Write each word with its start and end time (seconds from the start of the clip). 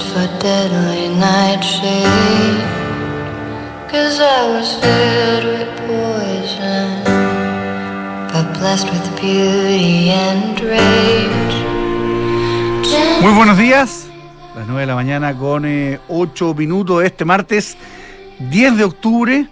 for 0.00 0.26
deadly 0.38 1.08
nightshade. 1.08 2.78
I 4.20 4.50
was 4.52 4.74
filled 4.80 5.44
with 5.44 5.70
poison, 5.86 7.04
but 8.32 8.58
blessed 8.58 8.90
with 8.90 9.20
beauty 9.20 10.10
and 10.10 10.60
rage. 10.60 11.68
Muy 13.22 13.32
buenos 13.32 13.58
días, 13.58 14.08
las 14.56 14.66
9 14.66 14.80
de 14.80 14.86
la 14.86 14.94
mañana 14.94 15.36
con 15.36 15.64
8 16.08 16.54
minutos 16.54 17.04
este 17.04 17.24
martes 17.24 17.76
10 18.38 18.76
de 18.76 18.84
octubre 18.84 19.48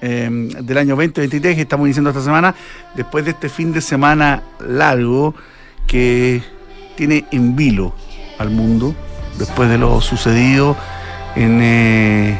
eh, 0.00 0.28
del 0.60 0.78
año 0.78 0.96
2023 0.96 1.54
que 1.54 1.62
estamos 1.62 1.86
iniciando 1.86 2.10
esta 2.10 2.22
semana, 2.22 2.54
después 2.94 3.24
de 3.24 3.30
este 3.32 3.48
fin 3.48 3.72
de 3.72 3.80
semana 3.80 4.42
largo 4.60 5.34
que 5.86 6.42
tiene 6.96 7.24
en 7.30 7.54
vilo 7.54 7.94
al 8.38 8.50
mundo, 8.50 8.94
después 9.38 9.68
de 9.68 9.78
lo 9.78 10.00
sucedido 10.00 10.76
en, 11.36 11.60
eh, 11.62 12.38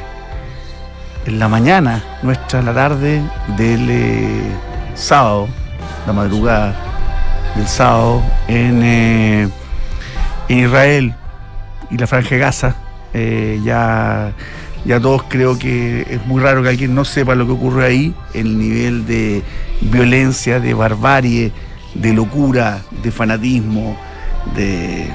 en 1.26 1.38
la 1.38 1.48
mañana 1.48 2.02
nuestra, 2.22 2.62
la 2.62 2.74
tarde 2.74 3.22
del 3.56 3.88
eh, 3.90 4.42
sábado, 4.94 5.48
la 6.06 6.12
madrugada 6.12 6.74
del 7.56 7.66
sábado 7.66 8.22
en, 8.48 8.82
eh, 8.82 9.48
en 10.48 10.58
Israel 10.58 11.14
y 11.90 11.98
la 11.98 12.06
Franja 12.06 12.30
de 12.30 12.38
Gaza. 12.38 12.76
Ya, 13.14 14.32
ya 14.86 15.00
todos 15.00 15.24
creo 15.28 15.58
que 15.58 16.06
es 16.08 16.26
muy 16.26 16.42
raro 16.42 16.62
que 16.62 16.70
alguien 16.70 16.94
no 16.94 17.04
sepa 17.04 17.34
lo 17.34 17.44
que 17.44 17.52
ocurre 17.52 17.86
ahí, 17.86 18.14
el 18.32 18.58
nivel 18.58 19.06
de 19.06 19.42
violencia, 19.82 20.60
de 20.60 20.72
barbarie, 20.72 21.52
de 21.94 22.12
locura, 22.14 22.80
de 23.02 23.10
fanatismo, 23.10 23.98
de, 24.56 25.08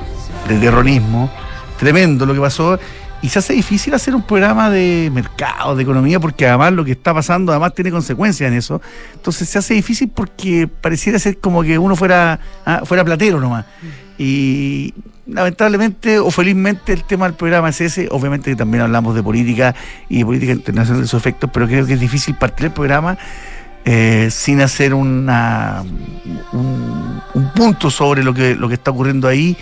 de 0.47 0.59
terrorismo. 0.59 1.31
Tremendo 1.77 2.25
lo 2.25 2.33
que 2.33 2.39
pasó. 2.39 2.79
Y 3.21 3.29
se 3.29 3.39
hace 3.39 3.53
difícil 3.53 3.93
hacer 3.95 4.13
un 4.13 4.21
programa 4.21 4.69
de 4.69 5.09
mercado, 5.11 5.75
de 5.75 5.81
economía, 5.81 6.19
porque 6.19 6.47
además 6.47 6.73
lo 6.73 6.85
que 6.85 6.91
está 6.91 7.13
pasando 7.15 7.51
además 7.51 7.73
tiene 7.73 7.89
consecuencias 7.89 8.47
en 8.47 8.57
eso. 8.57 8.79
Entonces 9.15 9.49
se 9.49 9.57
hace 9.57 9.73
difícil 9.73 10.09
porque 10.13 10.67
pareciera 10.67 11.17
ser 11.17 11.39
como 11.39 11.63
que 11.63 11.79
uno 11.79 11.95
fuera, 11.95 12.39
ah, 12.65 12.81
fuera 12.85 13.03
platero 13.03 13.39
nomás. 13.39 13.65
Y 14.19 14.93
lamentablemente 15.25 16.19
o 16.19 16.29
felizmente 16.29 16.93
el 16.93 17.03
tema 17.05 17.25
del 17.25 17.33
programa 17.33 17.69
es 17.69 17.81
ese. 17.81 18.07
Obviamente 18.11 18.51
que 18.51 18.55
también 18.55 18.83
hablamos 18.83 19.15
de 19.15 19.23
política 19.23 19.73
y 20.09 20.19
de 20.19 20.25
política 20.25 20.51
internacional 20.51 21.01
de 21.01 21.07
sus 21.07 21.19
efectos, 21.19 21.49
pero 21.51 21.67
creo 21.67 21.87
que 21.87 21.93
es 21.93 21.99
difícil 21.99 22.35
partir 22.35 22.67
el 22.67 22.71
programa 22.71 23.17
eh, 23.89 24.27
sin 24.31 24.61
hacer 24.61 24.93
una, 24.93 25.81
un, 26.51 27.21
un 27.33 27.49
punto 27.53 27.89
sobre 27.89 28.21
lo 28.21 28.33
que, 28.33 28.53
lo 28.53 28.67
que 28.67 28.73
está 28.73 28.91
ocurriendo 28.91 29.27
ahí 29.27 29.57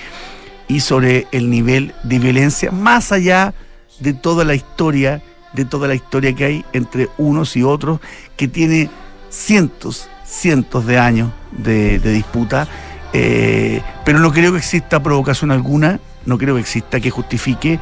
y 0.68 0.80
sobre 0.80 1.28
el 1.32 1.50
nivel 1.50 1.94
de 2.04 2.20
violencia, 2.20 2.72
más 2.72 3.12
allá 3.12 3.54
de 4.00 4.14
toda 4.14 4.44
la 4.44 4.56
historia, 4.56 5.22
de 5.54 5.66
toda 5.66 5.88
la 5.88 5.96
historia 5.96 6.34
que 6.34 6.46
hay 6.46 6.66
entre 6.74 7.10
unos 7.18 7.56
y 7.56 7.64
otros, 7.64 8.00
que 8.36 8.48
tiene 8.48 8.90
cientos, 9.30 10.08
cientos 10.26 10.86
de 10.86 10.98
años 10.98 11.32
de, 11.52 12.00
disputa, 12.00 12.68
eh, 13.14 13.82
pero 14.04 14.20
no 14.20 14.32
creo 14.32 14.52
que 14.52 14.58
exista 14.58 15.02
provocación 15.02 15.52
alguna, 15.52 16.00
no 16.26 16.38
creo 16.38 16.56
que 16.56 16.62
exista 16.62 17.00
que 17.00 17.12
justifique 17.12 17.80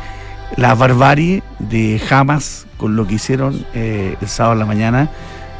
la 0.57 0.75
barbarie 0.75 1.41
de 1.59 2.01
Hamas 2.09 2.67
con 2.77 2.95
lo 2.95 3.07
que 3.07 3.15
hicieron 3.15 3.65
eh, 3.73 4.15
el 4.21 4.27
sábado 4.27 4.53
en 4.53 4.59
la 4.59 4.65
mañana, 4.65 5.09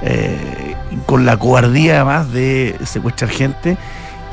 eh, 0.01 0.75
con 1.05 1.25
la 1.25 1.37
cobardía 1.37 1.95
además 1.95 2.31
de 2.33 2.75
secuestrar 2.85 3.31
gente 3.31 3.77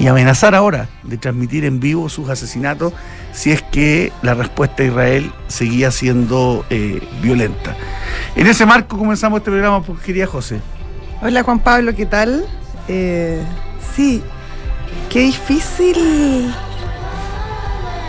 y 0.00 0.08
amenazar 0.08 0.54
ahora 0.54 0.88
de 1.02 1.18
transmitir 1.18 1.66
en 1.66 1.78
vivo 1.78 2.08
sus 2.08 2.30
asesinatos 2.30 2.94
si 3.32 3.52
es 3.52 3.60
que 3.60 4.12
la 4.22 4.32
respuesta 4.32 4.82
de 4.82 4.88
Israel 4.88 5.32
seguía 5.46 5.90
siendo 5.90 6.64
eh, 6.70 7.06
violenta. 7.22 7.76
En 8.34 8.46
ese 8.46 8.64
marco 8.64 8.96
comenzamos 8.96 9.38
este 9.38 9.50
programa, 9.50 9.82
pues, 9.82 10.00
quería 10.00 10.26
José. 10.26 10.60
Hola 11.20 11.42
Juan 11.42 11.58
Pablo, 11.58 11.94
¿qué 11.94 12.06
tal? 12.06 12.46
Eh, 12.88 13.42
sí, 13.94 14.22
qué 15.10 15.20
difícil 15.20 16.50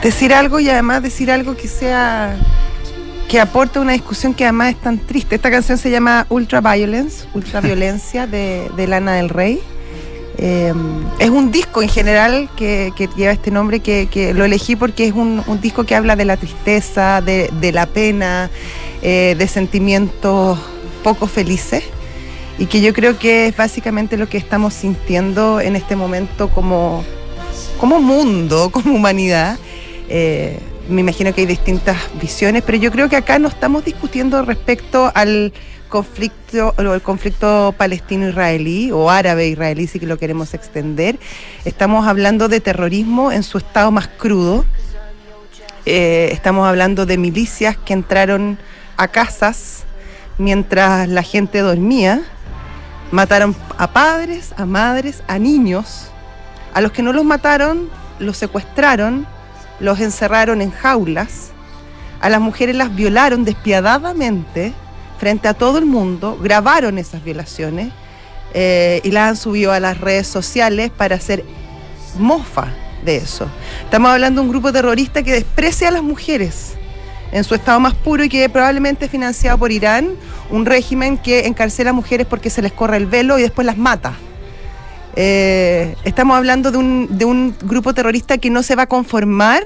decir 0.01 0.33
algo 0.33 0.61
y 0.61 0.69
además 0.69 1.03
decir 1.03 1.29
algo 1.29 1.57
que 1.57 1.67
sea 1.67 2.37
que 3.27 3.41
aporte 3.41 3.79
una 3.79 3.91
discusión 3.91 4.33
que 4.33 4.45
además 4.45 4.69
es 4.69 4.81
tan 4.81 4.97
triste. 4.97 5.35
Esta 5.35 5.51
canción 5.51 5.77
se 5.77 5.91
llama 5.91 6.25
Ultra 6.29 6.61
Violence, 6.61 7.27
Ultra 7.33 7.59
Violencia 7.59 8.27
de 8.27 8.87
Lana 8.87 9.15
del 9.15 9.27
Rey. 9.27 9.61
Eh, 10.37 10.73
es 11.19 11.29
un 11.29 11.51
disco 11.51 11.81
en 11.81 11.89
general 11.89 12.49
que, 12.55 12.93
lleva 13.15 13.31
este 13.31 13.51
nombre 13.51 13.79
que, 13.79 14.33
lo 14.33 14.45
elegí 14.45 14.75
porque 14.75 15.05
es 15.05 15.13
un, 15.13 15.43
disco 15.61 15.83
que 15.83 15.95
habla 15.95 16.15
de 16.15 16.25
la 16.25 16.37
tristeza, 16.37 17.21
de, 17.21 17.49
de 17.59 17.71
la 17.71 17.85
pena, 17.85 18.49
eh, 19.01 19.35
de 19.37 19.47
sentimientos 19.47 20.59
poco 21.03 21.27
felices 21.27 21.83
y 22.61 22.67
que 22.67 22.81
yo 22.81 22.93
creo 22.93 23.17
que 23.17 23.47
es 23.47 23.57
básicamente 23.57 24.17
lo 24.17 24.29
que 24.29 24.37
estamos 24.37 24.75
sintiendo 24.75 25.59
en 25.59 25.75
este 25.75 25.95
momento 25.95 26.49
como, 26.49 27.03
como 27.79 27.99
mundo, 27.99 28.69
como 28.71 28.93
humanidad. 28.93 29.57
Eh, 30.09 30.59
me 30.87 31.01
imagino 31.01 31.33
que 31.33 31.41
hay 31.41 31.47
distintas 31.47 31.97
visiones, 32.21 32.61
pero 32.63 32.77
yo 32.77 32.91
creo 32.91 33.09
que 33.09 33.15
acá 33.15 33.39
no 33.39 33.47
estamos 33.47 33.83
discutiendo 33.85 34.43
respecto 34.43 35.11
al 35.15 35.53
conflicto, 35.91 36.73
el 36.77 37.01
conflicto 37.01 37.75
palestino-israelí 37.77 38.91
o 38.91 39.11
árabe-israelí, 39.11 39.85
si 39.85 39.99
lo 39.99 40.17
queremos 40.17 40.55
extender. 40.55 41.19
Estamos 41.65 42.07
hablando 42.07 42.47
de 42.47 42.61
terrorismo 42.61 43.31
en 43.31 43.43
su 43.43 43.59
estado 43.59 43.91
más 43.91 44.07
crudo. 44.07 44.65
Eh, 45.85 46.29
estamos 46.31 46.67
hablando 46.67 47.05
de 47.05 47.17
milicias 47.17 47.75
que 47.77 47.93
entraron 47.93 48.57
a 48.97 49.09
casas 49.09 49.83
mientras 50.37 51.09
la 51.09 51.23
gente 51.23 51.59
dormía, 51.59 52.23
mataron 53.11 53.55
a 53.77 53.91
padres, 53.91 54.53
a 54.57 54.65
madres, 54.65 55.21
a 55.27 55.37
niños. 55.37 56.07
A 56.73 56.79
los 56.79 56.93
que 56.93 57.03
no 57.03 57.11
los 57.11 57.25
mataron, 57.25 57.89
los 58.17 58.37
secuestraron, 58.37 59.27
los 59.81 59.99
encerraron 59.99 60.61
en 60.61 60.71
jaulas. 60.71 61.51
A 62.21 62.29
las 62.29 62.39
mujeres 62.39 62.75
las 62.77 62.95
violaron 62.95 63.43
despiadadamente 63.43 64.73
frente 65.21 65.47
a 65.47 65.53
todo 65.53 65.77
el 65.77 65.85
mundo, 65.85 66.35
grabaron 66.41 66.97
esas 66.97 67.23
violaciones 67.23 67.89
eh, 68.55 69.01
y 69.03 69.11
las 69.11 69.29
han 69.29 69.37
subido 69.37 69.71
a 69.71 69.79
las 69.79 70.01
redes 70.01 70.25
sociales 70.25 70.89
para 70.89 71.17
hacer 71.17 71.45
mofa 72.17 72.73
de 73.05 73.17
eso. 73.17 73.47
Estamos 73.83 74.09
hablando 74.09 74.41
de 74.41 74.47
un 74.47 74.51
grupo 74.51 74.73
terrorista 74.73 75.21
que 75.21 75.33
desprecia 75.33 75.89
a 75.89 75.91
las 75.91 76.01
mujeres 76.01 76.73
en 77.31 77.43
su 77.43 77.53
estado 77.53 77.79
más 77.79 77.93
puro 77.93 78.23
y 78.23 78.29
que 78.29 78.49
probablemente 78.49 79.05
es 79.05 79.11
financiado 79.11 79.59
por 79.59 79.71
Irán, 79.71 80.09
un 80.49 80.65
régimen 80.65 81.19
que 81.19 81.45
encarcela 81.45 81.91
a 81.91 81.93
mujeres 81.93 82.25
porque 82.25 82.49
se 82.49 82.63
les 82.63 82.71
corre 82.71 82.97
el 82.97 83.05
velo 83.05 83.37
y 83.37 83.43
después 83.43 83.67
las 83.67 83.77
mata. 83.77 84.15
Eh, 85.15 85.95
estamos 86.03 86.35
hablando 86.35 86.71
de 86.71 86.79
un, 86.79 87.07
de 87.11 87.25
un, 87.25 87.55
grupo 87.61 87.93
terrorista 87.93 88.39
que 88.39 88.49
no 88.49 88.63
se 88.63 88.75
va 88.75 88.83
a 88.83 88.87
conformar 88.87 89.63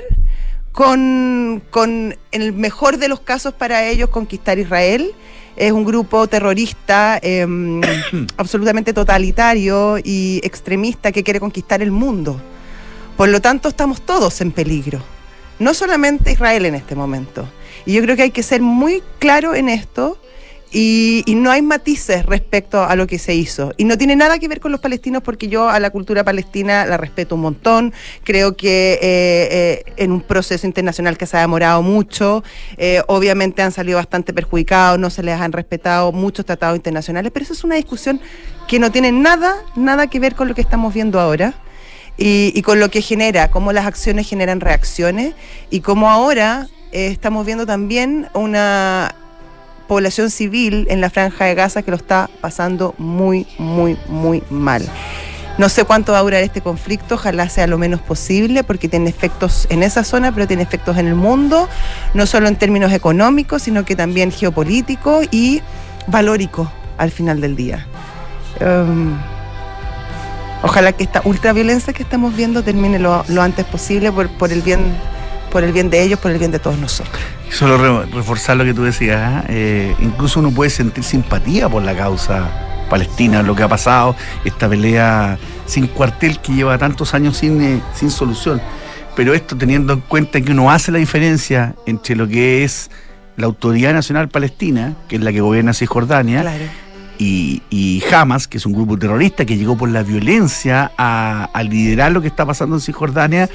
con, 0.74 1.64
con, 1.70 2.18
en 2.34 2.42
el 2.42 2.52
mejor 2.52 2.98
de 2.98 3.08
los 3.08 3.22
casos 3.22 3.54
para 3.54 3.86
ellos, 3.86 4.10
conquistar 4.10 4.60
Israel. 4.60 5.16
Es 5.56 5.72
un 5.72 5.86
grupo 5.86 6.28
terrorista 6.28 7.20
eh, 7.22 7.46
absolutamente 8.38 8.94
totalitario 8.94 9.98
y 10.04 10.42
extremista 10.44 11.12
que 11.12 11.24
quiere 11.24 11.40
conquistar 11.40 11.82
el 11.82 11.92
mundo. 11.92 12.40
Por 13.16 13.30
lo 13.30 13.42
tanto, 13.42 13.70
estamos 13.70 14.02
todos 14.02 14.42
en 14.42 14.52
peligro. 14.52 15.02
No 15.60 15.74
solamente 15.74 16.32
Israel 16.32 16.66
en 16.66 16.76
este 16.76 16.96
momento. 16.96 17.48
Y 17.86 17.94
yo 17.94 18.02
creo 18.02 18.16
que 18.16 18.24
hay 18.24 18.32
que 18.32 18.44
ser 18.44 18.62
muy 18.62 19.02
claro 19.20 19.56
en 19.56 19.70
esto 19.70 20.18
y, 20.78 21.36
no 21.36 21.52
hay 21.52 21.62
matices 21.62 22.26
respecto 22.26 22.84
a 22.84 22.98
lo 22.98 23.08
que 23.08 23.18
se 23.18 23.34
hizo. 23.34 23.72
Y 23.78 23.86
no 23.86 23.98
tiene 23.98 24.18
nada 24.18 24.40
que 24.40 24.50
ver 24.50 24.60
con 24.60 24.74
los 24.74 24.82
palestinos 24.82 25.24
porque 25.24 25.48
yo 25.48 25.70
a 25.70 25.80
la 25.80 25.90
cultura 25.90 26.26
palestina 26.26 26.86
la 26.86 26.98
respeto 26.98 27.36
un 27.36 27.42
montón. 27.42 27.94
Creo 28.26 28.58
que 28.58 28.96
eh, 28.96 29.00
eh, 29.02 29.84
en 29.96 30.12
un 30.12 30.20
proceso 30.20 30.68
internacional 30.68 31.18
que 31.18 31.28
se 31.28 31.38
ha 31.38 31.40
demorado 31.40 31.82
mucho, 31.82 32.44
eh, 32.76 33.02
obviamente 33.08 33.62
han 33.62 33.72
salido 33.72 34.00
bastante 34.00 34.34
perjudicados, 34.34 35.00
no 35.00 35.10
se 35.10 35.24
les 35.24 35.40
han 35.40 35.54
respetado 35.54 36.12
muchos 36.12 36.46
tratados 36.46 36.76
internacionales, 36.76 37.32
pero 37.34 37.46
eso 37.46 37.54
es 37.54 37.64
una 37.64 37.76
discusión 37.76 38.20
que 38.68 38.78
no 38.78 38.92
tiene 38.92 39.14
nada, 39.14 39.56
nada 39.78 40.08
que 40.08 40.20
ver 40.20 40.36
con 40.36 40.50
lo 40.50 40.56
que 40.56 40.62
estamos 40.62 40.94
viendo 40.94 41.22
ahora. 41.22 41.54
Y, 42.18 42.52
y 42.54 42.62
con 42.64 42.82
lo 42.82 42.90
que 42.90 43.02
genera, 43.02 43.50
cómo 43.50 43.72
las 43.72 43.86
acciones 43.86 44.28
generan 44.28 44.60
reacciones 44.60 45.36
y 45.70 45.80
cómo 45.80 46.10
ahora 46.10 46.68
estamos 46.92 47.46
viendo 47.46 47.66
también 47.66 48.30
una 48.34 49.14
población 49.88 50.30
civil 50.30 50.88
en 50.90 51.02
la 51.02 51.10
franja 51.10 51.46
de 51.46 51.56
Gaza 51.56 51.82
que 51.82 51.92
lo 51.92 51.98
está 51.98 52.30
pasando 52.42 52.96
muy, 52.98 53.48
muy, 53.58 53.98
muy 54.08 54.44
mal. 54.50 54.84
No 55.58 55.70
sé 55.70 55.86
cuánto 55.86 56.12
va 56.12 56.20
a 56.20 56.22
durar 56.22 56.44
este 56.44 56.60
conflicto, 56.60 57.16
ojalá 57.16 57.48
sea 57.48 57.66
lo 57.66 57.78
menos 57.78 58.02
posible, 58.02 58.66
porque 58.66 58.90
tiene 58.90 59.10
efectos 59.10 59.68
en 59.70 59.84
esa 59.84 60.04
zona, 60.04 60.34
pero 60.34 60.48
tiene 60.48 60.64
efectos 60.64 60.98
en 60.98 61.08
el 61.08 61.16
mundo, 61.16 61.70
no 62.14 62.26
solo 62.26 62.50
en 62.50 62.58
términos 62.58 62.92
económicos, 62.92 63.62
sino 63.62 63.86
que 63.86 63.96
también 63.96 64.32
geopolíticos 64.32 65.28
y 65.32 65.62
valóricos 66.08 66.68
al 66.98 67.10
final 67.10 67.40
del 67.40 67.56
día. 67.56 67.88
Um, 68.60 69.18
ojalá 70.62 70.92
que 70.92 71.04
esta 71.04 71.22
ultraviolencia 71.24 71.94
que 71.94 72.04
estamos 72.04 72.36
viendo 72.36 72.62
termine 72.62 73.00
lo, 73.00 73.24
lo 73.30 73.42
antes 73.42 73.66
posible 73.66 74.12
por, 74.12 74.30
por, 74.38 74.52
el 74.52 74.62
bien 74.62 74.94
por 75.52 75.64
el 75.64 75.72
bien 75.72 75.90
de 75.90 76.04
ellos, 76.04 76.20
por 76.20 76.32
el 76.32 76.38
bien 76.38 76.52
de 76.52 76.60
todos 76.60 76.78
nosotros. 76.78 77.24
Solo 77.50 78.04
reforzar 78.06 78.58
lo 78.58 78.66
que 78.66 78.74
tú 78.74 78.84
decías, 78.84 79.22
¿ah? 79.22 79.46
eh, 79.48 79.96
incluso 80.00 80.40
uno 80.40 80.52
puede 80.52 80.70
sentir 80.70 81.04
simpatía 81.04 81.70
por 81.70 81.84
la 81.84 81.96
causa 81.96 82.50
palestina, 82.90 83.44
lo 83.44 83.56
que 83.56 83.64
ha 83.64 83.68
pasado, 83.68 84.16
esta 84.44 84.68
pelea 84.68 85.38
sin 85.66 85.88
cuartel 85.88 86.40
que 86.40 86.54
lleva 86.54 86.78
tantos 86.78 87.14
años 87.14 87.38
sin, 87.38 87.62
eh, 87.62 87.82
sin 87.94 88.12
solución. 88.12 88.62
Pero 89.16 89.34
esto 89.34 89.56
teniendo 89.56 89.94
en 89.94 90.02
cuenta 90.02 90.42
que 90.42 90.52
uno 90.52 90.70
hace 90.70 90.92
la 90.92 91.00
diferencia 91.00 91.76
entre 91.86 92.16
lo 92.16 92.28
que 92.28 92.64
es 92.64 92.92
la 93.38 93.46
Autoridad 93.46 93.94
Nacional 93.94 94.30
Palestina, 94.30 94.96
que 95.08 95.16
es 95.16 95.22
la 95.22 95.32
que 95.32 95.42
gobierna 95.42 95.74
Cisjordania, 95.74 96.44
y, 97.18 97.62
y, 97.70 98.04
Hamas, 98.14 98.48
que 98.48 98.58
es 98.58 98.66
un 98.66 98.74
grupo 98.74 98.98
terrorista 98.98 99.46
que 99.46 99.58
llegó 99.58 99.78
por 99.78 99.90
la 99.90 100.04
violencia 100.04 100.92
a, 100.98 101.50
liderar 101.64 102.12
lo 102.12 102.22
que 102.22 102.28
está 102.28 102.46
pasando 102.46 102.76
en 102.76 102.82
Cisjordania. 102.82 103.50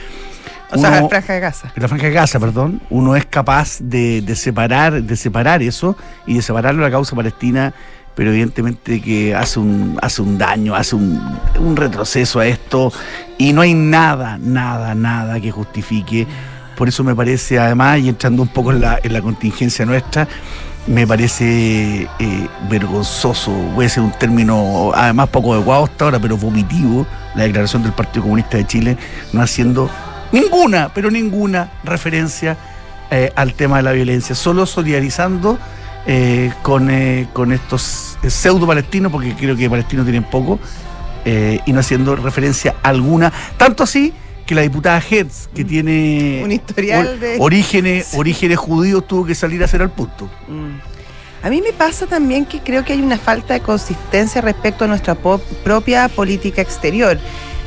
O 0.73 0.79
sea, 0.79 0.97
en 0.97 1.03
la 1.03 1.09
Franja 1.09 1.33
de 1.33 1.41
Gaza. 1.41 1.73
En 1.75 1.83
la 1.83 1.89
Franja 1.89 2.07
de 2.07 2.13
Gaza, 2.13 2.41
perdón. 2.41 2.81
Uno 2.91 3.17
es 3.17 3.27
capaz 3.27 3.79
de, 3.81 4.23
de, 4.23 4.37
separar, 4.37 5.03
de 5.03 5.17
separar 5.17 5.63
eso 5.63 5.97
y 6.27 6.35
de 6.35 6.43
separarlo 6.43 6.83
de 6.83 6.89
la 6.89 6.93
causa 6.93 7.17
palestina 7.17 7.75
pero 8.15 8.33
evidentemente 8.33 9.01
que 9.01 9.35
hace 9.35 9.59
un, 9.61 9.99
hace 10.03 10.21
un 10.21 10.37
daño, 10.37 10.75
hace 10.75 10.97
un, 10.97 11.21
un 11.59 11.75
retroceso 11.75 12.41
a 12.41 12.47
esto 12.47 12.93
y 13.39 13.55
no 13.55 13.63
hay 13.63 13.73
nada, 13.73 14.37
nada, 14.39 14.95
nada 14.95 15.41
que 15.41 15.51
justifique. 15.51 16.27
Por 16.77 16.89
eso 16.89 17.05
me 17.05 17.15
parece, 17.15 17.59
además, 17.59 17.99
y 18.01 18.09
entrando 18.09 18.43
un 18.43 18.49
poco 18.49 18.73
en 18.73 18.81
la, 18.83 18.99
en 19.03 19.13
la 19.13 19.23
contingencia 19.23 19.87
nuestra, 19.87 20.27
me 20.87 21.07
parece 21.07 22.09
eh, 22.19 22.49
vergonzoso, 22.69 23.53
voy 23.75 23.87
a 23.87 23.89
ser 23.89 24.03
un 24.03 24.13
término 24.13 24.93
además 24.95 25.29
poco 25.29 25.55
adecuado 25.55 25.85
hasta 25.85 26.07
ahora, 26.07 26.19
pero 26.19 26.37
vomitivo, 26.37 27.07
la 27.35 27.45
declaración 27.45 27.83
del 27.83 27.93
Partido 27.93 28.23
Comunista 28.23 28.57
de 28.57 28.67
Chile, 28.67 28.99
no 29.33 29.43
haciendo 29.43 29.91
ninguna, 30.33 30.93
pero 30.95 31.11
ninguna 31.11 31.73
referencia 31.85 32.57
eh, 33.11 33.33
al 33.35 33.55
tema 33.55 33.79
de 33.79 33.83
la 33.83 33.93
violencia, 33.93 34.35
solo 34.35 34.67
solidarizando 34.67 35.59
eh, 36.07 36.53
con, 36.63 36.91
eh, 36.91 37.29
con 37.33 37.53
estos 37.53 38.19
pseudo 38.27 38.67
palestinos, 38.67 39.11
porque 39.11 39.35
creo 39.35 39.57
que 39.57 39.69
palestinos 39.69 40.07
tienen 40.07 40.25
poco, 40.25 40.59
y 41.23 41.73
no 41.73 41.81
haciendo 41.81 42.17
referencia 42.17 42.77
alguna, 42.83 43.31
tanto 43.59 43.83
así 43.83 44.13
que 44.47 44.55
la 44.55 44.63
diputada 44.63 45.01
Hertz, 45.01 45.49
que 45.55 45.65
tiene 45.65 46.41
un 46.45 46.51
historial 46.51 47.21
de 47.21 47.37
orígenes, 47.39 48.15
orígenes 48.15 48.59
judíos, 48.59 49.07
tuvo 49.07 49.27
que 49.27 49.35
salir 49.35 49.61
a 49.63 49.67
hacer 49.67 49.83
al 49.83 49.91
punto. 49.91 50.31
Mm. 50.49 50.79
A 51.43 51.49
mí 51.49 51.63
me 51.63 51.73
pasa 51.73 52.07
también 52.07 52.45
que 52.45 52.61
creo 52.61 52.85
que 52.85 52.93
hay 52.93 53.01
una 53.01 53.19
falta 53.19 53.55
de 53.55 53.61
consistencia 53.61 54.41
respecto 54.41 54.85
a 54.85 54.89
nuestra 54.89 55.15
propia 55.15 56.09
política 56.09 56.61
exterior. 56.61 57.19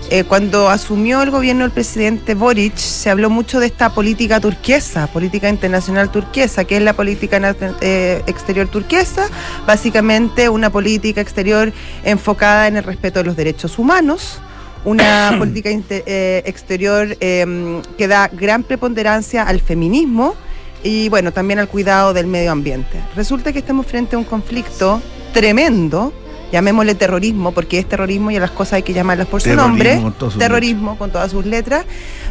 Eh, 0.09 0.23
cuando 0.25 0.69
asumió 0.69 1.23
el 1.23 1.31
gobierno 1.31 1.65
el 1.65 1.71
presidente 1.71 2.35
Boric, 2.35 2.75
se 2.75 3.09
habló 3.09 3.29
mucho 3.29 3.59
de 3.59 3.67
esta 3.67 3.89
política 3.93 4.39
turquesa, 4.39 5.07
política 5.07 5.49
internacional 5.49 6.11
turquesa, 6.11 6.65
que 6.65 6.77
es 6.77 6.83
la 6.83 6.93
política 6.93 7.55
eh, 7.81 8.21
exterior 8.27 8.67
turquesa, 8.67 9.27
básicamente 9.65 10.49
una 10.49 10.69
política 10.69 11.21
exterior 11.21 11.73
enfocada 12.03 12.67
en 12.67 12.77
el 12.77 12.83
respeto 12.83 13.19
de 13.19 13.25
los 13.25 13.35
derechos 13.35 13.79
humanos, 13.79 14.39
una 14.85 15.35
política 15.39 15.69
eh, 15.71 16.43
exterior 16.45 17.17
em, 17.19 17.81
que 17.97 18.07
da 18.07 18.29
gran 18.31 18.63
preponderancia 18.63 19.43
al 19.43 19.61
feminismo 19.61 20.35
y 20.83 21.09
bueno, 21.09 21.31
también 21.31 21.59
al 21.59 21.69
cuidado 21.69 22.13
del 22.13 22.27
medio 22.27 22.51
ambiente. 22.51 22.99
Resulta 23.15 23.51
que 23.53 23.59
estamos 23.59 23.87
frente 23.87 24.15
a 24.15 24.19
un 24.19 24.25
conflicto 24.25 25.01
tremendo 25.33 26.13
llamémosle 26.53 26.93
terrorismo, 26.93 27.51
porque 27.51 27.79
es 27.79 27.89
terrorismo 27.89 28.29
y 28.29 28.35
a 28.35 28.39
las 28.39 28.51
cosas 28.51 28.73
hay 28.73 28.83
que 28.83 28.93
llamarlas 28.93 29.25
por 29.25 29.41
su 29.41 29.55
nombre, 29.55 29.99
terrorismo 30.37 30.99
con 30.99 31.11
todas 31.11 31.31
sus 31.31 31.47
letras, 31.47 31.83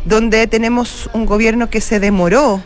donde 0.04 0.46
tenemos 0.46 1.10
un 1.12 1.26
gobierno 1.26 1.68
que 1.68 1.80
se 1.80 1.98
demoró 1.98 2.62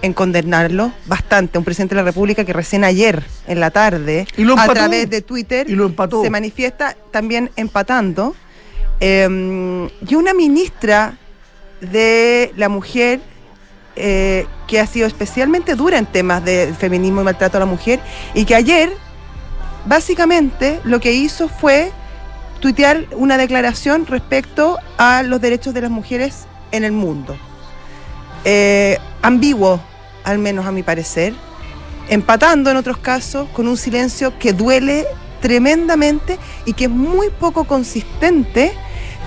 en 0.00 0.14
condenarlo 0.14 0.92
bastante. 1.04 1.58
Un 1.58 1.64
presidente 1.64 1.94
de 1.94 2.00
la 2.00 2.06
República 2.06 2.46
que 2.46 2.54
recién 2.54 2.84
ayer 2.84 3.22
en 3.46 3.60
la 3.60 3.70
tarde, 3.70 4.26
a 4.56 4.68
través 4.68 5.10
de 5.10 5.20
Twitter, 5.20 5.66
se 5.68 6.30
manifiesta 6.30 6.96
también 7.10 7.50
empatando. 7.56 8.34
Em, 8.98 9.90
y 10.08 10.14
una 10.14 10.32
ministra 10.32 11.18
de 11.82 12.50
la 12.56 12.70
mujer 12.70 13.20
eh, 13.96 14.46
que 14.66 14.80
ha 14.80 14.86
sido 14.86 15.06
especialmente 15.06 15.74
dura 15.74 15.98
en 15.98 16.06
temas 16.06 16.42
de 16.44 16.72
feminismo 16.78 17.20
y 17.20 17.24
maltrato 17.24 17.58
a 17.58 17.60
la 17.60 17.66
mujer 17.66 18.00
y 18.32 18.46
que 18.46 18.54
ayer 18.54 18.90
básicamente 19.86 20.80
lo 20.84 21.00
que 21.00 21.12
hizo 21.12 21.48
fue 21.48 21.92
tuitear 22.60 23.04
una 23.12 23.36
declaración 23.36 24.06
respecto 24.06 24.78
a 24.96 25.22
los 25.22 25.40
derechos 25.40 25.74
de 25.74 25.82
las 25.82 25.90
mujeres 25.90 26.46
en 26.72 26.84
el 26.84 26.92
mundo. 26.92 27.36
Eh, 28.44 28.98
ambiguo, 29.22 29.80
al 30.24 30.38
menos 30.38 30.66
a 30.66 30.72
mi 30.72 30.82
parecer, 30.82 31.34
empatando 32.08 32.70
en 32.70 32.76
otros 32.76 32.98
casos 32.98 33.48
con 33.50 33.68
un 33.68 33.76
silencio 33.76 34.38
que 34.38 34.52
duele 34.52 35.06
tremendamente 35.40 36.38
y 36.64 36.72
que 36.72 36.84
es 36.84 36.90
muy 36.90 37.28
poco 37.28 37.64
consistente 37.64 38.72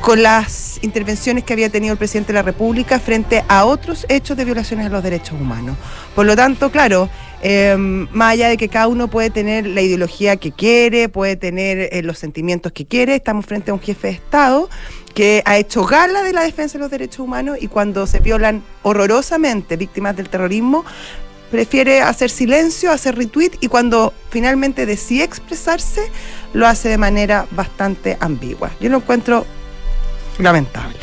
con 0.02 0.22
las 0.22 0.80
intervenciones 0.82 1.44
que 1.44 1.54
había 1.54 1.70
tenido 1.70 1.92
el 1.94 1.98
presidente 1.98 2.34
de 2.34 2.40
la 2.40 2.44
República 2.44 3.00
frente 3.00 3.44
a 3.48 3.66
otros 3.66 4.06
hechos 4.10 4.38
de 4.38 4.46
violaciones 4.46 4.86
a 4.86 4.90
los 4.90 5.04
derechos 5.04 5.40
humanos. 5.40 5.76
Por 6.16 6.26
lo 6.26 6.36
tanto, 6.36 6.72
claro, 6.72 7.10
em, 7.42 8.08
más 8.12 8.34
allá 8.34 8.50
de 8.50 8.58
que 8.58 8.70
cada 8.70 8.88
uno 8.88 9.08
puede 9.08 9.30
tener 9.30 9.66
la 9.68 9.82
ideología 9.82 10.38
que 10.38 10.52
quiere, 10.52 11.10
puede 11.10 11.36
tener 11.36 11.90
eh, 11.92 12.02
los 12.04 12.18
sentimientos 12.18 12.72
que 12.72 12.86
quiere, 12.86 13.16
estamos 13.16 13.46
frente 13.46 13.72
a 13.72 13.74
un 13.74 13.80
jefe 13.80 14.08
de 14.08 14.14
Estado 14.14 14.70
que 15.14 15.42
ha 15.46 15.58
hecho 15.58 15.84
gala 15.84 16.22
de 16.22 16.32
la 16.32 16.44
defensa 16.44 16.78
de 16.78 16.84
los 16.84 16.92
derechos 16.92 17.20
humanos 17.20 17.58
y 17.60 17.68
cuando 17.68 18.06
se 18.06 18.20
violan 18.20 18.62
horrorosamente 18.84 19.76
víctimas 19.76 20.16
del 20.16 20.30
terrorismo, 20.30 20.86
prefiere 21.50 22.02
hacer 22.02 22.30
silencio, 22.30 22.92
hacer 22.92 23.16
retweet 23.16 23.52
y 23.60 23.68
cuando 23.68 24.14
finalmente 24.30 24.86
decide 24.86 25.24
expresarse, 25.24 26.02
lo 26.54 26.68
hace 26.68 26.90
de 26.90 26.98
manera 26.98 27.48
bastante 27.52 28.18
ambigua. 28.20 28.70
Yo 28.80 28.90
lo 28.90 28.98
encuentro 28.98 29.46
lamentable. 30.40 30.98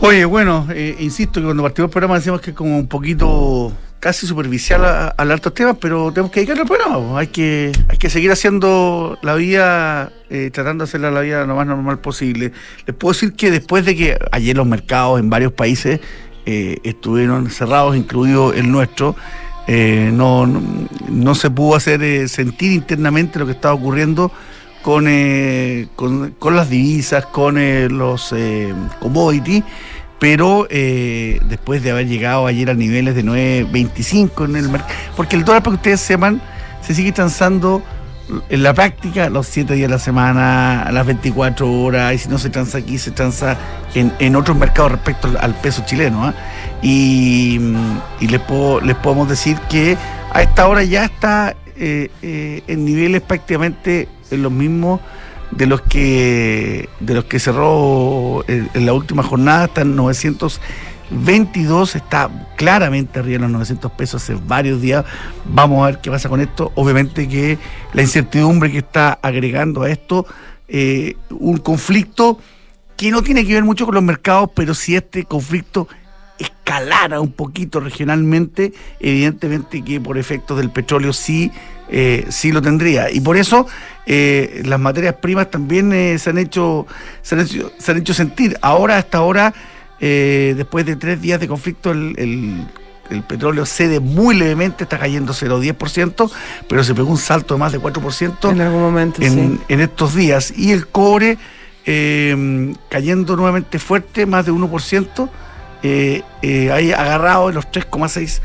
Oye, 0.00 0.24
bueno, 0.24 0.66
eh, 0.74 0.96
insisto 0.98 1.40
que 1.40 1.44
cuando 1.44 1.62
partimos 1.62 1.88
el 1.88 1.92
programa 1.92 2.14
decimos 2.16 2.40
que 2.40 2.54
como 2.54 2.76
un 2.76 2.88
poquito 2.88 3.72
casi 4.00 4.26
superficial 4.26 4.84
a, 4.84 5.08
a 5.08 5.14
hablar 5.16 5.36
estos 5.36 5.54
temas, 5.54 5.76
pero 5.80 6.10
tenemos 6.12 6.32
que 6.32 6.40
dedicarle 6.40 6.62
al 6.62 6.68
programa. 6.68 7.18
Hay 7.18 7.28
que, 7.28 7.70
hay 7.88 7.98
que 7.98 8.10
seguir 8.10 8.32
haciendo 8.32 9.18
la 9.22 9.34
vida, 9.34 10.12
eh, 10.30 10.50
tratando 10.52 10.84
de 10.84 10.88
hacerla 10.88 11.10
la 11.10 11.20
vida 11.20 11.44
lo 11.44 11.54
más 11.54 11.66
normal 11.66 12.00
posible. 12.00 12.52
Les 12.86 12.96
puedo 12.96 13.12
decir 13.12 13.34
que 13.34 13.50
después 13.50 13.84
de 13.84 13.94
que 13.94 14.18
ayer 14.32 14.56
los 14.56 14.66
mercados 14.66 15.20
en 15.20 15.30
varios 15.30 15.52
países 15.52 16.00
eh, 16.46 16.78
estuvieron 16.82 17.50
cerrados, 17.50 17.96
incluido 17.96 18.52
el 18.52 18.70
nuestro, 18.72 19.14
no, 19.68 20.46
no, 20.48 20.88
no, 21.08 21.34
se 21.36 21.48
pudo 21.48 21.76
hacer 21.76 22.28
sentir 22.28 22.72
internamente 22.72 23.38
lo 23.38 23.46
que 23.46 23.52
estaba 23.52 23.72
ocurriendo 23.72 24.32
eh, 24.86 25.88
con, 25.94 26.34
con, 26.38 26.56
las 26.56 26.70
divisas, 26.70 27.26
con 27.26 27.58
eh, 27.58 27.88
los 27.90 28.32
eh, 28.32 28.74
commodities, 28.98 29.62
pero 30.20 30.68
después 30.68 31.82
de 31.82 31.90
haber 31.90 32.06
llegado 32.06 32.46
ayer 32.46 32.70
a 32.70 32.74
niveles 32.74 33.16
de 33.16 33.24
9.25 33.24 34.44
en 34.44 34.56
el 34.56 34.68
mercado, 34.68 34.94
porque 35.16 35.34
el 35.34 35.44
dólar, 35.44 35.62
para 35.62 35.72
que 35.72 35.76
ustedes 35.76 36.00
sepan, 36.00 36.40
se 36.82 36.94
sigue 36.94 37.10
transando 37.10 37.82
en 38.48 38.62
la 38.62 38.74
práctica 38.74 39.28
los 39.28 39.46
7 39.46 39.74
días 39.74 39.88
de 39.88 39.94
la 39.94 39.98
semana, 39.98 40.82
a 40.82 40.92
las 40.92 41.06
24 41.06 41.70
horas, 41.72 42.14
y 42.14 42.18
si 42.18 42.28
no 42.28 42.38
se 42.38 42.50
transa 42.50 42.78
aquí, 42.78 42.98
se 42.98 43.10
transa 43.10 43.56
en, 43.94 44.12
en 44.18 44.36
otros 44.36 44.56
mercados 44.56 44.92
respecto 44.92 45.28
al, 45.40 45.54
peso 45.56 45.82
chileno. 45.86 46.24
¿ah? 46.24 46.34
Y, 46.82 47.58
y 48.20 48.28
les, 48.28 48.40
puedo, 48.40 48.80
les 48.80 48.96
podemos 48.96 49.28
decir 49.28 49.58
que 49.68 49.96
a 50.32 50.42
esta 50.42 50.68
hora 50.68 50.84
ya 50.84 51.04
está 51.06 51.56
en 51.76 52.84
niveles 52.84 53.22
prácticamente 53.22 54.06
en 54.30 54.42
los 54.42 54.52
mismos 54.52 55.00
de 55.50 55.66
los 55.66 55.80
que 55.82 56.88
de 57.00 57.14
los 57.14 57.24
que 57.24 57.38
cerró 57.38 58.44
en, 58.48 58.86
la 58.86 58.92
última 58.92 59.22
jornada 59.22 59.66
está 59.66 59.82
en 59.82 59.96
922 59.96 61.96
está 61.96 62.30
claramente 62.56 63.18
arriba 63.18 63.38
de 63.38 63.42
los 63.42 63.50
900 63.52 63.92
pesos 63.92 64.22
hace 64.22 64.36
varios 64.46 64.80
días. 64.80 65.04
Vamos 65.44 65.82
a 65.82 65.86
ver 65.86 66.00
qué 66.00 66.10
pasa 66.10 66.28
con 66.28 66.40
esto. 66.40 66.72
Obviamente 66.74 67.28
que 67.28 67.58
la 67.92 68.02
incertidumbre 68.02 68.70
que 68.70 68.78
está 68.78 69.18
agregando 69.22 69.82
a 69.82 69.90
esto 69.90 70.26
eh, 70.68 71.16
un 71.30 71.58
conflicto 71.58 72.38
que 72.96 73.10
no 73.10 73.22
tiene 73.22 73.46
que 73.46 73.54
ver 73.54 73.64
mucho 73.64 73.86
con 73.86 73.94
los 73.94 74.04
mercados 74.04 74.50
pero 74.54 74.74
si 74.74 74.94
este 74.94 75.24
conflicto 75.24 75.88
escalara 76.40 77.20
un 77.20 77.32
poquito 77.32 77.78
regionalmente 77.80 78.72
evidentemente 78.98 79.82
que 79.82 80.00
por 80.00 80.18
efectos 80.18 80.56
del 80.56 80.70
petróleo 80.70 81.12
sí 81.12 81.52
eh, 81.92 82.26
sí 82.28 82.52
lo 82.52 82.62
tendría. 82.62 83.10
Y 83.10 83.20
por 83.20 83.36
eso 83.36 83.66
eh, 84.06 84.62
las 84.64 84.78
materias 84.78 85.16
primas 85.16 85.50
también 85.50 85.92
eh, 85.92 86.18
se, 86.18 86.30
han 86.30 86.38
hecho, 86.38 86.86
se, 87.22 87.34
han 87.34 87.40
hecho, 87.42 87.72
se 87.78 87.90
han 87.90 87.98
hecho 87.98 88.14
sentir. 88.14 88.56
Ahora, 88.62 88.96
hasta 88.96 89.18
ahora, 89.18 89.52
después 89.98 90.86
de 90.86 90.96
tres 90.96 91.20
días 91.20 91.40
de 91.40 91.48
conflicto, 91.48 91.90
el, 91.90 92.66
petróleo 93.26 93.66
cede 93.66 93.98
muy 93.98 94.36
levemente, 94.36 94.84
está 94.84 94.98
cayendo 95.00 95.32
0,10%, 95.32 96.30
pero 96.68 96.84
se 96.84 96.94
pegó 96.94 97.10
un 97.10 97.18
salto 97.18 97.54
de 97.54 97.60
más 97.60 97.72
de 97.72 97.80
4% 97.80 98.52
en 98.52 98.60
algún 98.60 98.80
momento 98.80 99.20
en, 99.20 99.60
en 99.68 99.80
estos 99.80 100.14
días. 100.14 100.54
Y 100.56 100.70
el 100.70 100.86
cobre 100.86 101.38
cayendo 102.88 103.34
nuevamente 103.34 103.80
fuerte, 103.80 104.26
más 104.26 104.46
de 104.46 104.52
1%. 104.52 105.28
Eh, 105.82 106.22
eh, 106.42 106.70
ahí 106.72 106.92
agarrado 106.92 107.48
en 107.48 107.54
los 107.54 107.66
3,6 107.68 108.40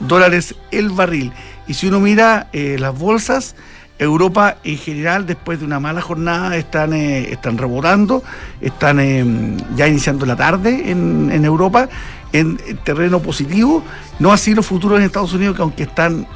dólares 0.00 0.54
el 0.70 0.90
barril. 0.90 1.32
Y 1.66 1.74
si 1.74 1.88
uno 1.88 2.00
mira 2.00 2.48
eh, 2.52 2.76
las 2.78 2.98
bolsas, 2.98 3.54
Europa 3.98 4.56
en 4.64 4.78
general, 4.78 5.26
después 5.26 5.60
de 5.60 5.66
una 5.66 5.78
mala 5.78 6.00
jornada, 6.00 6.56
están, 6.56 6.94
eh, 6.94 7.32
están 7.32 7.58
rebotando, 7.58 8.22
están 8.60 9.58
ya 9.76 9.86
iniciando 9.86 10.24
la 10.24 10.36
tarde 10.36 10.90
en, 10.90 11.44
Europa 11.44 11.88
en, 12.32 12.58
en 12.66 12.76
terreno 12.78 13.20
positivo. 13.20 13.84
No 14.18 14.32
así 14.32 14.54
los 14.54 14.66
futuros 14.66 14.98
en 14.98 15.04
Estados 15.04 15.34
Unidos, 15.34 15.54
que 15.54 15.62
aunque 15.62 15.82
están 15.82 16.26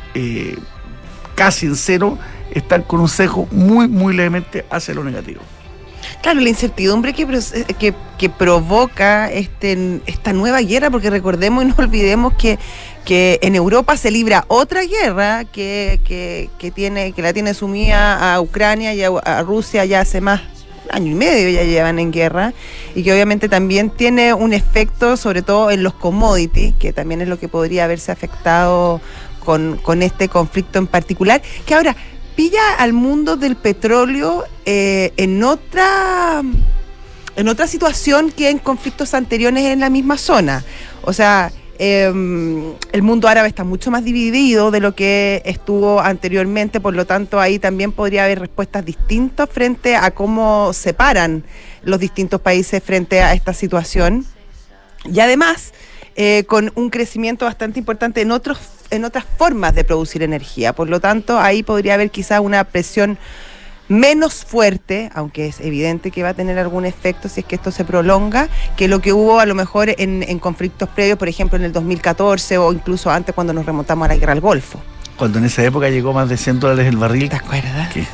casi 1.35 1.67
en 1.67 1.77
cero, 1.77 2.19
están 2.51 2.83
con 2.83 3.01
un 3.01 3.09
cejo 3.09 3.49
muy, 3.51 3.89
muy 3.89 4.15
levemente 4.15 4.67
hacia 4.71 4.95
lo 4.95 5.03
negativo. 5.03 5.41
Claro, 6.25 6.41
la 6.41 6.49
incertidumbre 6.49 7.15
eh, 7.15 7.65
que, 7.79 7.93
que 8.17 8.31
provoca 8.31 9.31
este, 9.31 10.01
esta 10.07 10.33
nueva 10.33 10.63
guerra, 10.63 10.89
porque 10.91 11.11
recordemos 11.11 11.63
y 11.63 11.67
no 11.67 11.75
olvidemos 11.77 12.33
que, 12.33 12.59
que 13.05 13.39
en 13.43 13.55
Europa 13.55 13.95
se 13.99 14.11
libra 14.11 14.47
otra 14.49 14.87
guerra 14.87 15.45
que, 15.45 16.01
que, 16.03 16.49
que 16.59 16.71
tiene, 16.71 17.13
que 17.13 17.21
la 17.21 17.35
tiene 17.35 17.53
sumida 17.53 18.33
a 18.33 18.41
Ucrania 18.41 18.95
y 18.95 19.03
a, 19.03 19.43
Rusia 19.43 19.85
ya 19.85 20.01
hace 20.01 20.23
más 20.23 20.41
año 20.91 21.13
y 21.13 21.15
medio 21.15 21.51
ya 21.51 21.63
llevan 21.63 21.99
en 21.99 22.11
guerra 22.11 22.55
y 22.95 23.03
que 23.03 23.13
obviamente 23.13 23.51
también 23.51 23.91
tiene 23.91 24.33
un 24.33 24.55
efecto 24.55 25.19
sobre 25.19 25.43
todo 25.43 25.71
en 25.71 25.83
los 25.83 25.93
commodities, 25.93 26.75
que 26.79 26.95
también 26.95 27.21
es 27.21 27.29
lo 27.29 27.39
que 27.39 27.49
podría 27.49 27.85
haberse 27.85 28.13
afectado 28.13 29.03
con, 29.45 29.77
con 29.77 30.03
este 30.03 30.31
conflicto 30.31 30.79
en 30.79 30.87
particular, 30.87 31.43
que 31.67 31.75
ahora 31.75 31.95
pilla 32.35 32.75
al 32.79 32.93
mundo 32.93 33.37
del 33.37 33.57
petróleo 33.57 34.45
eh, 34.67 35.13
en 35.17 35.43
otra 35.43 36.43
en 37.37 37.49
otra 37.49 37.67
situación 37.67 38.31
que 38.31 38.49
en 38.51 38.59
conflictos 38.59 39.13
anteriores 39.15 39.65
en 39.65 39.81
la 39.81 39.91
misma 39.91 40.17
zona. 40.19 40.65
O 41.03 41.13
sea, 41.13 41.51
eh, 41.79 42.05
el 42.93 43.03
mundo 43.03 43.27
árabe 43.27 43.49
está 43.49 43.65
mucho 43.65 43.91
más 43.91 44.05
dividido 44.05 44.71
de 44.71 44.79
lo 44.81 44.95
que 44.95 45.43
estuvo 45.45 46.01
anteriormente, 46.01 46.81
por 46.81 46.95
lo 46.95 47.05
tanto 47.07 47.41
ahí 47.41 47.59
también 47.59 47.91
podría 47.91 48.25
haber 48.25 48.39
respuestas 48.39 48.85
distintas 48.85 49.49
frente 49.51 49.97
a 49.97 50.13
cómo 50.13 50.73
separan 50.73 51.45
los 51.83 51.99
distintos 51.99 52.41
países 52.41 52.83
frente 52.83 53.21
a 53.21 53.33
esta 53.33 53.53
situación. 53.53 54.25
Y 55.05 55.19
además, 55.21 55.73
eh, 56.15 56.45
con 56.47 56.73
un 56.77 56.91
crecimiento 56.91 57.45
bastante 57.45 57.81
importante 57.81 58.21
en 58.21 58.31
otros 58.31 58.59
en 58.91 59.05
otras 59.05 59.25
formas 59.39 59.75
de 59.75 59.85
producir 59.85 60.23
energía. 60.23 60.73
Por 60.73 60.89
lo 60.89 61.01
tanto, 61.01 61.39
ahí 61.39 61.63
podría 61.63 61.95
haber 61.95 62.11
quizá 62.11 62.41
una 62.41 62.65
presión 62.65 63.19
menos 63.89 64.45
fuerte, 64.47 65.11
aunque 65.15 65.47
es 65.47 65.61
evidente 65.61 66.11
que 66.11 66.23
va 66.23 66.31
a 66.31 66.35
tener 66.35 66.59
algún 66.59 66.87
efecto 66.87 67.29
si 67.29 67.41
es 67.41 67.47
que 67.47 67.57
esto 67.57 67.71
se 67.71 67.85
prolonga, 67.85 68.49
que 68.77 68.89
lo 68.89 69.01
que 69.01 69.13
hubo 69.13 69.41
a 69.41 69.47
lo 69.47 69.55
mejor 69.55 69.91
en, 69.99 70.23
en 70.27 70.39
conflictos 70.39 70.89
previos, 70.89 71.19
por 71.19 71.29
ejemplo 71.29 71.59
en 71.59 71.65
el 71.65 71.73
2014 71.73 72.57
o 72.59 72.73
incluso 72.73 73.11
antes 73.11 73.35
cuando 73.35 73.53
nos 73.53 73.67
remontamos 73.67 74.07
a 74.07 74.09
la 74.09 74.17
guerra 74.17 74.33
al 74.33 74.41
Golfo. 74.41 74.81
Cuando 75.19 75.39
en 75.39 75.45
esa 75.45 75.63
época 75.65 75.91
llegó 75.91 76.13
más 76.15 76.29
de 76.31 76.37
100 76.39 76.61
dólares 76.61 76.87
el 76.89 76.97
barril, 76.97 77.29
¿Te 77.29 77.37
acuerdas? 77.37 77.93
que 77.93 78.05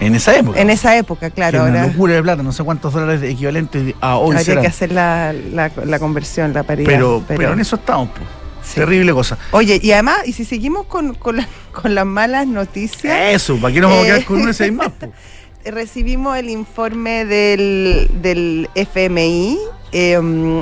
en, 0.00 0.14
esa 0.14 0.36
época. 0.36 0.60
En 0.60 0.70
esa 0.70 0.96
época, 0.96 1.28
claro. 1.30 1.64
una 1.64 1.70
Ahora 1.80 1.86
locura 1.88 2.14
de 2.14 2.22
plata, 2.22 2.42
no 2.44 2.52
sé 2.52 2.62
cuántos 2.62 2.92
dólares 2.92 3.20
equivalentes 3.28 3.94
a 4.00 4.16
hoy 4.16 4.28
habría 4.30 4.44
serán. 4.44 4.62
que 4.62 4.68
hacer 4.68 4.92
la, 4.92 5.32
la- 5.52 5.72
la 5.84 5.98
conversión, 5.98 6.52
la 6.54 6.62
paridad. 6.62 6.88
pero, 6.88 7.20
pero, 7.26 7.52
en 7.52 7.58
eso 7.60 7.74
estamos, 7.74 8.10
po. 8.10 8.20
Sí. 8.62 8.74
terrible 8.76 9.12
cosa. 9.12 9.38
Oye, 9.52 9.78
y 9.82 9.92
además, 9.92 10.18
y 10.26 10.32
si 10.32 10.44
seguimos 10.44 10.86
con, 10.86 11.14
con, 11.14 11.36
la- 11.38 11.48
con 11.72 11.94
las 11.94 12.06
malas 12.06 12.46
noticias, 12.46 13.16
Eso, 13.34 13.56
¿para 13.58 13.72
qué 13.74 13.80
nos 13.80 13.90
vamos 13.90 14.04
a 14.04 14.06
quedar 14.06 14.20
Eh. 14.20 14.24
con 14.24 14.40
uno 14.40 14.50
y 14.50 14.54
seis 14.54 14.72
más? 14.72 14.88
po? 14.90 15.12
recibimos 15.64 16.36
el 16.38 16.48
informe 16.48 17.24
del, 17.26 18.08
del 18.22 18.70
FMI 18.74 19.58
eh, 19.92 20.14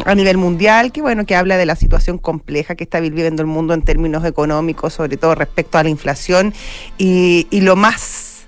a 0.05 0.15
nivel 0.15 0.37
mundial, 0.37 0.91
que 0.91 1.01
bueno, 1.03 1.25
que 1.27 1.37
habla 1.37 1.57
de 1.57 1.67
la 1.67 1.77
situación 1.77 2.19
compleja 2.19 2.75
que 2.75 2.83
está 2.85 2.99
viviendo 2.99 3.43
el 3.43 3.47
mundo 3.47 3.73
en 3.75 3.83
términos 3.83 4.25
económicos, 4.25 4.95
sobre 4.95 5.17
todo 5.17 5.35
respecto 5.37 5.79
a 5.79 5.83
la 5.85 5.91
inflación 5.91 6.55
y, 6.99 7.47
y 7.51 7.61
lo 7.61 7.77
más 7.77 8.47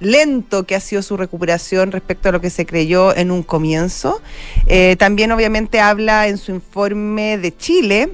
lento 0.00 0.64
que 0.66 0.74
ha 0.74 0.80
sido 0.80 1.02
su 1.02 1.16
recuperación 1.16 1.92
respecto 1.92 2.28
a 2.30 2.32
lo 2.32 2.40
que 2.40 2.50
se 2.50 2.66
creyó 2.66 3.14
en 3.14 3.30
un 3.30 3.44
comienzo. 3.44 4.20
Eh, 4.66 4.96
también 4.98 5.30
obviamente 5.30 5.78
habla 5.78 6.26
en 6.26 6.38
su 6.38 6.50
informe 6.52 7.38
de 7.38 7.56
Chile, 7.56 8.08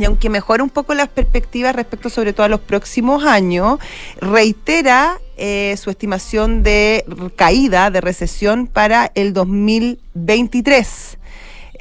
y 0.00 0.04
aunque 0.06 0.30
mejora 0.30 0.62
un 0.64 0.70
poco 0.70 0.94
las 0.94 1.08
perspectivas 1.08 1.74
respecto 1.76 2.08
sobre 2.08 2.32
todo 2.32 2.44
a 2.46 2.48
los 2.48 2.60
próximos 2.60 3.24
años, 3.24 3.78
reitera 4.20 5.18
eh, 5.36 5.76
su 5.78 5.90
estimación 5.90 6.62
de 6.62 7.04
caída, 7.36 7.90
de 7.90 8.00
recesión 8.00 8.66
para 8.66 9.12
el 9.14 9.32
2023. 9.34 11.18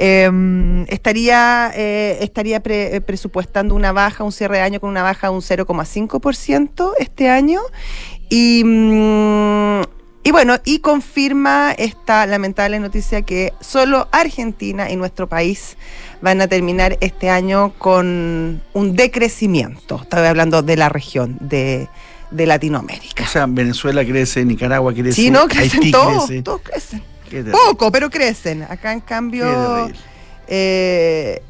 Eh, 0.01 0.85
estaría 0.88 1.71
eh, 1.75 2.19
estaría 2.21 2.61
pre- 2.61 2.95
eh, 2.95 3.01
presupuestando 3.01 3.75
una 3.75 3.91
baja, 3.91 4.23
un 4.23 4.31
cierre 4.31 4.57
de 4.57 4.63
año 4.63 4.79
con 4.79 4.89
una 4.89 5.03
baja 5.03 5.27
de 5.27 5.33
un 5.33 5.41
0,5% 5.41 6.93
este 6.99 7.29
año. 7.29 7.59
Y, 8.29 8.63
mm, 8.63 9.81
y 10.23 10.31
bueno, 10.31 10.57
y 10.65 10.79
confirma 10.79 11.71
esta 11.71 12.25
lamentable 12.25 12.79
noticia 12.79 13.21
que 13.21 13.53
solo 13.61 14.07
Argentina 14.11 14.89
y 14.91 14.95
nuestro 14.95 15.27
país 15.29 15.77
van 16.21 16.41
a 16.41 16.47
terminar 16.47 16.97
este 17.01 17.29
año 17.29 17.73
con 17.77 18.61
un 18.73 18.95
decrecimiento. 18.95 19.99
Estoy 20.01 20.25
hablando 20.27 20.61
de 20.61 20.75
la 20.75 20.89
región 20.89 21.38
de, 21.39 21.88
de 22.31 22.45
Latinoamérica. 22.45 23.23
O 23.23 23.27
sea, 23.27 23.45
Venezuela 23.47 24.03
crece, 24.05 24.43
Nicaragua 24.43 24.93
crece, 24.93 25.13
Sí, 25.13 25.31
no, 25.31 25.47
crecen 25.47 25.79
Haití 25.79 25.91
todos, 25.91 26.27
crece. 26.27 26.41
todos 26.43 26.61
crecen. 26.61 27.03
Poco, 27.51 27.91
pero 27.91 28.09
crecen. 28.09 28.63
Acá 28.63 28.91
en 28.91 29.01
cambio, 29.01 29.89
eh, 30.47 31.41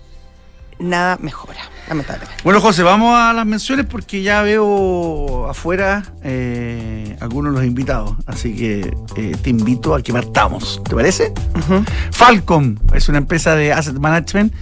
nada 0.79 1.17
mejora, 1.21 1.59
lamentablemente. 1.87 2.41
Bueno, 2.43 2.61
José, 2.61 2.83
vamos 2.83 3.15
a 3.17 3.33
las 3.33 3.45
menciones 3.45 3.85
porque 3.85 4.21
ya 4.21 4.41
veo 4.41 5.47
afuera 5.47 6.03
eh, 6.23 7.17
algunos 7.19 7.53
de 7.53 7.59
los 7.59 7.67
invitados. 7.67 8.13
Así 8.25 8.55
que 8.55 8.93
eh, 9.15 9.35
te 9.41 9.49
invito 9.49 9.93
a 9.93 10.01
que 10.01 10.13
partamos. 10.13 10.81
¿Te 10.83 10.95
parece? 10.95 11.33
Ujú. 11.55 11.83
Falcom 12.11 12.77
es 12.93 13.09
una 13.09 13.17
empresa 13.17 13.55
de 13.55 13.73
asset 13.73 13.97
management 13.97 14.53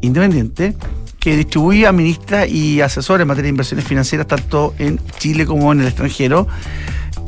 independiente 0.00 0.76
que 1.18 1.36
distribuye, 1.36 1.86
administra 1.86 2.46
y 2.46 2.80
asesora 2.80 3.22
en 3.22 3.28
materia 3.28 3.44
de 3.44 3.50
inversiones 3.50 3.84
financieras 3.84 4.26
tanto 4.26 4.74
en 4.78 5.00
Chile 5.18 5.46
como 5.46 5.72
en 5.72 5.80
el 5.80 5.88
extranjero. 5.88 6.46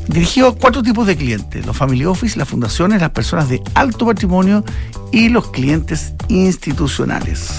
Dirigido 0.07 0.47
a 0.47 0.55
cuatro 0.55 0.81
tipos 0.81 1.05
de 1.05 1.15
clientes, 1.15 1.65
los 1.65 1.77
family 1.77 2.05
office, 2.05 2.37
las 2.37 2.47
fundaciones, 2.47 3.01
las 3.01 3.11
personas 3.11 3.49
de 3.49 3.61
alto 3.75 4.05
patrimonio 4.05 4.63
y 5.11 5.29
los 5.29 5.51
clientes 5.51 6.13
institucionales. 6.27 7.51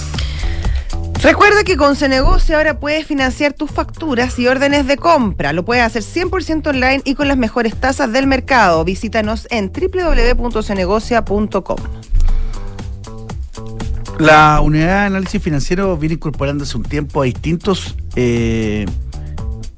Recuerda 1.23 1.63
que 1.63 1.77
con 1.77 1.95
Cenegocio 1.95 2.57
ahora 2.57 2.81
puedes 2.81 3.07
financiar 3.07 3.53
tus 3.53 3.71
facturas 3.71 4.37
y 4.39 4.47
órdenes 4.47 4.87
de 4.87 4.97
compra. 4.97 5.53
Lo 5.53 5.63
puedes 5.63 5.81
hacer 5.81 6.03
100% 6.03 6.67
online 6.67 7.01
y 7.05 7.15
con 7.15 7.29
las 7.29 7.37
mejores 7.37 7.79
tasas 7.79 8.11
del 8.11 8.27
mercado. 8.27 8.83
Visítanos 8.83 9.47
en 9.49 9.71
www.cenegocia.com. 9.71 11.77
La 14.19 14.59
unidad 14.59 14.87
de 14.87 15.05
análisis 15.05 15.41
financiero 15.41 15.95
viene 15.95 16.15
incorporando 16.15 16.65
hace 16.65 16.75
un 16.75 16.83
tiempo 16.83 17.21
a 17.21 17.25
distintos 17.25 17.95
eh, 18.17 18.85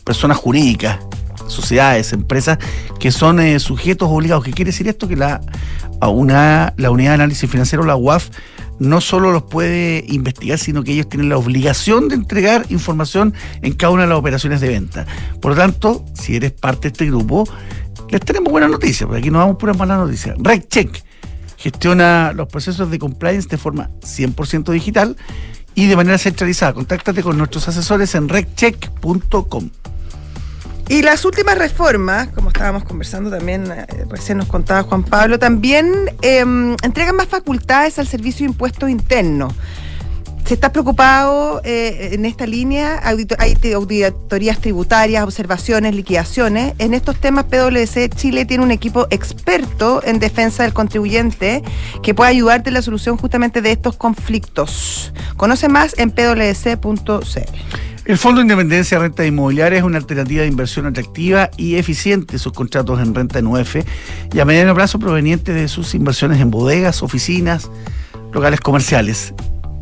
personas 0.04 0.38
jurídicas, 0.38 0.98
sociedades, 1.46 2.12
empresas 2.12 2.58
que 3.00 3.12
son 3.12 3.40
eh, 3.40 3.60
sujetos 3.60 4.10
obligados. 4.10 4.46
¿Qué 4.46 4.52
quiere 4.52 4.72
decir 4.72 4.88
esto? 4.88 5.08
Que 5.08 5.16
la, 5.16 5.42
a 6.02 6.10
una, 6.10 6.74
la 6.78 6.90
unidad 6.90 7.12
de 7.12 7.16
análisis 7.16 7.48
financiero, 7.48 7.86
la 7.86 7.96
UAF, 7.96 8.30
no 8.79 9.01
solo 9.01 9.32
los 9.32 9.44
puede 9.44 10.03
investigar, 10.08 10.58
sino 10.58 10.84
que 10.84 10.94
ellos 10.94 11.10
tienen 11.10 11.29
la 11.29 11.38
obligación 11.38 12.10
de 12.10 12.15
entregar 12.15 12.65
información 12.70 13.34
en 13.62 13.74
cada 13.74 13.91
una 13.91 14.03
de 14.03 14.10
las 14.10 14.17
operaciones 14.17 14.62
de 14.62 14.70
venta. 14.70 15.05
Por 15.41 15.51
lo 15.51 15.58
tanto, 15.58 16.05
si 16.13 16.36
eres 16.36 16.51
parte 16.51 16.84
de 16.84 16.88
este 16.89 17.05
grupo, 17.05 17.48
les 18.10 18.22
tenemos 18.22 18.51
buenas 18.51 18.70
noticias, 18.70 19.08
porque 19.08 19.20
aquí 19.20 19.29
no 19.29 19.39
damos 19.39 19.58
puras 19.58 19.77
malas 19.77 20.00
noticias. 20.00 20.36
RegCheck 20.39 21.03
gestiona 21.58 22.34
los 22.34 22.48
procesos 22.48 22.91
de 22.91 23.00
compliance 23.00 23.48
de 23.48 23.58
forma 23.58 23.89
100% 24.01 24.72
digital 24.72 25.15
y 25.74 25.88
de 25.88 25.96
manera 25.96 26.17
centralizada. 26.17 26.74
Contáctate 26.74 27.24
con 27.24 27.38
nuestros 27.38 27.67
asesores 27.67 28.13
en 28.15 28.29
regcheck.com. 28.29 29.70
Y 30.88 31.01
las 31.01 31.25
últimas 31.25 31.58
reformas, 31.58 32.27
como 32.30 32.50
estábamos 32.50 32.84
conversando 32.84 33.32
también, 33.32 33.72
eh, 33.72 34.06
recién 34.08 34.38
nos 34.38 34.48
contaba 34.48 34.84
Juan 34.84 35.04
Pablo, 35.04 35.39
también 35.39 36.12
eh, 36.22 36.46
entregan 36.84 37.15
más 37.15 37.27
facultades 37.27 37.98
al 37.98 38.08
Servicio 38.08 38.46
de 38.46 38.51
Impuestos 38.51 38.89
Internos. 38.89 39.54
Si 40.46 40.54
estás 40.54 40.70
preocupado 40.70 41.60
eh, 41.63 42.10
en 42.12 42.24
esta 42.24 42.46
línea, 42.46 43.00
hay 43.04 43.25
auditorías 43.74 44.62
tributarias, 44.62 45.24
observaciones, 45.24 45.96
liquidaciones. 45.96 46.75
En 46.77 46.94
estos 46.94 47.20
temas, 47.20 47.46
PwC 47.46 48.10
Chile 48.10 48.46
tiene 48.46 48.63
un 48.63 48.70
equipo 48.70 49.08
experto 49.10 50.04
en 50.04 50.20
defensa 50.20 50.62
del 50.62 50.74
contribuyente 50.74 51.63
que 52.04 52.13
puede 52.13 52.30
ayudarte 52.30 52.70
en 52.70 52.75
la 52.75 52.84
solución 52.84 53.18
justamente 53.18 53.63
de 53.63 53.72
estos 53.72 53.98
conflictos. 53.98 55.13
Conoce 55.36 55.68
más 55.68 55.98
en 55.98 56.12
pwc.cl. 56.12 57.39
El 58.06 58.20
Fondo 58.20 58.38
de 58.38 58.44
Independencia 58.44 59.00
de 59.00 59.06
Renta 59.06 59.26
Inmobiliaria 59.26 59.80
es 59.80 59.84
una 59.84 59.98
alternativa 59.98 60.44
de 60.44 60.48
inversión 60.48 60.86
atractiva 60.86 61.50
y 61.58 61.78
eficiente. 61.78 62.38
Sus 62.38 62.54
contratos 62.54 63.02
en 63.02 63.16
renta 63.16 63.40
en 63.40 63.48
UF 63.48 63.78
y 64.32 64.40
a 64.40 64.46
mediano 64.46 64.76
plazo 64.76 65.00
provenientes 65.00 65.56
de 65.56 65.68
sus 65.68 65.96
inversiones 65.96 66.40
en 66.40 66.52
bodegas, 66.52 67.02
oficinas, 67.02 67.72
locales 68.32 68.62
comerciales. 68.62 69.34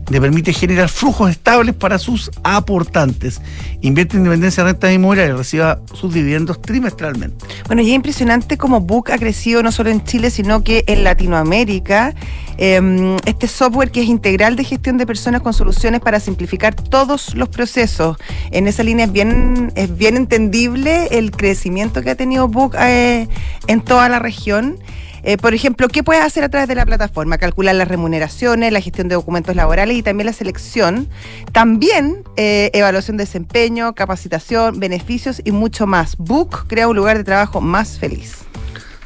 Le 0.09 0.21
permite 0.21 0.53
generar 0.53 0.89
flujos 0.89 1.31
estables 1.31 1.75
para 1.75 1.97
sus 1.97 2.31
aportantes. 2.43 3.41
Invierte 3.81 4.15
en 4.15 4.21
independencia 4.23 4.63
de 4.63 4.71
rentas 4.71 4.93
inmobiliarias 4.93 5.35
y 5.35 5.37
reciba 5.37 5.79
sus 5.93 6.13
dividendos 6.13 6.61
trimestralmente. 6.61 7.45
Bueno, 7.67 7.81
y 7.81 7.89
es 7.89 7.95
impresionante 7.95 8.57
cómo 8.57 8.81
Book 8.81 9.11
ha 9.11 9.17
crecido 9.17 9.63
no 9.63 9.71
solo 9.71 9.89
en 9.89 10.03
Chile, 10.03 10.29
sino 10.29 10.63
que 10.63 10.83
en 10.87 11.03
Latinoamérica. 11.03 12.13
Eh, 12.57 13.17
este 13.25 13.47
software 13.47 13.89
que 13.89 14.01
es 14.01 14.07
integral 14.07 14.55
de 14.55 14.63
gestión 14.63 14.97
de 14.97 15.07
personas 15.07 15.41
con 15.41 15.53
soluciones 15.53 16.01
para 16.01 16.19
simplificar 16.19 16.75
todos 16.75 17.33
los 17.35 17.49
procesos. 17.49 18.17
En 18.51 18.67
esa 18.67 18.83
línea 18.83 19.05
es 19.05 19.11
bien, 19.11 19.71
es 19.75 19.95
bien 19.97 20.17
entendible 20.17 21.07
el 21.11 21.31
crecimiento 21.31 22.01
que 22.01 22.11
ha 22.11 22.15
tenido 22.15 22.47
Book 22.47 22.75
eh, 22.79 23.27
en 23.67 23.81
toda 23.81 24.09
la 24.09 24.19
región. 24.19 24.77
Eh, 25.23 25.37
por 25.37 25.53
ejemplo, 25.53 25.87
¿qué 25.87 26.03
puedes 26.03 26.23
hacer 26.23 26.43
a 26.43 26.49
través 26.49 26.67
de 26.67 26.75
la 26.75 26.85
plataforma? 26.85 27.37
Calcular 27.37 27.75
las 27.75 27.87
remuneraciones, 27.87 28.71
la 28.71 28.81
gestión 28.81 29.07
de 29.07 29.15
documentos 29.15 29.55
laborales 29.55 29.97
y 29.97 30.03
también 30.03 30.27
la 30.27 30.33
selección. 30.33 31.07
También 31.51 32.23
eh, 32.35 32.71
evaluación 32.73 33.17
de 33.17 33.23
desempeño, 33.23 33.95
capacitación, 33.95 34.79
beneficios 34.79 35.41
y 35.43 35.51
mucho 35.51 35.87
más. 35.87 36.17
Book 36.17 36.67
crea 36.67 36.87
un 36.87 36.95
lugar 36.95 37.17
de 37.17 37.23
trabajo 37.23 37.61
más 37.61 37.97
feliz. 37.97 38.42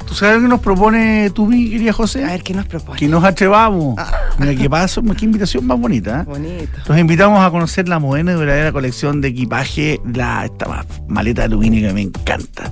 ¿Tú 0.06 0.14
sabes 0.14 0.36
lo 0.36 0.42
que 0.42 0.48
nos 0.48 0.60
propone 0.60 1.30
tú, 1.30 1.46
mi 1.46 1.70
querida 1.70 1.92
José? 1.92 2.24
A 2.24 2.28
ver, 2.28 2.42
¿qué 2.42 2.54
nos 2.54 2.66
propone? 2.66 2.98
Que 2.98 3.08
nos 3.08 3.22
atrevamos. 3.24 3.96
Mira, 4.38 4.54
qué 4.54 4.70
paso, 4.70 5.02
qué 5.02 5.24
invitación 5.24 5.66
más 5.66 5.78
bonita. 5.78 6.20
¿eh? 6.20 6.24
Bonito. 6.24 6.78
Los 6.86 6.98
invitamos 6.98 7.44
a 7.44 7.50
conocer 7.50 7.88
la 7.88 7.98
moderna 7.98 8.32
y 8.32 8.36
verdadera 8.36 8.72
colección 8.72 9.20
de 9.20 9.28
equipaje, 9.28 10.00
la, 10.14 10.44
esta 10.46 10.86
maleta 11.08 11.42
de 11.42 11.46
aluminio 11.46 11.86
que 11.86 11.92
me 11.94 12.02
encanta, 12.02 12.70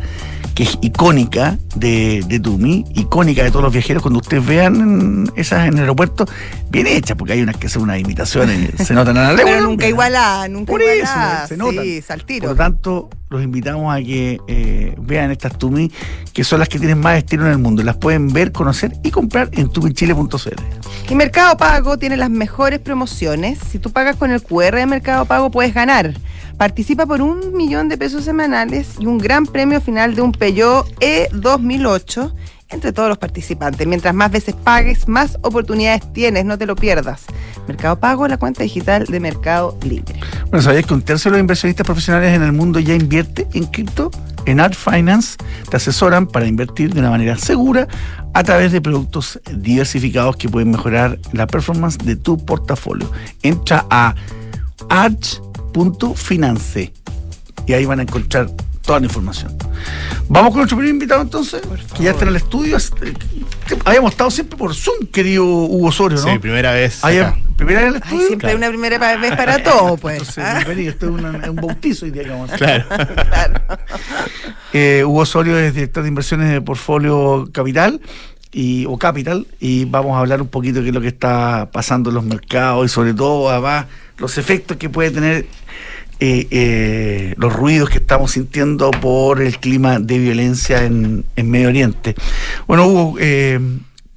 que 0.55 0.63
es 0.63 0.79
icónica 0.81 1.59
de, 1.75 2.25
de 2.27 2.41
Tumi, 2.41 2.85
icónica 2.95 3.45
de 3.45 3.51
todos 3.51 3.65
los 3.65 3.73
viajeros. 3.73 4.03
Cuando 4.03 4.21
ustedes 4.21 4.47
vean 4.47 5.31
esas 5.37 5.69
en 5.69 5.75
el 5.75 5.81
aeropuerto, 5.81 6.27
bien 6.71 6.87
hechas, 6.87 7.17
porque 7.17 7.35
hay 7.35 7.43
unas 7.43 7.57
que 7.57 7.69
son 7.69 7.83
unas 7.83 7.99
imitaciones, 7.99 8.71
se 8.85 8.95
notan 8.95 9.17
a 9.17 9.33
la. 9.33 9.37
Pero 9.37 9.63
nunca 9.63 9.87
igualada, 9.87 10.49
nunca 10.49 10.73
Por 10.73 10.83
eso, 10.83 10.95
igualada. 10.95 11.47
se 11.47 11.57
notan. 11.57 11.85
Sí. 11.85 12.03
Por 12.41 12.51
lo 12.51 12.57
tanto, 12.57 13.11
los 13.31 13.43
invitamos 13.43 13.95
a 13.95 13.99
que 13.99 14.39
eh, 14.47 14.95
vean 14.99 15.31
estas 15.31 15.59
Tumi, 15.59 15.91
que 16.33 16.45
son 16.45 16.61
las 16.61 16.69
que 16.69 16.79
tienen 16.79 16.99
más 16.99 17.19
estilo 17.19 17.47
en 17.47 17.53
el 17.53 17.59
mundo. 17.59 17.83
Las 17.83 17.97
pueden 17.97 18.33
ver, 18.33 18.53
conocer 18.53 18.93
y 19.03 19.11
comprar 19.11 19.51
en 19.53 19.69
tumichile.cl. 19.69 21.11
Y 21.11 21.15
Mercado 21.15 21.57
Pago 21.57 21.99
tiene 21.99 22.17
las 22.17 22.31
mejores 22.31 22.79
promociones. 22.79 23.59
Si 23.71 23.79
tú 23.79 23.91
pagas 23.91 24.17
con 24.17 24.31
el 24.31 24.43
QR 24.43 24.77
de 24.77 24.87
Mercado 24.87 25.25
Pago, 25.25 25.51
puedes 25.51 25.75
ganar. 25.75 26.15
Participa 26.57 27.05
por 27.05 27.21
un 27.21 27.55
millón 27.55 27.89
de 27.89 27.99
pesos 27.99 28.25
semanales 28.25 28.95
y 28.99 29.07
un 29.07 29.19
gran 29.19 29.45
premio 29.45 29.81
final 29.81 30.15
de 30.15 30.23
un 30.23 30.33
Peugeot 30.33 30.89
E2008 31.01 32.33
entre 32.69 32.93
todos 32.93 33.09
los 33.09 33.19
participantes. 33.19 33.87
Mientras 33.87 34.15
más 34.15 34.31
veces 34.31 34.55
pagues, 34.55 35.09
más 35.09 35.39
oportunidades 35.43 36.13
tienes, 36.13 36.45
no 36.45 36.59
te 36.59 36.67
lo 36.67 36.77
pierdas. 36.77 37.25
Mercado 37.67 37.99
Pago, 37.99 38.29
la 38.29 38.39
cuenta 38.39 38.63
digital 38.63 39.07
de 39.07 39.21
Mercado 39.21 39.77
Libre. 39.83 40.21
Bueno, 40.51 40.63
¿sabías 40.63 40.87
que 40.87 40.95
un 40.95 41.03
tercio 41.03 41.31
de 41.31 41.37
los 41.37 41.41
inversionistas 41.41 41.85
profesionales 41.85 42.35
en 42.35 42.43
el 42.43 42.53
mundo 42.53 42.81
ya 42.81 42.95
invierte 42.95 43.47
en 43.55 43.67
cripto? 43.67 44.11
En 44.47 44.61
Art 44.61 44.75
Finance 44.75 45.37
te 45.69 45.77
asesoran 45.77 46.29
para 46.29 46.47
invertir 46.47 46.95
de 46.95 47.01
una 47.01 47.11
manera 47.11 47.37
segura 47.37 47.89
a 48.33 48.45
través 48.45 48.71
de 48.71 48.81
productos 48.81 49.41
diversificados 49.53 50.37
que 50.37 50.49
pueden 50.49 50.71
mejorar 50.71 51.19
la 51.33 51.49
performance 51.49 51.99
de 51.99 52.15
tu 52.15 52.45
portafolio. 52.45 53.11
Entra 53.43 53.85
a 53.91 54.15
arch.finance 54.89 56.93
y 57.67 57.73
ahí 57.73 57.87
van 57.87 57.99
a 57.99 58.03
encontrar 58.03 58.49
toda 58.87 59.01
la 59.01 59.07
información. 59.07 59.57
Vamos 60.29 60.51
con 60.51 60.59
nuestro 60.59 60.77
primer 60.79 60.95
invitado 60.95 61.23
entonces, 61.23 61.61
que 61.97 62.05
ya 62.05 62.11
está 62.13 62.23
en 62.25 62.29
el 62.31 62.37
estudio. 62.37 62.79
Habíamos 63.85 64.13
estado 64.13 64.31
siempre 64.31 64.57
por 64.57 64.75
Zoom, 64.75 65.07
querido 65.13 65.45
Hugo 65.45 65.89
Osorio, 65.89 66.19
¿no? 66.19 66.33
Sí, 66.33 66.39
primera 66.39 66.73
vez. 66.73 67.01
Primera 67.57 67.81
vez 67.81 67.89
en 67.91 67.95
el 67.97 68.03
Ay, 68.03 68.09
estudio. 68.09 68.27
siempre 68.29 68.49
hay 68.51 68.57
Claro. 68.57 68.59
una 68.59 68.69
primera 68.89 69.17
vez 69.17 69.37
para 69.37 69.63
todo, 69.63 69.97
pues. 69.97 70.19
Entonces, 70.19 70.45
¿ah? 70.45 70.55
bienvenido, 70.57 70.91
esto 70.91 71.07
es 71.07 71.13
una- 71.13 71.51
un 71.51 71.57
bautizo 71.67 72.05
hoy 72.05 72.11
día 72.13 72.23
que 72.25 72.31
vamos 72.31 72.51
a 72.51 72.55
hacer. 72.55 72.85
Claro. 72.87 73.15
Claro. 73.27 73.61
Eh, 74.73 75.05
Hugo 75.07 75.21
Osorio 75.21 75.59
es 75.59 75.73
director 75.75 76.03
de 76.03 76.09
inversiones 76.11 76.51
de 76.51 76.61
Portfolio 76.61 77.49
Capital 77.51 77.99
y, 78.53 78.85
o 78.87 78.99
Capital 78.99 79.47
y 79.59 79.87
vamos 79.87 80.17
a 80.17 80.19
hablar 80.21 80.43
un 80.43 80.49
poquito 80.49 80.79
de 80.79 80.83
qué 80.83 80.89
es 80.89 80.95
lo 80.95 81.01
que 81.01 81.09
está 81.09 81.71
pasando 81.73 82.11
en 82.11 82.15
los 82.17 82.25
mercados 82.25 82.85
y 82.85 82.89
sobre 82.91 83.15
todo 83.15 83.49
además 83.49 83.87
los 84.19 84.37
efectos 84.37 84.77
que 84.77 84.91
puede 84.91 85.11
tener 85.13 85.47
eh, 86.21 86.47
eh, 86.51 87.35
los 87.37 87.53
ruidos 87.53 87.91
que 87.91 87.99
estamos 87.99 88.33
sintiendo 88.33 88.91
por 88.91 89.43
el 89.43 89.59
clima 89.59 89.99
de 89.99 90.19
violencia 90.19 90.85
en, 90.85 91.25
en 91.37 91.51
Medio 91.51 91.69
Oriente. 91.69 92.15
Bueno, 92.67 92.87
Hugo, 92.87 93.17
eh, 93.21 93.61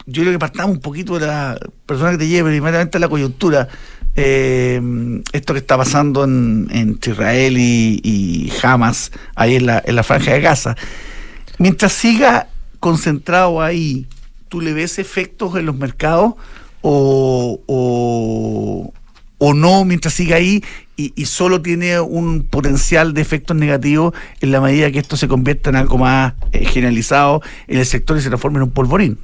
yo 0.05 0.21
creo 0.23 0.33
que 0.33 0.39
partamos 0.39 0.77
un 0.77 0.81
poquito 0.81 1.19
de 1.19 1.27
la 1.27 1.57
persona 1.85 2.11
que 2.11 2.19
te 2.19 2.27
lleve 2.27 2.51
primeramente 2.51 2.99
la 2.99 3.09
coyuntura. 3.09 3.67
Esto 4.15 5.53
que 5.53 5.59
está 5.59 5.77
pasando 5.77 6.25
en, 6.25 6.67
entre 6.71 7.13
Israel 7.13 7.57
y, 7.57 8.01
y 8.03 8.51
Hamas 8.61 9.11
ahí 9.35 9.55
en 9.55 9.65
la, 9.65 9.81
en 9.85 9.95
la 9.95 10.03
franja 10.03 10.33
de 10.33 10.41
Gaza. 10.41 10.75
Mientras 11.57 11.93
siga 11.93 12.47
concentrado 12.79 13.61
ahí, 13.61 14.07
¿tú 14.49 14.61
le 14.61 14.73
ves 14.73 14.99
efectos 14.99 15.55
en 15.55 15.65
los 15.65 15.75
mercados 15.75 16.33
o, 16.81 17.61
o 19.39 19.53
no 19.53 19.83
mientras 19.85 20.13
siga 20.13 20.35
ahí 20.35 20.63
y, 20.95 21.25
solo 21.25 21.61
tiene 21.61 21.99
un 22.01 22.43
potencial 22.43 23.13
de 23.13 23.21
efectos 23.21 23.55
negativos 23.55 24.13
en 24.41 24.51
la 24.51 24.59
medida 24.59 24.91
que 24.91 24.99
esto 24.99 25.15
se 25.15 25.29
convierta 25.29 25.69
en 25.69 25.77
algo 25.77 25.97
más 25.97 26.33
eh, 26.51 26.65
generalizado 26.65 27.41
en 27.67 27.79
el 27.79 27.85
sector 27.85 28.17
y 28.17 28.21
se 28.21 28.27
transforme 28.27 28.57
en 28.57 28.63
un 28.63 28.71
polvorín? 28.71 29.17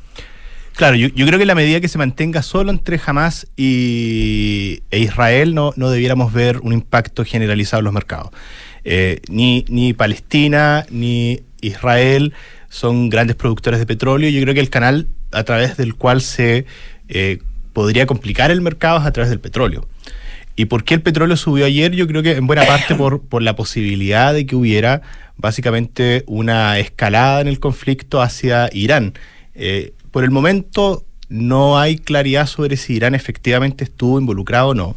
Claro, 0.75 0.95
yo, 0.95 1.09
creo 1.09 1.37
que 1.37 1.45
la 1.45 1.55
medida 1.55 1.81
que 1.81 1.89
se 1.89 1.97
mantenga 1.97 2.41
solo 2.41 2.71
entre 2.71 2.99
Hamas 3.05 3.47
y, 3.57 4.83
e 4.89 4.99
Israel, 4.99 5.53
no, 5.53 5.73
no 5.75 5.89
debiéramos 5.89 6.33
ver 6.33 6.59
un 6.59 6.73
impacto 6.73 7.25
generalizado 7.25 7.79
en 7.79 7.85
los 7.85 7.93
mercados. 7.93 8.31
Eh, 8.85 9.21
ni, 9.29 9.65
ni 9.67 9.93
Palestina 9.93 10.85
ni 10.89 11.41
Israel 11.61 12.33
son 12.69 13.09
grandes 13.09 13.35
productores 13.35 13.79
de 13.79 13.85
petróleo. 13.85 14.29
Yo 14.29 14.41
creo 14.41 14.53
que 14.53 14.59
el 14.59 14.69
canal 14.69 15.07
a 15.31 15.43
través 15.43 15.77
del 15.77 15.95
cual 15.95 16.21
se 16.21 16.65
eh, 17.09 17.39
podría 17.73 18.05
complicar 18.05 18.51
el 18.51 18.61
mercado 18.61 18.99
es 18.99 19.05
a 19.05 19.11
través 19.11 19.29
del 19.29 19.39
petróleo. 19.39 19.87
¿Y 20.55 20.65
por 20.65 20.83
qué 20.83 20.93
el 20.93 21.01
petróleo 21.01 21.35
subió 21.37 21.65
ayer? 21.65 21.91
Yo 21.93 22.07
creo 22.07 22.23
que 22.23 22.31
en 22.33 22.47
buena 22.47 22.65
parte 22.65 22.95
por, 22.95 23.21
por 23.21 23.41
la 23.41 23.55
posibilidad 23.55 24.33
de 24.33 24.45
que 24.45 24.55
hubiera 24.55 25.01
básicamente 25.37 26.23
una 26.27 26.79
escalada 26.79 27.41
en 27.41 27.47
el 27.47 27.59
conflicto 27.59 28.21
hacia 28.21 28.69
Irán. 28.71 29.13
Eh, 29.53 29.93
por 30.11 30.23
el 30.23 30.31
momento 30.31 31.03
no 31.27 31.77
hay 31.77 31.97
claridad 31.97 32.47
sobre 32.47 32.77
si 32.77 32.93
Irán 32.93 33.15
efectivamente 33.15 33.83
estuvo 33.83 34.17
involucrado 34.19 34.69
o 34.69 34.73
no. 34.73 34.95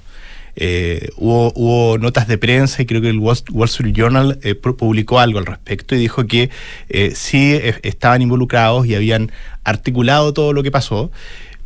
Eh, 0.61 1.09
hubo, 1.17 1.53
hubo 1.55 1.99
notas 1.99 2.27
de 2.29 2.37
prensa 2.39 2.83
y 2.83 2.87
creo 2.87 3.01
que 3.01 3.09
el 3.11 3.19
Wall 3.19 3.37
Street 3.65 3.95
Journal 3.95 4.39
eh, 4.43 4.61
pu- 4.61 4.77
publicó 4.77 5.21
algo 5.21 5.39
al 5.39 5.47
respecto 5.47 5.95
y 5.95 5.99
dijo 5.99 6.27
que 6.27 6.51
sí 7.15 7.53
eh, 7.55 7.75
estaban 7.83 8.23
involucrados 8.23 8.87
y 8.87 8.95
habían 8.97 9.31
articulado 9.65 10.33
todo 10.33 10.53
lo 10.53 10.63
que 10.65 10.71
pasó, 10.73 11.11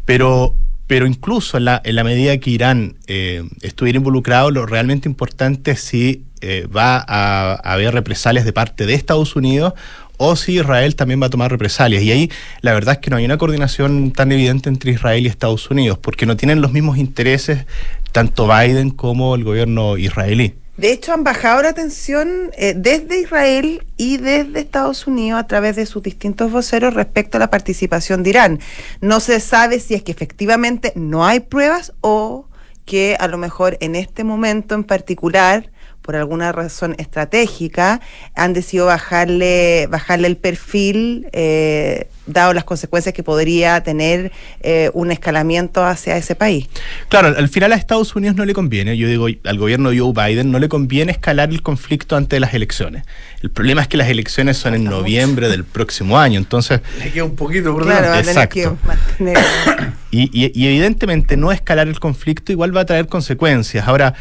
pero, 0.04 0.54
pero 0.92 1.06
incluso 1.06 1.56
en 1.56 1.64
la, 1.64 1.80
en 1.86 1.96
la 1.96 2.04
medida 2.04 2.36
que 2.36 2.50
Irán 2.50 2.96
eh, 3.06 3.48
estuviera 3.62 3.96
involucrado, 3.96 4.50
lo 4.50 4.66
realmente 4.66 5.08
importante 5.08 5.70
es 5.70 5.80
si 5.80 6.24
eh, 6.42 6.66
va 6.66 6.98
a, 6.98 7.52
a 7.54 7.72
haber 7.72 7.94
represalias 7.94 8.44
de 8.44 8.52
parte 8.52 8.84
de 8.84 8.92
Estados 8.92 9.34
Unidos 9.34 9.72
o 10.18 10.36
si 10.36 10.56
Israel 10.56 10.94
también 10.94 11.22
va 11.22 11.28
a 11.28 11.30
tomar 11.30 11.50
represalias. 11.50 12.02
Y 12.02 12.12
ahí 12.12 12.30
la 12.60 12.74
verdad 12.74 12.96
es 12.96 12.98
que 12.98 13.08
no 13.08 13.16
hay 13.16 13.24
una 13.24 13.38
coordinación 13.38 14.10
tan 14.10 14.32
evidente 14.32 14.68
entre 14.68 14.92
Israel 14.92 15.24
y 15.24 15.30
Estados 15.30 15.70
Unidos, 15.70 15.96
porque 15.96 16.26
no 16.26 16.36
tienen 16.36 16.60
los 16.60 16.72
mismos 16.72 16.98
intereses 16.98 17.64
tanto 18.12 18.46
Biden 18.46 18.90
como 18.90 19.34
el 19.34 19.44
gobierno 19.44 19.96
israelí. 19.96 20.56
De 20.76 20.90
hecho, 20.90 21.12
han 21.12 21.22
bajado 21.22 21.62
la 21.62 21.74
tensión 21.74 22.50
eh, 22.56 22.72
desde 22.74 23.20
Israel 23.20 23.86
y 23.98 24.16
desde 24.16 24.60
Estados 24.60 25.06
Unidos 25.06 25.38
a 25.38 25.46
través 25.46 25.76
de 25.76 25.84
sus 25.84 26.02
distintos 26.02 26.50
voceros 26.50 26.94
respecto 26.94 27.36
a 27.36 27.40
la 27.40 27.50
participación 27.50 28.22
de 28.22 28.30
Irán. 28.30 28.60
No 29.00 29.20
se 29.20 29.38
sabe 29.40 29.80
si 29.80 29.94
es 29.94 30.02
que 30.02 30.12
efectivamente 30.12 30.92
no 30.96 31.26
hay 31.26 31.40
pruebas 31.40 31.92
o 32.00 32.46
que 32.86 33.16
a 33.20 33.28
lo 33.28 33.38
mejor 33.38 33.76
en 33.80 33.94
este 33.94 34.24
momento 34.24 34.74
en 34.74 34.84
particular, 34.84 35.70
por 36.02 36.16
alguna 36.16 36.52
razón 36.52 36.94
estratégica, 36.98 38.00
han 38.34 38.52
decidido 38.52 38.86
bajarle, 38.86 39.86
bajarle 39.88 40.26
el 40.28 40.36
perfil, 40.36 41.26
eh, 41.32 42.08
dado 42.26 42.52
las 42.54 42.64
consecuencias 42.64 43.12
que 43.14 43.22
podría 43.22 43.82
tener 43.82 44.30
eh, 44.60 44.90
un 44.94 45.10
escalamiento 45.10 45.84
hacia 45.84 46.16
ese 46.16 46.34
país. 46.36 46.68
Claro, 47.08 47.34
al 47.36 47.48
final 47.48 47.72
a 47.72 47.76
Estados 47.76 48.14
Unidos 48.14 48.36
no 48.36 48.44
le 48.44 48.52
conviene, 48.54 48.96
yo 48.96 49.08
digo, 49.08 49.26
al 49.44 49.58
gobierno 49.58 49.90
de 49.90 49.98
Joe 49.98 50.12
Biden 50.12 50.50
no 50.52 50.58
le 50.58 50.68
conviene 50.68 51.12
escalar 51.12 51.50
el 51.50 51.62
conflicto 51.62 52.14
antes 52.16 52.36
de 52.36 52.40
las 52.40 52.54
elecciones. 52.54 53.04
El 53.42 53.50
problema 53.50 53.82
es 53.82 53.88
que 53.88 53.96
las 53.96 54.08
elecciones 54.08 54.56
son 54.56 54.74
en 54.74 54.84
noviembre 54.84 55.48
del 55.48 55.64
próximo 55.64 56.18
año, 56.18 56.38
entonces 56.38 56.80
Le 57.02 57.10
queda 57.10 57.24
un 57.24 57.34
poquito 57.36 57.72
por 57.72 57.82
Claro, 57.84 58.12
que 58.12 58.18
Exacto. 58.20 58.78
mantener. 58.86 59.38
Y, 60.14 60.24
y- 60.30 60.52
y 60.54 60.66
evidentemente 60.66 61.38
no 61.38 61.52
escalar 61.52 61.88
el 61.88 61.98
conflicto 61.98 62.52
igual 62.52 62.76
va 62.76 62.82
a 62.82 62.84
traer 62.84 63.06
consecuencias. 63.06 63.88
Ahora, 63.88 64.12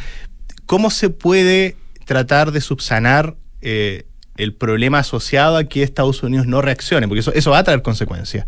¿cómo 0.72 0.90
se 0.90 1.10
puede 1.10 1.76
tratar 2.06 2.54
de 2.54 2.62
subsanar 2.62 3.36
eh, 3.62 4.06
el 4.38 4.54
problema 4.54 5.00
asociado 5.00 5.58
a 5.58 5.66
que 5.66 5.84
Estados 5.84 6.24
Unidos 6.24 6.48
no 6.48 6.62
reaccione, 6.62 7.10
porque 7.10 7.20
eso, 7.20 7.52
va 7.52 7.58
a 7.58 7.64
traer 7.66 7.82
consecuencias. 7.82 8.46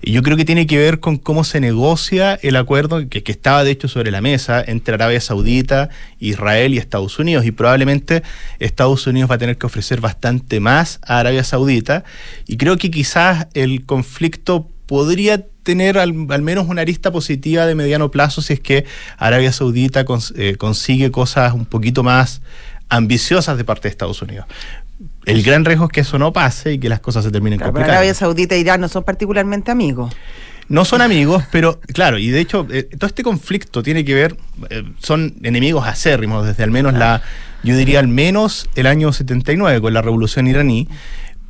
Y 0.00 0.12
yo 0.12 0.22
creo 0.22 0.38
que 0.38 0.46
tiene 0.46 0.66
que 0.66 0.78
ver 0.78 1.00
con 1.00 1.18
cómo 1.18 1.44
se 1.44 1.60
negocia 1.60 2.38
el 2.40 2.56
acuerdo 2.56 3.06
que 3.10 3.22
estaba 3.26 3.62
de 3.62 3.72
hecho 3.72 3.88
sobre 3.88 4.10
la 4.10 4.22
mesa 4.22 4.64
entre 4.66 4.94
Arabia 4.94 5.20
Saudita, 5.20 5.90
Israel 6.18 6.72
y 6.72 6.78
Estados 6.78 7.18
Unidos. 7.18 7.44
Y 7.44 7.50
probablemente 7.50 8.22
Estados 8.58 9.06
Unidos 9.06 9.30
va 9.30 9.34
a 9.34 9.38
tener 9.38 9.58
que 9.58 9.66
ofrecer 9.66 10.00
bastante 10.00 10.60
más 10.60 10.98
a 11.02 11.18
Arabia 11.18 11.44
Saudita. 11.44 12.04
Y 12.46 12.56
creo 12.56 12.78
que 12.78 12.90
quizás 12.90 13.48
el 13.52 13.84
conflicto 13.84 14.70
podría 14.86 15.44
tener 15.62 15.98
al, 15.98 16.14
menos 16.14 16.68
una 16.68 16.82
arista 16.82 17.10
positiva 17.10 17.66
de 17.66 17.74
mediano 17.74 18.10
plazo 18.10 18.40
si 18.40 18.54
es 18.54 18.60
que 18.60 18.84
Arabia 19.18 19.52
Saudita 19.52 20.04
eh, 20.36 20.56
consigue 20.56 21.10
cosas 21.10 21.52
un 21.52 21.66
poquito 21.66 22.02
más 22.02 22.40
ambiciosas 22.88 23.56
de 23.56 23.64
parte 23.64 23.88
de 23.88 23.90
Estados 23.90 24.22
Unidos. 24.22 24.46
El 25.24 25.42
gran 25.42 25.64
riesgo 25.64 25.86
es 25.86 25.92
que 25.92 26.00
eso 26.00 26.18
no 26.18 26.32
pase 26.32 26.74
y 26.74 26.78
que 26.78 26.88
las 26.88 27.00
cosas 27.00 27.24
se 27.24 27.30
terminen 27.30 27.58
claro, 27.58 27.72
complicando. 27.72 27.98
Arabia 27.98 28.14
Saudita 28.14 28.54
e 28.54 28.60
Irán 28.60 28.80
no 28.80 28.88
son 28.88 29.02
particularmente 29.02 29.70
amigos. 29.70 30.14
No 30.68 30.84
son 30.84 31.00
amigos, 31.00 31.44
pero 31.52 31.80
claro, 31.92 32.18
y 32.18 32.28
de 32.28 32.40
hecho, 32.40 32.66
eh, 32.70 32.84
todo 32.98 33.06
este 33.06 33.22
conflicto 33.22 33.82
tiene 33.82 34.04
que 34.04 34.14
ver, 34.14 34.36
eh, 34.70 34.82
son 34.98 35.34
enemigos 35.42 35.86
acérrimos 35.86 36.44
desde 36.44 36.64
al 36.64 36.72
menos 36.72 36.92
la, 36.94 37.22
yo 37.62 37.76
diría 37.76 38.00
al 38.00 38.08
menos 38.08 38.68
el 38.74 38.86
año 38.86 39.12
79 39.12 39.80
con 39.80 39.94
la 39.94 40.02
revolución 40.02 40.46
iraní. 40.48 40.88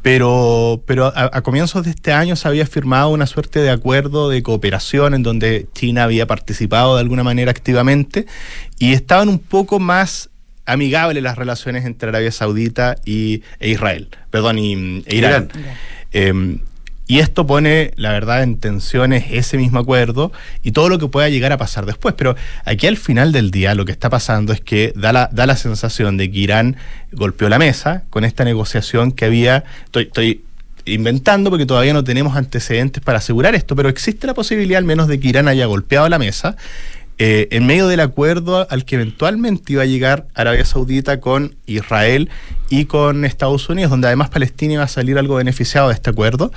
Pero, 0.06 0.84
pero 0.86 1.12
a, 1.16 1.42
comienzos 1.42 1.82
de 1.84 1.90
este 1.90 2.12
año 2.12 2.36
se 2.36 2.46
había 2.46 2.64
firmado 2.64 3.08
una 3.08 3.26
suerte 3.26 3.58
de 3.58 3.70
acuerdo 3.70 4.28
de 4.28 4.40
cooperación 4.40 5.14
en 5.14 5.24
donde 5.24 5.66
China 5.72 6.04
había 6.04 6.28
participado 6.28 6.94
de 6.94 7.00
alguna 7.00 7.24
manera 7.24 7.50
activamente 7.50 8.24
y 8.78 8.92
estaban 8.92 9.28
un 9.28 9.40
poco 9.40 9.80
más 9.80 10.30
amigables 10.64 11.20
las 11.24 11.36
relaciones 11.36 11.84
entre 11.86 12.10
Arabia 12.10 12.30
Saudita 12.30 12.94
y, 13.04 13.42
e 13.58 13.70
Israel, 13.70 14.08
perdón, 14.30 14.60
y, 14.60 15.02
e 15.06 15.16
Irán. 15.16 15.48
Em, 16.12 16.60
y 17.08 17.20
esto 17.20 17.46
pone, 17.46 17.92
la 17.96 18.10
verdad, 18.10 18.42
en 18.42 18.58
tensiones 18.58 19.26
ese 19.30 19.56
mismo 19.56 19.78
acuerdo 19.78 20.32
y 20.62 20.72
todo 20.72 20.88
lo 20.88 20.98
que 20.98 21.06
pueda 21.06 21.28
llegar 21.28 21.52
a 21.52 21.56
pasar 21.56 21.86
después. 21.86 22.14
Pero 22.18 22.34
aquí 22.64 22.88
al 22.88 22.96
final 22.96 23.30
del 23.30 23.52
día 23.52 23.76
lo 23.76 23.84
que 23.84 23.92
está 23.92 24.10
pasando 24.10 24.52
es 24.52 24.60
que 24.60 24.92
da 24.96 25.12
la, 25.12 25.28
da 25.32 25.46
la 25.46 25.56
sensación 25.56 26.16
de 26.16 26.30
que 26.30 26.38
Irán 26.38 26.76
golpeó 27.12 27.48
la 27.48 27.58
mesa 27.58 28.02
con 28.10 28.24
esta 28.24 28.44
negociación 28.44 29.12
que 29.12 29.24
había. 29.24 29.64
Estoy, 29.92 30.42
inventando 30.88 31.50
porque 31.50 31.66
todavía 31.66 31.92
no 31.92 32.04
tenemos 32.04 32.36
antecedentes 32.36 33.02
para 33.02 33.18
asegurar 33.18 33.56
esto, 33.56 33.74
pero 33.74 33.88
existe 33.88 34.26
la 34.26 34.34
posibilidad 34.34 34.78
al 34.78 34.84
menos 34.84 35.08
de 35.08 35.18
que 35.18 35.28
Irán 35.28 35.48
haya 35.48 35.66
golpeado 35.66 36.08
la 36.08 36.18
mesa 36.18 36.56
eh, 37.18 37.48
en 37.50 37.66
medio 37.66 37.88
del 37.88 38.00
acuerdo 38.00 38.66
al 38.68 38.84
que 38.84 38.96
eventualmente 38.96 39.72
iba 39.72 39.82
a 39.82 39.86
llegar 39.86 40.26
Arabia 40.34 40.66
Saudita 40.66 41.18
con 41.18 41.56
Israel 41.64 42.28
y 42.68 42.84
con 42.84 43.24
Estados 43.24 43.70
Unidos, 43.70 43.90
donde 43.90 44.08
además 44.08 44.28
Palestina 44.28 44.74
iba 44.74 44.82
a 44.82 44.88
salir 44.88 45.16
algo 45.16 45.36
beneficiado 45.36 45.88
de 45.88 45.94
este 45.94 46.10
acuerdo. 46.10 46.52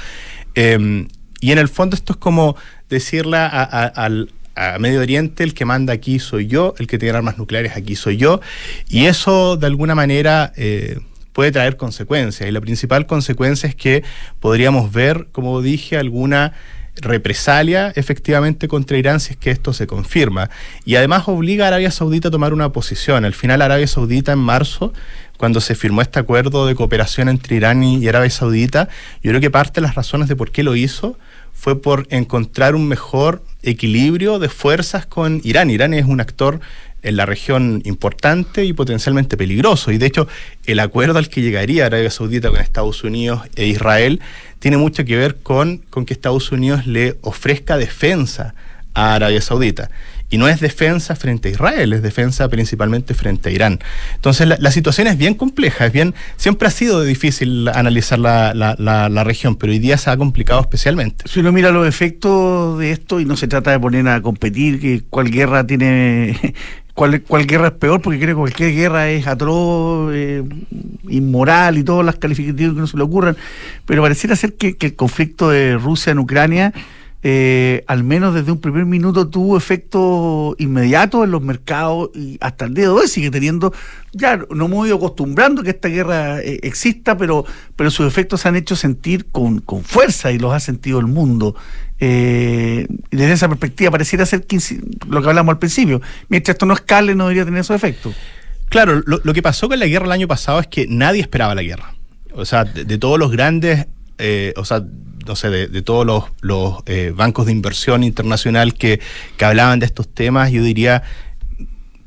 Em, 0.60 1.08
y 1.40 1.54
en 1.54 1.58
el 1.58 1.70
fondo 1.70 1.96
esto 1.96 2.12
es 2.12 2.18
como 2.20 2.58
decirle 2.90 3.38
al, 3.38 4.30
Medio 4.78 5.00
Oriente, 5.00 5.46
el 5.46 5.54
que 5.54 5.64
manda 5.64 5.94
aquí 5.94 6.20
soy 6.20 6.48
yo, 6.48 6.76
el 6.80 6.88
que 6.88 6.98
tiene 6.98 7.18
armas 7.18 7.38
nucleares 7.38 7.78
aquí 7.78 7.96
soy 7.96 8.18
yo, 8.18 8.42
y 8.90 9.06
eso 9.06 9.56
de 9.56 9.68
alguna 9.68 9.96
manera 9.96 10.52
eh, 10.58 11.00
puede 11.32 11.54
traer 11.54 11.78
consecuencias, 11.78 12.50
y 12.50 12.52
la 12.52 12.60
principal 12.60 13.06
consecuencia 13.06 13.70
es 13.70 13.76
que 13.76 14.04
podríamos 14.42 14.92
ver, 14.92 15.30
como 15.32 15.62
dije, 15.62 15.96
alguna 15.96 16.52
represalia 16.96 17.92
efectivamente 17.96 18.68
contra 18.68 18.98
Irán 18.98 19.20
si 19.20 19.32
es 19.34 19.38
que 19.38 19.52
esto 19.52 19.74
se 19.74 19.88
confirma. 19.88 20.50
Y 20.86 20.96
además 20.96 21.28
obliga 21.28 21.66
a 21.66 21.68
Arabia 21.70 21.92
Saudita 21.92 22.28
a 22.28 22.32
tomar 22.32 22.54
una 22.54 22.72
posición. 22.72 23.26
Al 23.26 23.34
final 23.34 23.62
Arabia 23.62 23.88
Saudita 23.88 24.32
en 24.32 24.40
marzo 24.40 24.94
cuando 25.38 25.62
se 25.62 25.74
firmó 25.76 26.02
este 26.02 26.20
acuerdo 26.20 26.68
de 26.68 26.76
cooperación 26.76 27.30
entre 27.30 27.56
Irán 27.56 27.82
y 27.82 28.06
Arabia 28.08 28.30
Saudita, 28.30 28.90
yo 29.24 29.32
creo 29.32 29.40
que 29.40 29.50
parte 29.50 29.80
de 29.80 29.88
las 29.88 29.96
razones 29.96 30.28
de 30.28 30.36
por 30.36 30.52
qué 30.52 30.64
lo 30.64 30.76
hizo 30.76 31.18
fue 31.60 31.82
por 31.82 32.08
encontrar 32.10 32.74
un 32.74 32.88
mejor 32.88 33.44
equilibrio 33.64 34.40
de 34.40 34.48
fuerzas 34.48 35.06
con 35.06 35.42
Irán. 35.44 35.70
Irán 35.70 35.94
es 35.94 36.06
un 36.06 36.22
actor 36.22 36.62
en 37.02 37.18
la 37.18 37.26
región 37.26 37.82
importante 37.84 38.64
y 38.64 38.72
potencialmente 38.72 39.36
peligroso. 39.36 39.92
Y 39.92 39.98
de 39.98 40.06
hecho, 40.06 40.30
el 40.66 40.80
acuerdo 40.80 41.20
al 41.20 41.28
que 41.28 41.42
llegaría 41.42 41.86
Arabia 41.86 42.12
Saudita 42.12 42.50
con 42.50 42.62
Estados 42.62 43.04
Unidos 43.04 43.42
e 43.58 43.66
Israel 43.66 44.22
tiene 44.60 44.78
mucho 44.78 45.04
que 45.04 45.18
ver 45.18 45.36
con, 45.44 45.80
con 45.90 46.06
que 46.06 46.14
Estados 46.14 46.50
Unidos 46.54 46.88
le 46.88 47.18
ofrezca 47.24 47.76
defensa 47.76 48.56
a 48.94 49.16
Arabia 49.16 49.42
Saudita. 49.42 49.90
Y 50.30 50.38
no 50.38 50.48
es 50.48 50.60
defensa 50.60 51.16
frente 51.16 51.50
a 51.50 51.52
Israel, 51.52 51.94
es 51.94 52.04
defensa 52.04 52.48
principalmente 52.50 53.14
frente 53.14 53.50
a 53.50 53.52
Irán. 53.52 53.80
Entonces 54.16 54.48
la, 54.48 54.72
situación 54.72 55.08
es 55.08 55.18
bien 55.18 55.34
compleja, 55.34 55.88
es 55.88 55.92
bien, 55.92 56.14
siempre 56.38 56.68
ha 56.68 56.72
sido 56.72 57.04
difícil 57.04 57.68
analizar 57.70 58.20
la, 58.20 58.54
la, 58.54 59.24
región, 59.24 59.56
pero 59.56 59.72
hoy 59.74 59.80
día 59.80 59.98
se 59.98 60.10
ha 60.12 60.18
complicado 60.18 60.62
especialmente. 60.62 61.26
Si 61.28 61.40
uno 61.40 61.52
mira 61.52 61.72
los 61.72 61.88
efectos 61.88 62.78
de 62.80 62.92
esto 62.92 63.20
y 63.20 63.26
no 63.26 63.36
se 63.36 63.48
trata 63.48 63.72
de 63.72 63.80
poner 63.80 64.08
a 64.08 64.22
competir, 64.22 64.80
que 64.80 65.02
cuál 65.10 65.32
guerra 65.32 65.66
tiene 65.66 66.38
Cuál, 66.94 67.22
cuál, 67.22 67.48
guerra 67.48 67.68
es 67.68 67.74
peor, 67.76 68.02
porque 68.02 68.20
creo 68.20 68.36
que 68.36 68.40
cualquier 68.40 68.74
guerra 68.74 69.10
es 69.10 69.26
atroz, 69.26 70.12
eh, 70.14 70.44
inmoral 71.08 71.78
y 71.78 71.84
todas 71.84 72.06
las 72.06 72.18
calificativas 72.18 72.74
que 72.74 72.80
no 72.82 72.88
se 72.88 72.98
le 72.98 73.04
ocurran, 73.04 73.38
pero 73.86 74.02
pareciera 74.02 74.36
ser 74.36 74.56
que 74.56 74.76
el 74.78 74.96
conflicto 74.96 75.50
de 75.50 75.78
Rusia 75.78 76.12
en 76.12 76.20
Ucrania 76.20 76.74
eh, 77.22 77.84
al 77.88 78.06
menos 78.06 78.34
desde 78.34 78.50
un 78.54 78.62
primer 78.62 78.86
minuto 78.86 79.28
tuvo 79.28 79.58
efecto 79.58 80.56
inmediato 80.58 81.26
en 81.26 81.32
los 81.32 81.42
mercados 81.42 82.12
y 82.16 82.38
hasta 82.40 82.64
el 82.64 82.74
día 82.74 82.86
de 82.86 82.92
hoy 82.92 83.10
sigue 83.10 83.30
teniendo, 83.30 83.74
ya 84.14 84.38
no 84.50 84.66
hemos 84.66 84.88
ido 84.88 84.96
acostumbrando 84.96 85.62
que 85.62 85.72
esta 85.72 85.90
guerra 85.90 86.40
eh, 86.40 86.60
exista, 86.64 87.18
pero, 87.18 87.46
pero 87.76 87.92
sus 87.92 88.08
efectos 88.08 88.42
se 88.42 88.48
han 88.48 88.56
hecho 88.56 88.78
sentir 88.78 89.26
con, 89.26 89.60
con 89.60 89.84
fuerza 89.84 90.32
y 90.32 90.40
los 90.40 90.54
ha 90.54 90.62
sentido 90.62 91.00
el 91.00 91.08
mundo. 91.08 91.56
Eh, 92.00 92.88
desde 93.12 93.34
esa 93.34 93.50
perspectiva 93.50 93.92
pareciera 93.92 94.26
ser 94.26 94.46
lo 95.10 95.22
que 95.22 95.28
hablamos 95.28 95.52
al 95.52 95.60
principio, 95.60 96.02
mientras 96.30 96.56
esto 96.56 96.66
no 96.66 96.74
escale 96.74 97.16
no 97.16 97.26
debería 97.26 97.44
tener 97.44 97.60
esos 97.60 97.76
efectos. 97.76 98.16
Claro, 98.70 99.02
lo, 99.06 99.34
que 99.34 99.42
pasó 99.42 99.68
con 99.68 99.80
la 99.80 99.88
guerra 99.88 100.06
el 100.06 100.12
año 100.14 100.28
pasado 100.28 100.60
es 100.60 100.68
que 100.68 100.88
nadie 100.88 101.20
esperaba 101.20 101.54
la 101.54 101.64
guerra. 101.64 101.96
O 102.34 102.46
sea, 102.46 102.64
de, 102.64 102.98
todos 102.98 103.20
los 103.20 103.32
grandes, 103.32 103.88
o 104.56 104.64
sea, 104.64 104.86
no 105.30 105.36
sé, 105.36 105.52
de, 105.52 105.82
todos 105.84 106.08
los, 106.08 106.24
los 106.42 106.78
eh, 106.88 107.14
bancos 107.16 107.46
de 107.46 107.52
inversión 107.52 108.04
internacional 108.04 108.74
que, 108.74 109.00
que 109.38 109.46
hablaban 109.46 109.78
de 109.78 109.86
estos 109.86 110.08
temas, 110.08 110.52
yo 110.52 110.64
diría 110.64 111.04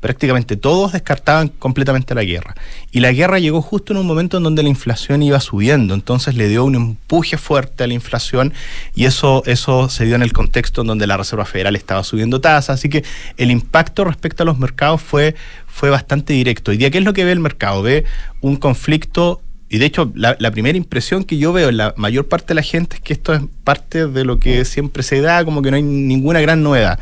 prácticamente 0.01 0.57
todos 0.57 0.91
descartaban 0.91 1.47
completamente 1.47 2.13
la 2.13 2.25
guerra. 2.25 2.53
Y 2.91 2.99
la 2.99 3.13
guerra 3.13 3.39
llegó 3.39 3.61
justo 3.61 3.93
en 3.93 3.99
un 3.99 4.05
momento 4.05 4.35
en 4.35 4.43
donde 4.43 4.61
la 4.61 4.67
inflación 4.67 5.23
iba 5.23 5.39
subiendo, 5.39 5.93
entonces 5.93 6.35
le 6.35 6.49
dio 6.49 6.65
un 6.65 6.75
empuje 6.75 7.37
fuerte 7.37 7.85
a 7.85 7.87
la 7.87 7.93
inflación 7.93 8.51
y 8.93 9.05
eso, 9.05 9.43
eso 9.45 9.87
se 9.87 10.03
dio 10.03 10.15
en 10.15 10.21
el 10.21 10.33
contexto 10.33 10.81
en 10.81 10.87
donde 10.87 11.07
la 11.07 11.15
Reserva 11.15 11.45
Federal 11.45 11.77
estaba 11.77 12.03
subiendo 12.03 12.41
tasas, 12.41 12.79
así 12.79 12.89
que 12.89 13.05
el 13.37 13.51
impacto 13.51 14.03
respecto 14.03 14.43
a 14.43 14.45
los 14.45 14.59
mercados 14.59 15.01
fue, 15.01 15.35
fue 15.65 15.89
bastante 15.89 16.33
directo. 16.33 16.73
¿Y 16.73 16.77
de 16.77 16.91
qué 16.91 16.97
es 16.97 17.05
lo 17.05 17.13
que 17.13 17.23
ve 17.23 17.31
el 17.31 17.39
mercado? 17.39 17.81
Ve 17.83 18.03
un 18.41 18.57
conflicto 18.57 19.39
y 19.73 19.79
de 19.79 19.87
hecho, 19.87 20.11
la, 20.13 20.51
primera 20.51 20.77
impresión 20.77 21.23
que 21.23 21.39
yo 21.39 21.51
veo 21.51 21.69
en 21.69 21.77
la 21.77 21.95
mayor 21.97 22.27
parte 22.27 22.49
de 22.49 22.53
la 22.53 22.61
gente 22.61 22.97
es 22.97 23.01
que 23.01 23.11
esto 23.11 23.33
es 23.33 23.41
parte 23.63 24.05
de 24.05 24.23
lo 24.23 24.37
que 24.37 24.65
siempre 24.65 25.01
se 25.01 25.19
da, 25.19 25.43
como 25.43 25.63
que 25.63 25.71
no 25.71 25.77
hay 25.77 25.81
ninguna 25.81 26.39
gran 26.41 26.61
novedad. 26.61 26.99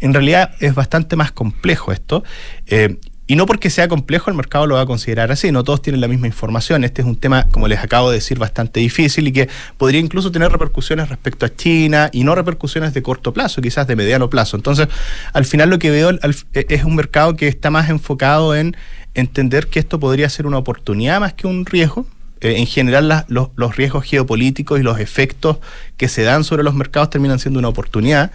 En 0.00 0.12
realidad 0.12 0.50
es 0.58 0.74
bastante 0.74 1.14
más 1.14 1.30
complejo 1.30 1.92
esto. 1.92 2.24
Eh, 2.66 2.96
y 3.28 3.36
no 3.36 3.46
porque 3.46 3.70
sea 3.70 3.86
complejo 3.86 4.30
el 4.30 4.36
mercado 4.36 4.66
lo 4.66 4.74
va 4.74 4.80
a 4.80 4.86
considerar 4.86 5.30
así, 5.30 5.52
no 5.52 5.62
todos 5.62 5.80
tienen 5.80 6.00
la 6.00 6.08
misma 6.08 6.26
información. 6.26 6.82
Este 6.82 7.02
es 7.02 7.06
un 7.06 7.14
tema, 7.14 7.46
como 7.52 7.68
les 7.68 7.78
acabo 7.78 8.10
de 8.10 8.16
decir, 8.16 8.36
bastante 8.36 8.80
difícil 8.80 9.28
y 9.28 9.32
que 9.32 9.48
podría 9.76 10.00
incluso 10.00 10.32
tener 10.32 10.50
repercusiones 10.50 11.10
respecto 11.10 11.46
a 11.46 11.54
China 11.54 12.10
y 12.12 12.24
no 12.24 12.34
repercusiones 12.34 12.94
de 12.94 13.02
corto 13.02 13.32
plazo, 13.32 13.62
quizás 13.62 13.86
de 13.86 13.94
mediano 13.94 14.28
plazo. 14.28 14.56
Entonces, 14.56 14.88
al 15.34 15.44
final 15.44 15.70
lo 15.70 15.78
que 15.78 15.92
veo 15.92 16.10
es 16.52 16.84
un 16.84 16.96
mercado 16.96 17.36
que 17.36 17.46
está 17.46 17.70
más 17.70 17.90
enfocado 17.90 18.56
en 18.56 18.76
entender 19.20 19.66
que 19.68 19.78
esto 19.80 19.98
podría 19.98 20.28
ser 20.28 20.46
una 20.46 20.58
oportunidad 20.58 21.20
más 21.20 21.34
que 21.34 21.46
un 21.46 21.66
riesgo. 21.66 22.06
Eh, 22.40 22.58
en 22.58 22.66
general 22.66 23.24
los, 23.26 23.76
riesgos 23.76 24.04
geopolíticos 24.04 24.78
y 24.78 24.84
los 24.84 25.00
efectos 25.00 25.56
que 25.96 26.06
se 26.06 26.22
dan 26.22 26.44
sobre 26.44 26.62
los 26.62 26.72
mercados 26.72 27.10
terminan 27.10 27.40
siendo 27.40 27.58
una 27.58 27.66
oportunidad. 27.66 28.30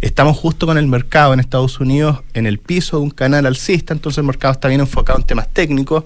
Estamos 0.00 0.36
justo 0.36 0.64
con 0.64 0.78
el 0.78 0.86
mercado 0.86 1.34
en 1.34 1.40
Estados 1.40 1.80
Unidos 1.80 2.20
en 2.34 2.46
el 2.46 2.58
piso 2.60 2.98
de 2.98 3.02
un 3.02 3.10
canal 3.10 3.46
alcista, 3.46 3.92
entonces 3.92 4.18
el 4.18 4.24
mercado 4.24 4.52
está 4.52 4.68
bien 4.68 4.80
enfocado 4.80 5.18
en 5.18 5.24
temas 5.24 5.48
técnicos 5.48 6.04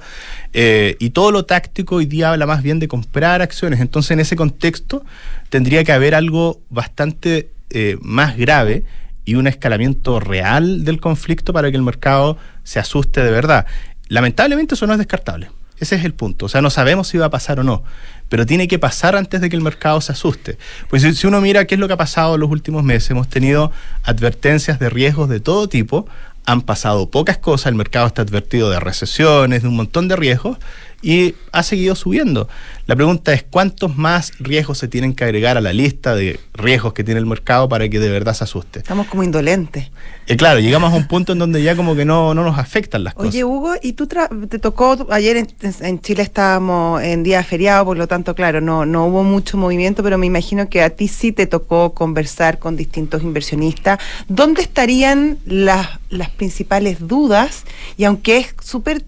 eh, 0.54 0.96
y 0.98 1.10
todo 1.10 1.30
lo 1.30 1.44
táctico 1.44 1.96
hoy 1.96 2.06
día 2.06 2.30
habla 2.30 2.46
más 2.46 2.62
bien 2.62 2.78
de 2.78 2.88
comprar 2.88 3.42
acciones. 3.42 3.80
Entonces 3.80 4.12
en 4.12 4.20
ese 4.20 4.34
contexto 4.34 5.04
tendría 5.50 5.84
que 5.84 5.92
haber 5.92 6.14
algo 6.14 6.58
bastante 6.70 7.50
eh, 7.68 7.98
más 8.00 8.38
grave 8.38 8.84
y 9.24 9.34
un 9.34 9.46
escalamiento 9.46 10.20
real 10.20 10.84
del 10.84 11.00
conflicto 11.00 11.52
para 11.52 11.70
que 11.70 11.76
el 11.76 11.82
mercado 11.82 12.38
se 12.64 12.78
asuste 12.78 13.22
de 13.22 13.30
verdad. 13.30 13.66
Lamentablemente 14.12 14.74
eso 14.74 14.86
no 14.86 14.92
es 14.92 14.98
descartable. 14.98 15.50
Ese 15.78 15.96
es 15.96 16.04
el 16.04 16.12
punto. 16.12 16.44
O 16.44 16.48
sea, 16.50 16.60
no 16.60 16.68
sabemos 16.68 17.08
si 17.08 17.16
va 17.16 17.26
a 17.26 17.30
pasar 17.30 17.60
o 17.60 17.64
no, 17.64 17.82
pero 18.28 18.44
tiene 18.44 18.68
que 18.68 18.78
pasar 18.78 19.16
antes 19.16 19.40
de 19.40 19.48
que 19.48 19.56
el 19.56 19.62
mercado 19.62 20.02
se 20.02 20.12
asuste. 20.12 20.58
Pues 20.90 21.02
si, 21.02 21.26
uno 21.26 21.40
mira 21.40 21.64
qué 21.64 21.76
es 21.76 21.80
lo 21.80 21.86
que 21.86 21.94
ha 21.94 21.96
pasado 21.96 22.34
en 22.34 22.42
los 22.42 22.50
últimos 22.50 22.84
meses, 22.84 23.10
hemos 23.10 23.28
tenido 23.28 23.72
advertencias 24.02 24.78
de 24.78 24.90
riesgos 24.90 25.30
de 25.30 25.40
todo 25.40 25.66
tipo, 25.66 26.06
han 26.44 26.60
pasado 26.60 27.08
pocas 27.10 27.38
cosas, 27.38 27.68
el 27.68 27.74
mercado 27.74 28.06
está 28.06 28.20
advertido 28.20 28.68
de 28.68 28.80
recesiones, 28.80 29.62
de 29.62 29.68
un 29.68 29.76
montón 29.76 30.08
de 30.08 30.16
riesgos, 30.16 30.58
y 31.02 31.34
ha 31.50 31.62
seguido 31.62 31.94
subiendo. 31.94 32.48
La 32.86 32.96
pregunta 32.96 33.32
es 33.32 33.42
cuántos 33.42 33.96
más 33.96 34.32
riesgos 34.38 34.78
se 34.78 34.88
tienen 34.88 35.14
que 35.14 35.24
agregar 35.24 35.56
a 35.56 35.60
la 35.60 35.72
lista 35.72 36.14
de 36.14 36.40
riesgos 36.54 36.92
que 36.92 37.04
tiene 37.04 37.20
el 37.20 37.26
mercado 37.26 37.68
para 37.68 37.88
que 37.88 37.98
de 37.98 38.08
verdad 38.08 38.34
se 38.34 38.44
asuste. 38.44 38.78
Estamos 38.78 39.06
como 39.08 39.22
indolentes. 39.22 39.90
Eh, 40.26 40.36
claro, 40.36 40.60
llegamos 40.60 40.92
a 40.92 40.96
un 40.96 41.08
punto 41.08 41.32
en 41.32 41.38
donde 41.40 41.62
ya 41.62 41.74
como 41.76 41.94
que 41.96 42.04
no, 42.04 42.34
no 42.34 42.44
nos 42.44 42.58
afectan 42.58 43.04
las 43.04 43.14
cosas. 43.14 43.30
Oye, 43.30 43.44
Hugo, 43.44 43.74
¿y 43.82 43.92
tú 43.94 44.06
tra- 44.06 44.48
te 44.48 44.58
tocó, 44.58 45.06
ayer 45.10 45.36
en, 45.36 45.48
en 45.80 46.00
Chile 46.00 46.22
estábamos 46.22 47.02
en 47.02 47.22
día 47.22 47.42
feriado, 47.42 47.84
por 47.84 47.96
lo 47.98 48.06
tanto, 48.06 48.34
claro, 48.34 48.60
no, 48.60 48.86
no 48.86 49.06
hubo 49.06 49.24
mucho 49.24 49.56
movimiento, 49.56 50.02
pero 50.02 50.18
me 50.18 50.26
imagino 50.26 50.68
que 50.68 50.82
a 50.82 50.90
ti 50.90 51.08
sí 51.08 51.32
te 51.32 51.46
tocó 51.46 51.94
conversar 51.94 52.58
con 52.58 52.76
distintos 52.76 53.22
inversionistas. 53.22 53.98
¿Dónde 54.28 54.62
estarían 54.62 55.38
las, 55.44 55.88
las 56.10 56.30
principales 56.30 57.06
dudas? 57.06 57.64
Y 57.96 58.04
aunque 58.04 58.38
es 58.38 58.54
súper 58.62 59.02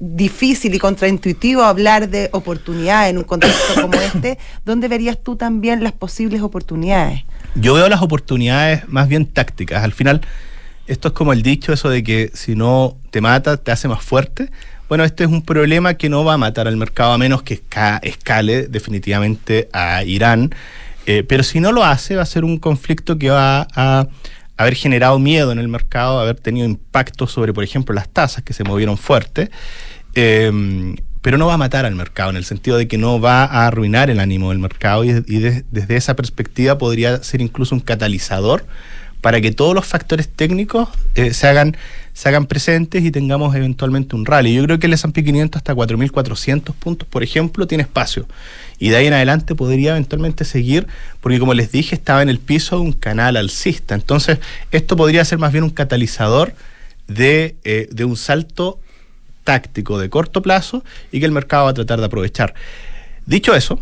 difícil 0.00 0.74
y 0.74 0.78
contraintuitivo 0.78 1.62
hablar 1.62 2.08
de 2.08 2.30
oportunidades 2.32 3.10
en 3.10 3.18
un 3.18 3.24
contexto 3.24 3.82
como 3.82 3.94
este, 4.00 4.38
¿dónde 4.64 4.88
verías 4.88 5.18
tú 5.22 5.36
también 5.36 5.84
las 5.84 5.92
posibles 5.92 6.40
oportunidades? 6.40 7.22
Yo 7.54 7.74
veo 7.74 7.88
las 7.88 8.00
oportunidades 8.02 8.88
más 8.88 9.08
bien 9.08 9.26
tácticas. 9.26 9.84
Al 9.84 9.92
final, 9.92 10.22
esto 10.86 11.08
es 11.08 11.14
como 11.14 11.32
el 11.32 11.42
dicho, 11.42 11.72
eso 11.72 11.88
de 11.90 12.02
que 12.02 12.30
si 12.34 12.54
no 12.56 12.96
te 13.10 13.20
mata, 13.20 13.56
te 13.58 13.70
hace 13.70 13.88
más 13.88 14.02
fuerte. 14.02 14.50
Bueno, 14.88 15.04
este 15.04 15.24
es 15.24 15.30
un 15.30 15.42
problema 15.42 15.94
que 15.94 16.08
no 16.08 16.24
va 16.24 16.34
a 16.34 16.38
matar 16.38 16.66
al 16.66 16.76
mercado 16.76 17.12
a 17.12 17.18
menos 17.18 17.42
que 17.42 17.60
esca- 17.62 18.00
escale 18.02 18.66
definitivamente 18.68 19.68
a 19.72 20.02
Irán. 20.02 20.50
Eh, 21.06 21.24
pero 21.26 21.42
si 21.42 21.60
no 21.60 21.72
lo 21.72 21.84
hace, 21.84 22.16
va 22.16 22.22
a 22.22 22.26
ser 22.26 22.44
un 22.44 22.58
conflicto 22.58 23.18
que 23.18 23.30
va 23.30 23.68
a 23.74 24.06
haber 24.60 24.74
generado 24.74 25.18
miedo 25.18 25.52
en 25.52 25.58
el 25.58 25.68
mercado, 25.68 26.20
haber 26.20 26.36
tenido 26.38 26.66
impacto 26.66 27.26
sobre, 27.26 27.52
por 27.52 27.64
ejemplo, 27.64 27.94
las 27.94 28.08
tasas 28.08 28.42
que 28.44 28.52
se 28.52 28.62
movieron 28.64 28.96
fuerte. 28.98 29.50
Eh, 30.14 30.94
pero 31.22 31.36
no 31.36 31.46
va 31.46 31.54
a 31.54 31.58
matar 31.58 31.84
al 31.84 31.94
mercado, 31.94 32.30
en 32.30 32.36
el 32.36 32.44
sentido 32.44 32.78
de 32.78 32.88
que 32.88 32.96
no 32.96 33.20
va 33.20 33.44
a 33.44 33.66
arruinar 33.66 34.08
el 34.08 34.20
ánimo 34.20 34.48
del 34.50 34.58
mercado 34.58 35.04
y, 35.04 35.10
y 35.10 35.38
de- 35.38 35.64
desde 35.70 35.96
esa 35.96 36.16
perspectiva 36.16 36.78
podría 36.78 37.22
ser 37.22 37.42
incluso 37.42 37.74
un 37.74 37.80
catalizador 37.82 38.64
para 39.20 39.38
que 39.42 39.52
todos 39.52 39.74
los 39.74 39.84
factores 39.86 40.28
técnicos 40.30 40.88
eh, 41.14 41.34
se, 41.34 41.46
hagan, 41.46 41.76
se 42.14 42.30
hagan 42.30 42.46
presentes 42.46 43.04
y 43.04 43.10
tengamos 43.10 43.54
eventualmente 43.54 44.16
un 44.16 44.24
rally. 44.24 44.54
Yo 44.54 44.64
creo 44.64 44.78
que 44.78 44.86
el 44.86 44.94
S&P 44.94 45.22
500 45.22 45.58
hasta 45.58 45.74
4.400 45.74 46.72
puntos, 46.72 47.06
por 47.06 47.22
ejemplo, 47.22 47.66
tiene 47.66 47.82
espacio. 47.82 48.26
Y 48.80 48.88
de 48.88 48.96
ahí 48.96 49.06
en 49.06 49.12
adelante 49.12 49.54
podría 49.54 49.90
eventualmente 49.90 50.44
seguir, 50.44 50.88
porque 51.20 51.38
como 51.38 51.52
les 51.52 51.70
dije, 51.70 51.94
estaba 51.94 52.22
en 52.22 52.30
el 52.30 52.38
piso 52.38 52.76
de 52.76 52.82
un 52.82 52.92
canal 52.92 53.36
alcista. 53.36 53.94
Entonces, 53.94 54.38
esto 54.72 54.96
podría 54.96 55.24
ser 55.24 55.38
más 55.38 55.52
bien 55.52 55.64
un 55.64 55.70
catalizador 55.70 56.54
de, 57.06 57.56
eh, 57.62 57.88
de 57.92 58.04
un 58.06 58.16
salto 58.16 58.80
táctico 59.44 59.98
de 59.98 60.08
corto 60.08 60.40
plazo 60.40 60.82
y 61.12 61.20
que 61.20 61.26
el 61.26 61.32
mercado 61.32 61.64
va 61.64 61.70
a 61.70 61.74
tratar 61.74 62.00
de 62.00 62.06
aprovechar. 62.06 62.54
Dicho 63.26 63.54
eso, 63.54 63.80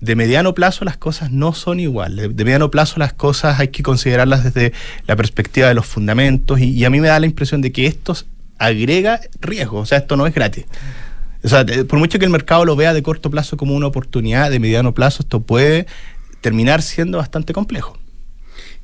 de 0.00 0.16
mediano 0.16 0.54
plazo 0.54 0.84
las 0.84 0.96
cosas 0.96 1.30
no 1.30 1.54
son 1.54 1.78
iguales. 1.78 2.36
De 2.36 2.44
mediano 2.44 2.68
plazo 2.68 2.98
las 2.98 3.12
cosas 3.12 3.60
hay 3.60 3.68
que 3.68 3.84
considerarlas 3.84 4.42
desde 4.42 4.72
la 5.06 5.14
perspectiva 5.14 5.68
de 5.68 5.74
los 5.74 5.86
fundamentos 5.86 6.58
y, 6.58 6.70
y 6.70 6.84
a 6.84 6.90
mí 6.90 7.00
me 7.00 7.06
da 7.06 7.20
la 7.20 7.26
impresión 7.26 7.60
de 7.60 7.70
que 7.70 7.86
esto 7.86 8.16
agrega 8.58 9.20
riesgo, 9.40 9.78
o 9.78 9.86
sea, 9.86 9.98
esto 9.98 10.16
no 10.16 10.26
es 10.26 10.34
gratis. 10.34 10.64
O 11.44 11.48
sea, 11.48 11.64
por 11.88 11.98
mucho 11.98 12.18
que 12.18 12.24
el 12.24 12.30
mercado 12.30 12.64
lo 12.64 12.76
vea 12.76 12.94
de 12.94 13.02
corto 13.02 13.30
plazo 13.30 13.56
como 13.56 13.74
una 13.74 13.86
oportunidad, 13.88 14.50
de 14.50 14.60
mediano 14.60 14.92
plazo 14.94 15.22
esto 15.22 15.40
puede 15.40 15.86
terminar 16.40 16.82
siendo 16.82 17.18
bastante 17.18 17.52
complejo. 17.52 17.98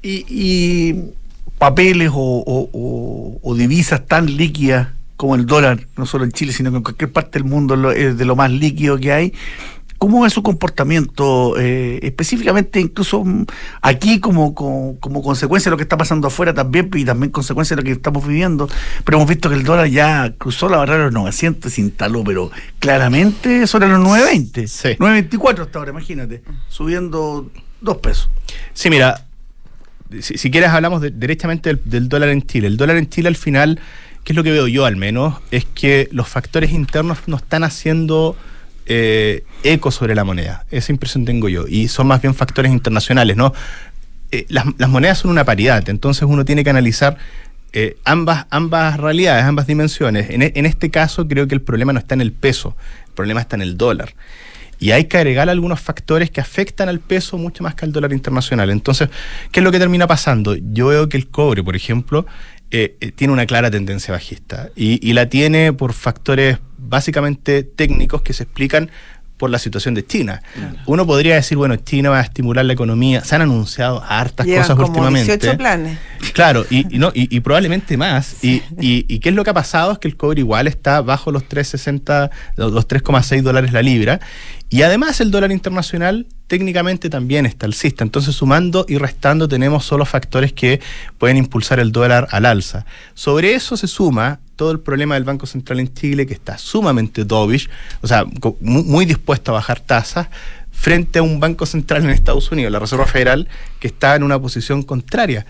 Y, 0.02 0.24
y 0.28 0.94
papeles 1.58 2.10
o, 2.12 3.38
o- 3.42 3.54
divisas 3.54 4.06
tan 4.06 4.36
líquidas 4.36 4.88
como 5.16 5.34
el 5.34 5.46
dólar, 5.46 5.86
no 5.96 6.06
solo 6.06 6.24
en 6.24 6.30
Chile, 6.32 6.52
sino 6.52 6.70
que 6.70 6.76
en 6.76 6.82
cualquier 6.84 7.12
parte 7.12 7.38
del 7.40 7.44
mundo 7.48 7.90
es 7.90 8.16
de 8.16 8.24
lo 8.24 8.36
más 8.36 8.50
líquido 8.52 8.98
que 8.98 9.12
hay. 9.12 9.32
¿Cómo 9.98 10.24
es 10.24 10.32
su 10.32 10.42
comportamiento 10.44 11.58
eh, 11.58 11.98
específicamente 12.02 12.78
incluso 12.80 13.24
mm, 13.24 13.44
aquí 13.82 14.20
como, 14.20 14.54
como, 14.54 14.96
como 15.00 15.22
consecuencia 15.22 15.68
de 15.68 15.72
lo 15.72 15.76
que 15.76 15.82
está 15.82 15.96
pasando 15.96 16.28
afuera 16.28 16.54
también 16.54 16.88
y 16.94 17.04
también 17.04 17.32
consecuencia 17.32 17.74
de 17.76 17.82
lo 17.82 17.86
que 17.86 17.92
estamos 17.92 18.26
viviendo? 18.26 18.68
Pero 19.04 19.18
hemos 19.18 19.28
visto 19.28 19.48
que 19.48 19.56
el 19.56 19.64
dólar 19.64 19.88
ya 19.88 20.32
cruzó 20.38 20.68
la 20.68 20.76
barrera 20.76 20.98
de 20.98 21.04
los 21.06 21.14
900 21.14 21.72
y 21.72 21.74
se 21.74 21.80
instaló, 21.80 22.22
pero 22.22 22.50
claramente 22.78 23.66
sobre 23.66 23.88
los 23.88 23.98
920. 23.98 24.68
Sí. 24.68 24.88
924 24.98 25.64
hasta 25.64 25.78
ahora, 25.80 25.90
imagínate, 25.90 26.42
subiendo 26.68 27.50
dos 27.80 27.96
pesos. 27.98 28.30
Sí, 28.72 28.90
mira, 28.90 29.24
si, 30.20 30.38
si 30.38 30.50
quieres 30.50 30.70
hablamos 30.70 31.00
de- 31.00 31.10
del, 31.10 31.80
del 31.84 32.08
dólar 32.08 32.28
en 32.30 32.42
Chile. 32.46 32.68
El 32.68 32.76
dólar 32.76 32.96
en 32.96 33.08
Chile 33.08 33.28
al 33.28 33.36
final, 33.36 33.80
que 34.24 34.32
es 34.32 34.36
lo 34.36 34.42
que 34.44 34.52
veo 34.52 34.68
yo 34.68 34.84
al 34.84 34.96
menos, 34.96 35.34
es 35.50 35.64
que 35.64 36.08
los 36.12 36.28
factores 36.28 36.70
internos 36.72 37.18
no 37.26 37.36
están 37.36 37.64
haciendo 37.64 38.36
eh, 38.88 39.44
eco 39.62 39.90
sobre 39.90 40.14
la 40.14 40.24
moneda. 40.24 40.64
Esa 40.70 40.92
impresión 40.92 41.24
tengo 41.24 41.48
yo. 41.48 41.66
Y 41.68 41.88
son 41.88 42.06
más 42.06 42.22
bien 42.22 42.34
factores 42.34 42.72
internacionales, 42.72 43.36
¿no? 43.36 43.52
Eh, 44.30 44.46
las, 44.48 44.64
monedas 44.88 45.18
son 45.18 45.30
una 45.30 45.44
paridad, 45.44 45.88
entonces 45.88 46.24
uno 46.24 46.44
tiene 46.44 46.64
que 46.64 46.70
analizar 46.70 47.16
eh, 47.72 47.96
ambas, 48.04 48.46
ambas 48.50 48.98
realidades, 48.98 49.44
ambas 49.44 49.66
dimensiones. 49.66 50.30
En, 50.30 50.42
e- 50.42 50.52
en 50.54 50.66
este 50.66 50.90
caso 50.90 51.28
creo 51.28 51.46
que 51.46 51.54
el 51.54 51.62
problema 51.62 51.92
no 51.92 51.98
está 51.98 52.14
en 52.14 52.22
el 52.22 52.32
peso, 52.32 52.76
el 53.06 53.12
problema 53.12 53.40
está 53.40 53.56
en 53.56 53.62
el 53.62 53.76
dólar. 53.76 54.14
Y 54.80 54.92
hay 54.92 55.04
que 55.04 55.16
agregar 55.16 55.50
algunos 55.50 55.80
factores 55.80 56.30
que 56.30 56.40
afectan 56.40 56.88
al 56.88 57.00
peso 57.00 57.36
mucho 57.36 57.62
más 57.64 57.74
que 57.74 57.84
al 57.84 57.92
dólar 57.92 58.12
internacional. 58.12 58.70
Entonces, 58.70 59.08
¿qué 59.50 59.60
es 59.60 59.64
lo 59.64 59.72
que 59.72 59.78
termina 59.78 60.06
pasando? 60.06 60.54
Yo 60.54 60.86
veo 60.86 61.08
que 61.08 61.16
el 61.16 61.28
cobre, 61.28 61.64
por 61.64 61.74
ejemplo, 61.74 62.26
eh, 62.70 62.96
eh, 63.00 63.12
tiene 63.12 63.32
una 63.32 63.46
clara 63.46 63.70
tendencia 63.70 64.12
bajista 64.12 64.70
y, 64.76 65.06
y 65.06 65.12
la 65.14 65.28
tiene 65.28 65.72
por 65.72 65.92
factores 65.92 66.58
básicamente 66.76 67.62
técnicos 67.62 68.22
que 68.22 68.32
se 68.32 68.44
explican 68.44 68.90
por 69.38 69.50
la 69.50 69.58
situación 69.58 69.94
de 69.94 70.04
China. 70.04 70.42
Uno 70.84 71.06
podría 71.06 71.36
decir, 71.36 71.56
bueno, 71.56 71.76
China 71.76 72.10
va 72.10 72.18
a 72.18 72.22
estimular 72.22 72.64
la 72.64 72.72
economía. 72.72 73.24
Se 73.24 73.36
han 73.36 73.42
anunciado 73.42 74.02
hartas 74.06 74.44
Llevan 74.44 74.62
cosas 74.62 74.76
como 74.76 74.88
últimamente. 74.88 75.36
18 75.38 75.56
planes. 75.56 75.98
Claro, 76.34 76.66
y, 76.68 76.94
y 76.94 76.98
no, 76.98 77.12
y, 77.14 77.34
y 77.34 77.40
probablemente 77.40 77.96
más. 77.96 78.36
Y, 78.48 78.62
y, 78.80 79.04
y 79.08 79.18
qué 79.20 79.28
es 79.28 79.34
lo 79.34 79.44
que 79.44 79.50
ha 79.50 79.54
pasado? 79.54 79.92
Es 79.92 79.98
que 79.98 80.08
el 80.08 80.16
cobre 80.16 80.40
igual 80.40 80.66
está 80.66 81.02
bajo 81.02 81.30
los 81.30 81.44
3.60, 81.44 82.30
los 82.56 82.72
los 82.72 82.88
3,6 82.88 83.42
dólares 83.42 83.72
la 83.72 83.82
libra. 83.82 84.20
Y 84.70 84.82
además 84.82 85.20
el 85.20 85.30
dólar 85.30 85.50
internacional 85.50 86.26
técnicamente 86.46 87.08
también 87.08 87.46
está 87.46 87.66
alcista. 87.66 88.04
Entonces, 88.04 88.34
sumando 88.34 88.84
y 88.88 88.98
restando, 88.98 89.48
tenemos 89.48 89.84
solo 89.84 90.04
factores 90.04 90.52
que 90.52 90.80
pueden 91.16 91.36
impulsar 91.36 91.80
el 91.80 91.92
dólar 91.92 92.28
al 92.30 92.44
alza. 92.44 92.84
Sobre 93.14 93.54
eso 93.54 93.76
se 93.76 93.86
suma 93.86 94.40
todo 94.56 94.72
el 94.72 94.80
problema 94.80 95.14
del 95.14 95.24
Banco 95.24 95.46
Central 95.46 95.80
en 95.80 95.92
Chile, 95.94 96.26
que 96.26 96.34
está 96.34 96.58
sumamente 96.58 97.24
dovish, 97.24 97.70
o 98.02 98.06
sea, 98.06 98.24
muy 98.60 99.04
dispuesto 99.06 99.52
a 99.52 99.54
bajar 99.54 99.80
tasas, 99.80 100.28
frente 100.70 101.18
a 101.20 101.22
un 101.22 101.40
Banco 101.40 101.64
Central 101.64 102.04
en 102.04 102.10
Estados 102.10 102.50
Unidos, 102.50 102.72
la 102.72 102.78
Reserva 102.78 103.06
Federal, 103.06 103.48
que 103.80 103.88
está 103.88 104.16
en 104.16 104.22
una 104.22 104.38
posición 104.38 104.82
contraria. 104.82 105.46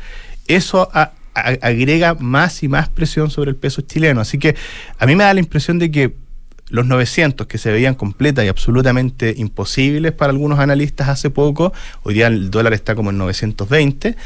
Eso 0.46 0.90
agrega 1.34 2.14
más 2.14 2.62
y 2.62 2.68
más 2.68 2.88
presión 2.88 3.30
sobre 3.30 3.50
el 3.50 3.56
peso 3.56 3.82
chileno. 3.82 4.20
Así 4.20 4.38
que 4.38 4.56
a 4.98 5.06
mí 5.06 5.16
me 5.16 5.24
da 5.24 5.34
la 5.34 5.40
impresión 5.40 5.78
de 5.78 5.90
que 5.90 6.14
los 6.70 6.86
900 6.86 7.46
que 7.46 7.58
se 7.58 7.72
veían 7.72 7.94
completas 7.94 8.44
y 8.44 8.48
absolutamente 8.48 9.34
imposibles 9.36 10.12
para 10.12 10.30
algunos 10.30 10.58
analistas 10.58 11.08
hace 11.08 11.30
poco, 11.30 11.72
hoy 12.02 12.14
día 12.14 12.26
el 12.26 12.50
dólar 12.50 12.74
está 12.74 12.94
como 12.94 13.10
en 13.10 13.18
920, 13.18 14.16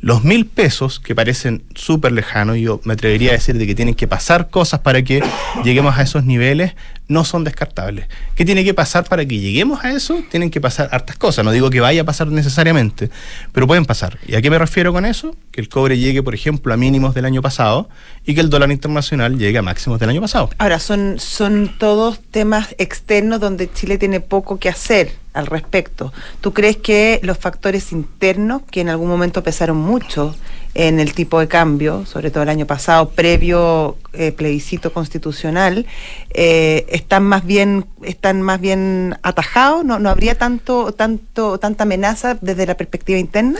los 0.00 0.24
mil 0.24 0.46
pesos 0.46 1.00
que 1.00 1.14
parecen 1.14 1.64
súper 1.74 2.12
lejanos, 2.12 2.58
yo 2.58 2.80
me 2.84 2.92
atrevería 2.92 3.30
a 3.30 3.32
decir 3.34 3.56
de 3.56 3.66
que 3.66 3.74
tienen 3.74 3.94
que 3.94 4.06
pasar 4.06 4.50
cosas 4.50 4.80
para 4.80 5.02
que 5.02 5.22
lleguemos 5.64 5.96
a 5.96 6.02
esos 6.02 6.24
niveles, 6.24 6.74
no 7.08 7.24
son 7.24 7.44
descartables. 7.44 8.08
¿Qué 8.34 8.44
tiene 8.44 8.64
que 8.64 8.74
pasar 8.74 9.04
para 9.04 9.24
que 9.24 9.38
lleguemos 9.38 9.84
a 9.84 9.92
eso? 9.92 10.22
Tienen 10.30 10.50
que 10.50 10.60
pasar 10.60 10.88
hartas 10.92 11.16
cosas, 11.16 11.44
no 11.44 11.52
digo 11.52 11.70
que 11.70 11.80
vaya 11.80 12.02
a 12.02 12.04
pasar 12.04 12.28
necesariamente, 12.28 13.10
pero 13.52 13.66
pueden 13.66 13.84
pasar. 13.84 14.18
¿Y 14.26 14.34
a 14.34 14.42
qué 14.42 14.50
me 14.50 14.58
refiero 14.58 14.92
con 14.92 15.04
eso? 15.04 15.34
Que 15.52 15.60
el 15.60 15.68
cobre 15.68 15.98
llegue, 15.98 16.22
por 16.22 16.34
ejemplo, 16.34 16.72
a 16.72 16.76
mínimos 16.76 17.14
del 17.14 17.24
año 17.24 17.42
pasado 17.42 17.88
y 18.24 18.34
que 18.34 18.40
el 18.40 18.50
dólar 18.50 18.70
internacional 18.72 19.38
llegue 19.38 19.58
a 19.58 19.62
máximos 19.62 20.00
del 20.00 20.10
año 20.10 20.20
pasado. 20.20 20.50
Ahora, 20.58 20.78
son, 20.78 21.18
son 21.18 21.70
todos 21.78 22.20
temas 22.20 22.74
externos 22.78 23.40
donde 23.40 23.72
Chile 23.72 23.98
tiene 23.98 24.20
poco 24.20 24.58
que 24.58 24.68
hacer 24.68 25.12
al 25.32 25.46
respecto. 25.46 26.12
¿Tú 26.40 26.52
crees 26.52 26.78
que 26.78 27.20
los 27.22 27.38
factores 27.38 27.92
internos, 27.92 28.62
que 28.70 28.80
en 28.80 28.88
algún 28.88 29.08
momento 29.08 29.42
pesaron 29.42 29.76
mucho 29.76 30.34
en 30.78 31.00
el 31.00 31.14
tipo 31.14 31.40
de 31.40 31.48
cambio, 31.48 32.04
sobre 32.04 32.30
todo 32.30 32.42
el 32.42 32.50
año 32.50 32.66
pasado, 32.66 33.08
previo 33.08 33.96
eh, 34.12 34.30
plebiscito 34.30 34.92
constitucional, 34.92 35.86
eh, 36.34 36.84
están 36.90 37.22
más 37.22 37.46
bien, 37.46 37.86
están 38.02 38.42
más 38.42 38.60
bien 38.60 39.16
atajados? 39.22 39.86
¿No, 39.86 39.98
no 39.98 40.10
habría 40.10 40.36
tanto, 40.36 40.92
tanto, 40.92 41.58
tanta 41.58 41.84
amenaza 41.84 42.36
desde 42.42 42.66
la 42.66 42.76
perspectiva 42.76 43.18
interna? 43.18 43.58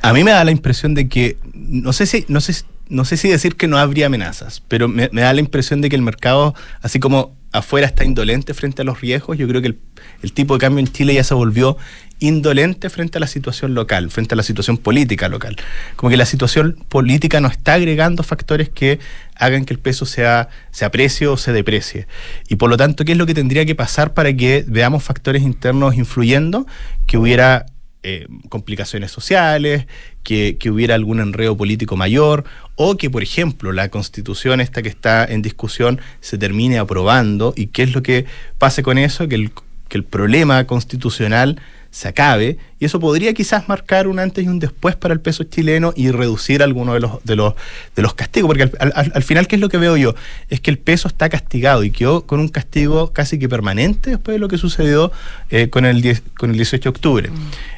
A 0.00 0.12
mí 0.12 0.22
me 0.22 0.30
da 0.30 0.44
la 0.44 0.52
impresión 0.52 0.94
de 0.94 1.08
que, 1.08 1.38
no 1.54 1.92
sé 1.92 2.06
si, 2.06 2.24
no 2.28 2.40
sé, 2.40 2.54
no 2.88 3.04
sé 3.04 3.16
si 3.16 3.28
decir 3.28 3.56
que 3.56 3.68
no 3.68 3.78
habría 3.78 4.06
amenazas, 4.06 4.62
pero 4.68 4.88
me, 4.88 5.08
da 5.08 5.32
la 5.32 5.40
impresión 5.40 5.80
de 5.80 5.88
que 5.88 5.96
el 5.96 6.02
mercado, 6.02 6.54
así 6.82 7.00
como 7.00 7.34
afuera 7.52 7.86
está 7.86 8.04
indolente 8.04 8.52
frente 8.52 8.82
a 8.82 8.84
los 8.84 9.00
riesgos, 9.00 9.38
yo 9.38 9.46
creo 9.46 9.62
que 9.62 9.68
el, 9.68 9.78
el, 10.22 10.32
tipo 10.32 10.54
de 10.54 10.60
cambio 10.60 10.80
en 10.80 10.92
Chile 10.92 11.14
ya 11.14 11.22
se 11.24 11.34
volvió 11.34 11.78
indolente 12.18 12.90
frente 12.90 13.18
a 13.18 13.20
la 13.20 13.26
situación 13.26 13.74
local, 13.74 14.10
frente 14.10 14.34
a 14.34 14.36
la 14.36 14.42
situación 14.42 14.76
política 14.76 15.28
local. 15.28 15.56
Como 15.96 16.10
que 16.10 16.16
la 16.16 16.26
situación 16.26 16.76
política 16.88 17.40
no 17.40 17.48
está 17.48 17.74
agregando 17.74 18.22
factores 18.22 18.68
que 18.68 18.98
hagan 19.36 19.64
que 19.64 19.74
el 19.74 19.80
peso 19.80 20.06
sea, 20.06 20.48
se 20.70 20.84
aprecie 20.84 21.26
o 21.26 21.36
se 21.36 21.52
deprecie. 21.52 22.06
Y 22.48 22.56
por 22.56 22.70
lo 22.70 22.76
tanto, 22.76 23.04
¿qué 23.04 23.12
es 23.12 23.18
lo 23.18 23.26
que 23.26 23.34
tendría 23.34 23.64
que 23.66 23.74
pasar 23.74 24.14
para 24.14 24.32
que 24.34 24.64
veamos 24.66 25.02
factores 25.02 25.42
internos 25.42 25.96
influyendo? 25.96 26.66
Que 27.06 27.18
hubiera 27.18 27.66
eh, 28.04 28.26
complicaciones 28.50 29.10
sociales, 29.10 29.86
que, 30.22 30.56
que, 30.58 30.70
hubiera 30.70 30.94
algún 30.94 31.20
enredo 31.20 31.56
político 31.56 31.96
mayor, 31.96 32.44
o 32.76 32.96
que, 32.96 33.08
por 33.10 33.22
ejemplo, 33.22 33.72
la 33.72 33.88
constitución 33.88 34.60
esta 34.60 34.82
que 34.82 34.90
está 34.90 35.24
en 35.24 35.42
discusión 35.42 36.00
se 36.20 36.38
termine 36.38 36.78
aprobando, 36.78 37.54
y 37.56 37.68
qué 37.68 37.82
es 37.82 37.94
lo 37.94 38.02
que 38.02 38.26
pase 38.58 38.82
con 38.82 38.98
eso, 38.98 39.26
que 39.26 39.36
el, 39.36 39.52
que 39.88 39.96
el 39.96 40.04
problema 40.04 40.66
constitucional 40.66 41.60
se 41.94 42.08
acabe 42.08 42.58
y 42.80 42.86
eso 42.86 42.98
podría 42.98 43.32
quizás 43.34 43.68
marcar 43.68 44.08
un 44.08 44.18
antes 44.18 44.44
y 44.44 44.48
un 44.48 44.58
después 44.58 44.96
para 44.96 45.14
el 45.14 45.20
peso 45.20 45.44
chileno 45.44 45.92
y 45.94 46.10
reducir 46.10 46.60
algunos 46.60 46.94
de 46.94 47.00
los, 47.00 47.22
de 47.22 47.36
los, 47.36 47.54
de 47.94 48.02
los 48.02 48.14
castigos, 48.14 48.48
porque 48.48 48.64
al, 48.64 48.92
al, 48.96 49.12
al, 49.14 49.22
final, 49.22 49.46
¿qué 49.46 49.54
es 49.54 49.60
lo 49.60 49.68
que 49.68 49.78
veo 49.78 49.96
yo? 49.96 50.16
Es 50.48 50.60
que 50.60 50.72
el 50.72 50.78
peso 50.78 51.06
está 51.06 51.28
castigado 51.28 51.84
y 51.84 51.92
quedó 51.92 52.26
con 52.26 52.40
un 52.40 52.48
castigo 52.48 53.12
casi 53.12 53.38
que 53.38 53.48
permanente 53.48 54.10
después 54.10 54.34
de 54.34 54.40
lo 54.40 54.48
que 54.48 54.58
sucedió 54.58 55.12
eh, 55.50 55.70
con, 55.70 55.84
el 55.84 56.02
10, 56.02 56.24
con 56.36 56.50
el 56.50 56.56
18 56.56 56.82
de 56.82 56.88
octubre. 56.88 57.30
Mm. 57.30 57.34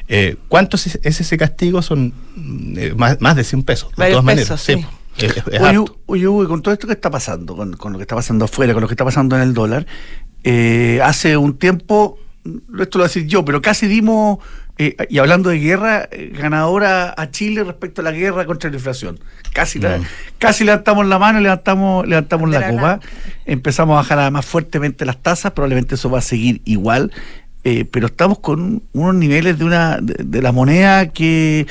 Eh, 0.07 0.35
¿Cuánto 0.47 0.77
es, 0.77 0.99
ese 1.03 1.37
castigo? 1.37 1.83
Son 1.83 2.11
eh, 2.75 2.95
más, 2.97 3.21
más 3.21 3.35
de 3.35 3.43
100 3.43 3.61
pesos, 3.61 3.89
de 3.91 3.95
todas 3.95 4.09
pesos, 4.09 4.23
maneras. 4.23 4.61
sí. 4.61 4.83
Es, 5.19 5.37
es 5.37 5.61
oye, 5.61 5.85
oye, 6.07 6.27
Hugo, 6.27 6.47
con 6.47 6.63
todo 6.63 6.73
esto 6.73 6.87
que 6.87 6.93
está 6.93 7.11
pasando, 7.11 7.55
con, 7.55 7.73
con, 7.73 7.93
lo 7.93 7.99
que 7.99 8.03
está 8.03 8.15
pasando 8.15 8.45
afuera, 8.45 8.73
con 8.73 8.81
lo 8.81 8.87
que 8.87 8.93
está 8.93 9.05
pasando 9.05 9.35
en 9.35 9.43
el 9.43 9.53
dólar, 9.53 9.85
eh, 10.43 11.01
hace 11.03 11.37
un 11.37 11.57
tiempo 11.57 12.17
esto 12.79 12.97
lo 12.97 13.03
voy 13.03 13.05
a 13.05 13.07
decir 13.07 13.27
yo, 13.27 13.43
pero 13.45 13.61
casi 13.61 13.87
dimos, 13.87 14.39
eh, 14.77 14.95
y 15.09 15.17
hablando 15.17 15.49
de 15.49 15.59
guerra, 15.59 16.07
eh, 16.11 16.31
ganadora 16.33 17.13
a 17.17 17.31
Chile 17.31 17.63
respecto 17.63 18.01
a 18.01 18.03
la 18.03 18.11
guerra 18.11 18.45
contra 18.45 18.69
la 18.69 18.75
inflación. 18.75 19.19
Casi, 19.53 19.79
la, 19.79 19.99
casi 20.37 20.63
levantamos 20.63 21.05
la 21.07 21.19
mano 21.19 21.39
y 21.39 21.43
levantamos, 21.43 22.07
levantamos 22.07 22.49
la, 22.49 22.59
la 22.59 22.69
copa. 22.69 22.99
Empezamos 23.45 23.93
a 23.93 23.97
bajar 23.97 24.31
más 24.31 24.45
fuertemente 24.45 25.05
las 25.05 25.17
tasas, 25.17 25.51
probablemente 25.51 25.95
eso 25.95 26.09
va 26.09 26.19
a 26.19 26.21
seguir 26.21 26.61
igual, 26.65 27.11
eh, 27.63 27.85
pero 27.85 28.07
estamos 28.07 28.39
con 28.39 28.83
unos 28.93 29.15
niveles 29.15 29.57
de, 29.57 29.65
una, 29.65 29.97
de, 30.01 30.23
de 30.23 30.41
la 30.41 30.51
moneda 30.51 31.07
que 31.09 31.67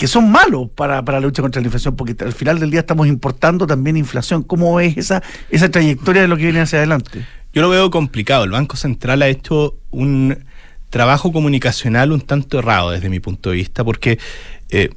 que 0.00 0.06
son 0.06 0.30
malos 0.32 0.70
para, 0.70 1.04
para 1.04 1.20
la 1.20 1.26
lucha 1.26 1.42
contra 1.42 1.60
la 1.60 1.66
inflación, 1.66 1.94
porque 1.94 2.16
al 2.24 2.32
final 2.32 2.58
del 2.58 2.70
día 2.70 2.80
estamos 2.80 3.06
importando 3.06 3.66
también 3.66 3.98
inflación. 3.98 4.42
¿Cómo 4.42 4.80
es 4.80 4.96
esa, 4.96 5.22
esa 5.50 5.70
trayectoria 5.70 6.22
de 6.22 6.28
lo 6.28 6.38
que 6.38 6.44
viene 6.44 6.62
hacia 6.62 6.78
adelante? 6.78 7.26
Yo 7.52 7.62
lo 7.62 7.68
veo 7.68 7.90
complicado. 7.90 8.44
El 8.44 8.50
Banco 8.50 8.76
Central 8.76 9.22
ha 9.22 9.28
hecho 9.28 9.76
un 9.90 10.44
trabajo 10.90 11.32
comunicacional 11.32 12.12
un 12.12 12.20
tanto 12.20 12.58
errado 12.58 12.90
desde 12.90 13.08
mi 13.08 13.20
punto 13.20 13.50
de 13.50 13.56
vista, 13.56 13.84
porque 13.84 14.18
eh, 14.70 14.90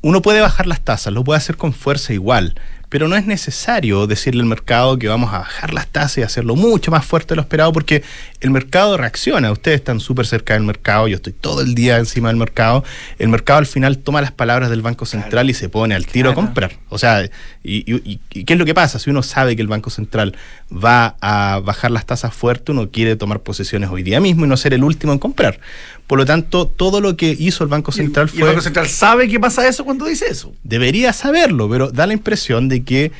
uno 0.00 0.22
puede 0.22 0.40
bajar 0.40 0.66
las 0.66 0.80
tasas, 0.82 1.12
lo 1.12 1.22
puede 1.22 1.36
hacer 1.38 1.56
con 1.56 1.72
fuerza 1.72 2.12
igual, 2.12 2.54
pero 2.92 3.08
no 3.08 3.16
es 3.16 3.24
necesario 3.24 4.06
decirle 4.06 4.42
al 4.42 4.46
mercado 4.46 4.98
que 4.98 5.08
vamos 5.08 5.32
a 5.32 5.38
bajar 5.38 5.72
las 5.72 5.86
tasas 5.86 6.18
y 6.18 6.22
hacerlo 6.24 6.56
mucho 6.56 6.90
más 6.90 7.06
fuerte 7.06 7.28
de 7.28 7.36
lo 7.36 7.40
esperado, 7.40 7.72
porque 7.72 8.02
el 8.42 8.50
mercado 8.50 8.98
reacciona. 8.98 9.50
Ustedes 9.50 9.76
están 9.76 9.98
súper 9.98 10.26
cerca 10.26 10.52
del 10.52 10.64
mercado, 10.64 11.08
yo 11.08 11.16
estoy 11.16 11.32
todo 11.32 11.62
el 11.62 11.74
día 11.74 11.96
encima 11.96 12.28
del 12.28 12.36
mercado. 12.36 12.84
El 13.18 13.30
mercado 13.30 13.60
al 13.60 13.66
final 13.66 13.96
toma 13.96 14.20
las 14.20 14.32
palabras 14.32 14.68
del 14.68 14.82
Banco 14.82 15.06
Central 15.06 15.30
claro. 15.30 15.48
y 15.48 15.54
se 15.54 15.70
pone 15.70 15.94
al 15.94 16.04
tiro 16.04 16.34
claro. 16.34 16.42
a 16.42 16.44
comprar. 16.44 16.72
O 16.90 16.98
sea, 16.98 17.24
y, 17.64 17.90
y, 17.90 18.20
y, 18.30 18.44
qué 18.44 18.52
es 18.52 18.58
lo 18.58 18.66
que 18.66 18.74
pasa? 18.74 18.98
Si 18.98 19.08
uno 19.08 19.22
sabe 19.22 19.56
que 19.56 19.62
el 19.62 19.68
Banco 19.68 19.88
Central 19.88 20.36
va 20.70 21.16
a 21.22 21.60
bajar 21.60 21.92
las 21.92 22.04
tasas 22.04 22.34
fuerte, 22.34 22.72
uno 22.72 22.90
quiere 22.90 23.16
tomar 23.16 23.40
posiciones 23.40 23.88
hoy 23.88 24.02
día 24.02 24.20
mismo 24.20 24.44
y 24.44 24.48
no 24.48 24.56
ser 24.58 24.74
el 24.74 24.84
último 24.84 25.14
en 25.14 25.18
comprar. 25.18 25.60
Por 26.06 26.18
lo 26.18 26.26
tanto, 26.26 26.66
todo 26.66 27.00
lo 27.00 27.16
que 27.16 27.34
hizo 27.38 27.64
el 27.64 27.70
Banco 27.70 27.92
Central 27.92 28.28
fue. 28.28 28.38
¿Y 28.38 28.42
el 28.42 28.48
Banco 28.48 28.60
Central 28.60 28.86
sabe 28.88 29.28
que 29.28 29.40
pasa 29.40 29.66
eso 29.66 29.84
cuando 29.84 30.04
dice 30.06 30.26
eso? 30.28 30.52
Debería 30.62 31.12
saberlo, 31.12 31.68
pero 31.68 31.90
da 31.90 32.06
la 32.06 32.12
impresión 32.12 32.68
de 32.68 32.82
que 32.82 33.12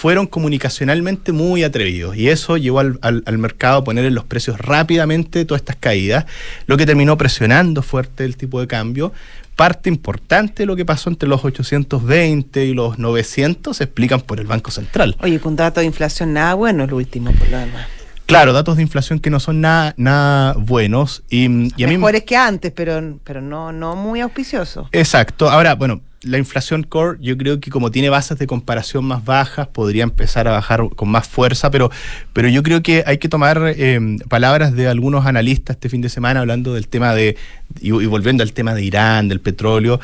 fueron 0.00 0.26
comunicacionalmente 0.26 1.30
muy 1.30 1.62
atrevidos 1.62 2.16
y 2.16 2.30
eso 2.30 2.56
llevó 2.56 2.80
al, 2.80 2.98
al, 3.02 3.22
al, 3.26 3.36
mercado 3.36 3.80
a 3.80 3.84
poner 3.84 4.06
en 4.06 4.14
los 4.14 4.24
precios 4.24 4.58
rápidamente 4.58 5.44
todas 5.44 5.60
estas 5.60 5.76
caídas, 5.76 6.24
lo 6.66 6.78
que 6.78 6.86
terminó 6.86 7.18
presionando 7.18 7.82
fuerte 7.82 8.24
el 8.24 8.38
tipo 8.38 8.60
de 8.60 8.66
cambio. 8.66 9.12
Parte 9.56 9.90
importante 9.90 10.62
de 10.62 10.66
lo 10.66 10.74
que 10.74 10.86
pasó 10.86 11.10
entre 11.10 11.28
los 11.28 11.44
820 11.44 12.64
y 12.64 12.72
los 12.72 12.98
900 12.98 13.76
se 13.76 13.84
explican 13.84 14.22
por 14.22 14.40
el 14.40 14.46
Banco 14.46 14.70
Central. 14.70 15.16
Oye, 15.20 15.38
con 15.38 15.54
datos 15.54 15.82
de 15.82 15.86
inflación 15.86 16.32
nada 16.32 16.54
bueno 16.54 16.84
el 16.84 16.94
último, 16.94 17.30
por 17.32 17.50
lo 17.50 17.58
demás. 17.58 17.99
Claro, 18.30 18.52
datos 18.52 18.76
de 18.76 18.82
inflación 18.82 19.18
que 19.18 19.28
no 19.28 19.40
son 19.40 19.60
nada, 19.60 19.92
nada 19.96 20.54
buenos. 20.56 21.24
Y, 21.28 21.46
y 21.76 21.84
a 21.84 21.88
Mejores 21.88 22.22
mí, 22.22 22.26
que 22.26 22.36
antes, 22.36 22.72
pero, 22.72 23.18
pero 23.24 23.40
no, 23.40 23.72
no 23.72 23.96
muy 23.96 24.20
auspiciosos. 24.20 24.86
Exacto. 24.92 25.50
Ahora, 25.50 25.74
bueno, 25.74 26.00
la 26.22 26.38
inflación 26.38 26.84
core, 26.84 27.18
yo 27.20 27.36
creo 27.36 27.58
que 27.60 27.70
como 27.70 27.90
tiene 27.90 28.08
bases 28.08 28.38
de 28.38 28.46
comparación 28.46 29.04
más 29.04 29.24
bajas, 29.24 29.66
podría 29.68 30.04
empezar 30.04 30.46
a 30.46 30.52
bajar 30.52 30.88
con 30.94 31.08
más 31.08 31.26
fuerza, 31.26 31.72
pero, 31.72 31.90
pero 32.32 32.48
yo 32.48 32.62
creo 32.62 32.82
que 32.82 33.02
hay 33.04 33.18
que 33.18 33.28
tomar 33.28 33.74
eh, 33.76 33.98
palabras 34.28 34.74
de 34.74 34.86
algunos 34.86 35.26
analistas 35.26 35.76
este 35.76 35.88
fin 35.88 36.00
de 36.00 36.08
semana 36.08 36.40
hablando 36.40 36.74
del 36.74 36.88
tema 36.88 37.14
de, 37.14 37.36
y, 37.80 37.88
y, 37.88 38.06
volviendo 38.06 38.42
al 38.42 38.52
tema 38.52 38.74
de 38.74 38.84
Irán, 38.84 39.28
del 39.28 39.40
petróleo. 39.40 39.98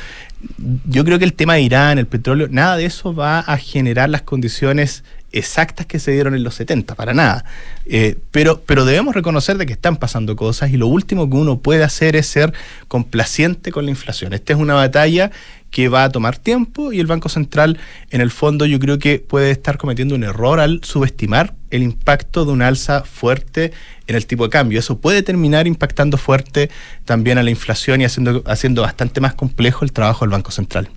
Yo 0.86 1.04
creo 1.04 1.18
que 1.18 1.24
el 1.24 1.34
tema 1.34 1.54
de 1.54 1.62
Irán, 1.62 1.98
el 1.98 2.06
petróleo, 2.06 2.48
nada 2.50 2.76
de 2.76 2.86
eso 2.86 3.14
va 3.14 3.40
a 3.40 3.56
generar 3.56 4.08
las 4.08 4.22
condiciones 4.22 5.04
exactas 5.38 5.86
que 5.86 5.98
se 5.98 6.12
dieron 6.12 6.34
en 6.34 6.42
los 6.42 6.54
70, 6.54 6.94
para 6.94 7.14
nada. 7.14 7.44
Eh, 7.84 8.18
pero, 8.30 8.62
pero 8.66 8.84
debemos 8.84 9.14
reconocer 9.14 9.58
de 9.58 9.66
que 9.66 9.72
están 9.72 9.96
pasando 9.96 10.34
cosas 10.36 10.70
y 10.70 10.76
lo 10.76 10.86
último 10.86 11.28
que 11.28 11.36
uno 11.36 11.58
puede 11.58 11.84
hacer 11.84 12.16
es 12.16 12.26
ser 12.26 12.52
complaciente 12.88 13.70
con 13.72 13.84
la 13.84 13.90
inflación. 13.90 14.32
Esta 14.32 14.52
es 14.54 14.58
una 14.58 14.74
batalla 14.74 15.30
que 15.70 15.88
va 15.88 16.04
a 16.04 16.10
tomar 16.10 16.38
tiempo 16.38 16.92
y 16.92 17.00
el 17.00 17.06
Banco 17.06 17.28
Central, 17.28 17.78
en 18.10 18.20
el 18.20 18.30
fondo, 18.30 18.66
yo 18.66 18.78
creo 18.78 18.98
que 18.98 19.18
puede 19.18 19.50
estar 19.50 19.76
cometiendo 19.76 20.14
un 20.14 20.24
error 20.24 20.58
al 20.60 20.80
subestimar 20.82 21.54
el 21.70 21.82
impacto 21.82 22.44
de 22.44 22.52
un 22.52 22.62
alza 22.62 23.02
fuerte 23.02 23.72
en 24.06 24.16
el 24.16 24.26
tipo 24.26 24.44
de 24.44 24.50
cambio. 24.50 24.78
Eso 24.78 24.98
puede 24.98 25.22
terminar 25.22 25.66
impactando 25.66 26.16
fuerte 26.16 26.70
también 27.04 27.38
a 27.38 27.42
la 27.42 27.50
inflación 27.50 28.00
y 28.00 28.04
haciendo, 28.04 28.42
haciendo 28.46 28.82
bastante 28.82 29.20
más 29.20 29.34
complejo 29.34 29.84
el 29.84 29.92
trabajo 29.92 30.24
del 30.24 30.30
Banco 30.30 30.50
Central. 30.50 30.88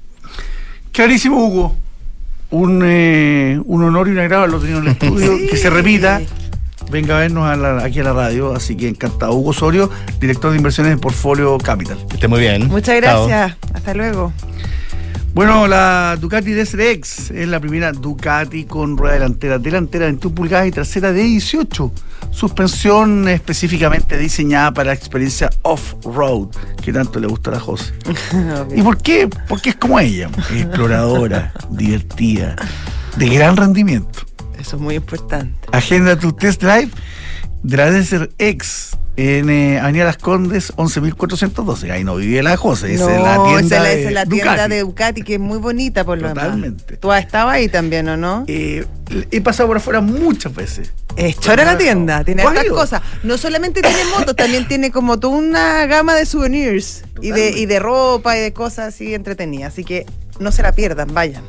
Clarísimo, 0.91 1.45
Hugo 1.45 1.88
un, 2.51 2.81
eh, 2.83 3.59
un 3.65 3.83
honor 3.83 4.07
y 4.07 4.12
un 4.12 4.19
agrado 4.19 4.43
haberlo 4.43 4.59
tenido 4.59 4.79
en 4.79 4.85
el 4.85 4.91
estudio, 4.91 5.38
sí. 5.38 5.47
que 5.49 5.57
se 5.57 5.69
repita. 5.69 6.21
Venga 6.91 7.17
a 7.17 7.19
vernos 7.19 7.47
a 7.47 7.55
la, 7.55 7.83
aquí 7.83 7.99
a 7.99 8.03
la 8.03 8.13
radio, 8.13 8.55
así 8.55 8.75
que 8.75 8.88
encantado. 8.88 9.33
Hugo 9.33 9.51
Osorio, 9.51 9.91
director 10.19 10.51
de 10.51 10.57
inversiones 10.57 10.93
de 10.93 10.97
Portfolio 10.97 11.57
Capital. 11.59 11.97
Que 12.07 12.15
esté 12.15 12.27
muy 12.27 12.39
bien. 12.39 12.67
Muchas 12.67 12.95
gracias. 12.95 13.51
Chao. 13.51 13.75
Hasta 13.75 13.93
luego. 13.93 14.33
Bueno, 15.39 15.69
la 15.69 16.17
Ducati 16.19 16.52
DSRX 16.52 17.32
es 17.32 17.47
la 17.47 17.62
primera 17.62 17.93
Ducati 17.93 18.65
con 18.65 18.97
rueda 18.97 19.13
delantera, 19.13 19.58
delantera 19.58 20.04
de 20.04 20.12
21 20.12 20.36
pulgadas 20.36 20.67
y 20.67 20.71
trasera 20.71 21.13
de 21.13 21.23
18. 21.23 21.93
Suspensión 22.30 23.25
específicamente 23.30 24.17
diseñada 24.17 24.73
para 24.73 24.88
la 24.88 24.95
experiencia 24.95 25.49
off-road, 25.62 26.49
que 26.84 26.91
tanto 26.91 27.21
le 27.21 27.28
gusta 27.28 27.52
a 27.52 27.54
la 27.54 27.60
José. 27.62 27.93
okay. 28.65 28.80
¿Y 28.80 28.82
por 28.82 28.97
qué? 28.97 29.30
Porque 29.47 29.69
es 29.69 29.75
como 29.78 29.97
ella, 29.97 30.30
exploradora, 30.54 31.54
divertida, 31.69 32.58
de 33.15 33.30
gran 33.30 33.56
rendimiento. 33.56 34.19
Eso 34.60 34.75
es 34.75 34.82
muy 34.82 34.95
importante. 34.95 35.56
Agenda 35.71 36.19
tu 36.19 36.34
test 36.34 36.62
drive 36.62 36.91
de 37.63 37.78
la 37.78 37.89
DSRX 37.91 38.97
en 39.19 39.49
eh, 39.49 39.79
Avenida 39.79 40.05
Las 40.05 40.17
Condes, 40.17 40.73
11.412. 40.77 41.91
Ahí 41.91 42.05
no 42.05 42.15
vivía 42.15 42.41
la 42.41 42.55
José, 42.55 42.95
no, 42.97 43.10
es 43.10 43.21
la 43.21 43.43
tienda, 43.43 43.91
esa 43.91 44.08
es 44.08 44.13
la 44.13 44.23
de, 44.23 44.32
tienda 44.32 44.51
Ducati. 44.53 44.69
de 44.69 44.79
Ducati, 44.79 45.21
que 45.23 45.34
es 45.34 45.39
muy 45.39 45.58
bonita 45.58 46.05
por 46.05 46.21
lo 46.21 46.29
Totalmente. 46.29 46.84
demás. 46.86 47.01
¿Tú 47.01 47.12
has 47.12 47.25
estado 47.25 47.49
ahí 47.49 47.67
también 47.67 48.08
o 48.08 48.15
no? 48.15 48.45
Eh, 48.47 48.86
he 49.32 49.41
pasado 49.41 49.67
por 49.67 49.77
afuera 49.77 49.99
muchas 49.99 50.55
veces. 50.55 50.93
Es 51.17 51.38
chora 51.38 51.65
la 51.65 51.77
tienda, 51.77 52.23
tiene 52.23 52.43
estas 52.43 52.65
cosas. 52.69 53.01
No 53.23 53.38
solamente 53.38 53.82
tiene 53.82 54.05
motos, 54.17 54.36
también 54.38 54.67
tiene 54.67 54.89
como 54.89 55.19
toda 55.19 55.35
una 55.35 55.85
gama 55.85 56.15
de 56.15 56.25
souvenirs 56.25 57.04
y 57.21 57.31
de, 57.31 57.50
y 57.52 57.65
de 57.65 57.79
ropa 57.79 58.37
y 58.37 58.39
de 58.39 58.54
cosas 58.54 58.93
así 58.93 59.13
entretenidas. 59.13 59.73
Así 59.73 59.83
que 59.83 60.06
no 60.39 60.54
se 60.54 60.62
la 60.62 60.71
pierdan, 60.71 61.13
vayan. 61.13 61.43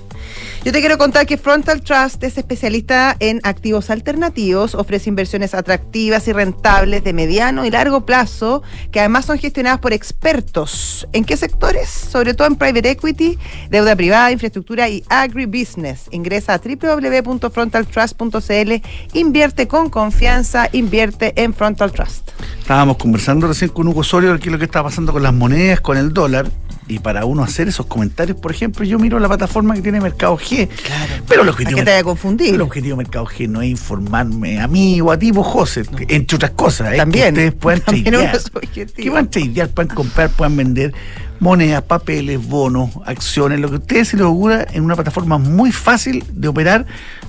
Yo 0.63 0.73
te 0.73 0.81
quiero 0.81 0.99
contar 0.99 1.25
que 1.25 1.39
Frontal 1.39 1.81
Trust 1.81 2.23
es 2.23 2.37
especialista 2.37 3.17
en 3.19 3.41
activos 3.45 3.89
alternativos, 3.89 4.75
ofrece 4.75 5.09
inversiones 5.09 5.55
atractivas 5.55 6.29
y 6.29 6.35
rentables 6.35 7.03
de 7.03 7.15
mediano 7.15 7.65
y 7.65 7.71
largo 7.71 8.05
plazo, 8.05 8.63
que 8.93 9.01
además 9.01 9.25
son 9.25 9.39
gestionadas 9.39 9.81
por 9.81 9.95
expertos. 9.95 11.09
¿En 11.15 11.25
qué 11.25 11.39
sectores? 11.39 11.89
Sobre 11.89 12.35
todo 12.35 12.47
en 12.47 12.57
private 12.57 12.91
equity, 12.91 13.39
deuda 13.71 13.97
privada, 13.97 14.33
infraestructura 14.33 14.87
y 14.91 15.03
agribusiness. 15.09 16.09
Ingresa 16.11 16.53
a 16.53 16.59
www.frontaltrust.cl, 16.59 18.73
invierte 19.15 19.67
con 19.67 19.89
confianza, 19.89 20.69
invierte 20.73 21.33
en 21.43 21.55
Frontal 21.55 21.91
Trust. 21.91 22.33
Estábamos 22.59 22.99
conversando 22.99 23.47
recién 23.47 23.71
con 23.71 23.89
Hugo 23.89 24.01
Osorio 24.01 24.35
es 24.35 24.45
lo 24.45 24.59
que 24.59 24.67
está 24.67 24.83
pasando 24.83 25.11
con 25.11 25.23
las 25.23 25.33
monedas, 25.33 25.81
con 25.81 25.97
el 25.97 26.13
dólar 26.13 26.51
Y 26.91 26.99
para 26.99 27.25
uno 27.25 27.45
hacer 27.45 27.69
esos 27.69 27.87
comentarios, 27.87 28.37
por 28.39 28.51
ejemplo, 28.51 28.85
yo 28.85 28.99
miro 28.99 29.19
la 29.21 29.29
plataforma 29.29 29.75
que 29.75 29.83
tiene 29.83 30.01
Mercado 30.01 30.37
G. 30.37 30.69
Claro. 30.69 31.13
Pero 31.29 31.43
el 31.43 31.49
¿A 31.49 31.53
objetivo, 31.53 31.79
qué 31.79 31.85
te 31.85 31.91
vaya 31.93 32.01
a 32.01 32.05
confundir? 32.05 32.55
el 32.55 32.61
objetivo 32.61 32.97
de 32.97 33.05
Mercado 33.05 33.27
G 33.27 33.49
no 33.49 33.63
es 33.63 33.69
informarme 33.71 34.61
a 34.61 34.67
mí 34.67 35.01
o 35.01 35.13
a 35.13 35.19
ti, 35.19 35.31
vos, 35.31 35.47
José, 35.47 35.85
entre 36.09 36.35
otras 36.35 36.51
cosas. 36.51 36.93
es 36.93 36.99
También. 36.99 37.35
que 37.35 37.47
ustedes 37.47 37.55
puedan 37.55 37.81
También 37.85 38.05
tradear. 38.07 38.35
es. 38.35 38.51
Que 38.93 39.11
puedan 39.11 39.31
tradear, 39.31 39.69
puedan 39.69 39.95
comprar, 39.95 40.31
puedan 40.31 40.57
vender 40.57 40.93
monedas, 41.39 41.83
papeles, 41.85 42.45
bonos, 42.47 42.91
acciones, 43.07 43.61
lo 43.61 43.69
que 43.71 43.77
a 43.77 43.79
ustedes 43.79 44.09
se 44.09 44.17
les 44.17 44.27
ocurra 44.27 44.67
en 44.73 44.85
una 44.85 44.95
plataforma 44.97 45.39
muy 45.39 45.73
fácil 45.73 46.25
de 46.33 46.49
operar. 46.49 46.87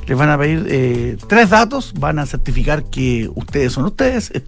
Les 0.07 0.17
van 0.17 0.29
a 0.29 0.37
pedir 0.37 0.65
eh, 0.69 1.17
tres 1.29 1.51
datos, 1.51 1.93
van 1.97 2.19
a 2.19 2.25
certificar 2.25 2.83
que 2.89 3.29
ustedes 3.35 3.71
son 3.71 3.85
ustedes 3.85 4.31
eh, 4.33 4.43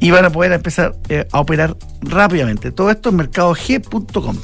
y 0.00 0.10
van 0.10 0.24
a 0.24 0.30
poder 0.30 0.50
empezar 0.52 0.96
eh, 1.08 1.28
a 1.30 1.38
operar 1.40 1.76
rápidamente. 2.00 2.72
Todo 2.72 2.90
esto 2.90 3.10
en 3.10 3.16
mercadog.com. 3.16 4.36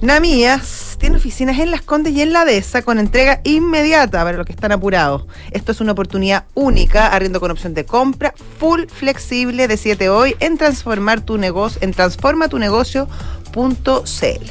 Namías 0.00 0.96
tiene 1.00 1.16
oficinas 1.16 1.58
en 1.58 1.72
Las 1.72 1.82
Condes 1.82 2.12
y 2.12 2.22
en 2.22 2.32
la 2.32 2.44
Dehesa 2.44 2.82
con 2.82 3.00
entrega 3.00 3.40
inmediata 3.42 4.22
para 4.22 4.36
los 4.36 4.46
que 4.46 4.52
están 4.52 4.70
apurados. 4.70 5.26
Esto 5.50 5.72
es 5.72 5.80
una 5.80 5.90
oportunidad 5.92 6.44
única, 6.54 7.08
arriendo 7.08 7.40
con 7.40 7.50
opción 7.50 7.74
de 7.74 7.84
compra, 7.84 8.32
full 8.58 8.82
flexible, 8.86 9.66
decídete 9.66 10.08
hoy 10.08 10.36
en 10.38 10.56
transformar 10.56 11.22
tu 11.22 11.36
negocio, 11.36 11.80
en 11.82 11.92
transformatunegocio.cl. 11.92 14.50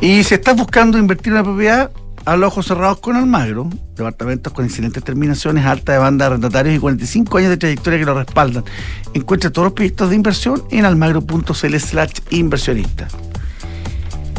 Y 0.00 0.24
si 0.24 0.34
estás 0.34 0.56
buscando 0.56 0.98
invertir 0.98 1.28
en 1.28 1.34
una 1.34 1.44
propiedad, 1.44 1.92
a 2.24 2.36
los 2.36 2.48
ojos 2.48 2.66
cerrados 2.66 3.00
con 3.00 3.16
Almagro, 3.16 3.68
departamentos 3.96 4.52
con 4.52 4.64
excelentes 4.64 5.02
terminaciones, 5.02 5.66
alta 5.66 5.92
demanda 5.92 6.24
de 6.24 6.32
arrendatarios 6.32 6.76
y 6.76 6.78
45 6.78 7.38
años 7.38 7.50
de 7.50 7.56
trayectoria 7.56 7.98
que 7.98 8.04
lo 8.04 8.14
respaldan. 8.14 8.64
Encuentra 9.14 9.50
todos 9.50 9.66
los 9.66 9.74
proyectos 9.74 10.10
de 10.10 10.16
inversión 10.16 10.62
en 10.70 10.84
almagro.cl 10.84 11.76
slash 11.78 12.12
inversionista. 12.30 13.08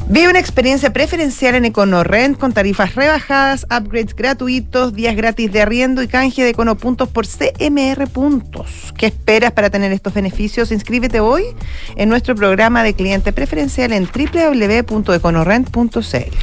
Vive 0.10 0.30
una 0.30 0.40
experiencia 0.40 0.92
preferencial 0.92 1.56
en 1.56 1.66
EconoRent 1.66 2.38
con 2.38 2.52
tarifas 2.52 2.94
rebajadas, 2.94 3.64
upgrades 3.64 4.16
gratuitos, 4.16 4.94
días 4.94 5.16
gratis 5.16 5.52
de 5.52 5.62
arriendo 5.62 6.04
y 6.04 6.08
canje 6.08 6.44
de 6.44 6.50
Econopuntos 6.50 7.08
por 7.08 7.26
CMR 7.26 8.08
Puntos. 8.10 8.94
¿Qué 8.98 9.08
esperas 9.08 9.54
para 9.54 9.70
tener 9.70 9.94
estos 9.94 10.14
beneficios? 10.14 10.72
Inscríbete 10.72 11.22
hoy 11.22 11.46
en 11.96 12.10
nuestro 12.10 12.36
programa 12.36 12.84
de 12.84 12.94
cliente 12.94 13.32
preferencial 13.32 13.94
en 13.94 14.06
www.econorrent.cl. 14.06 16.36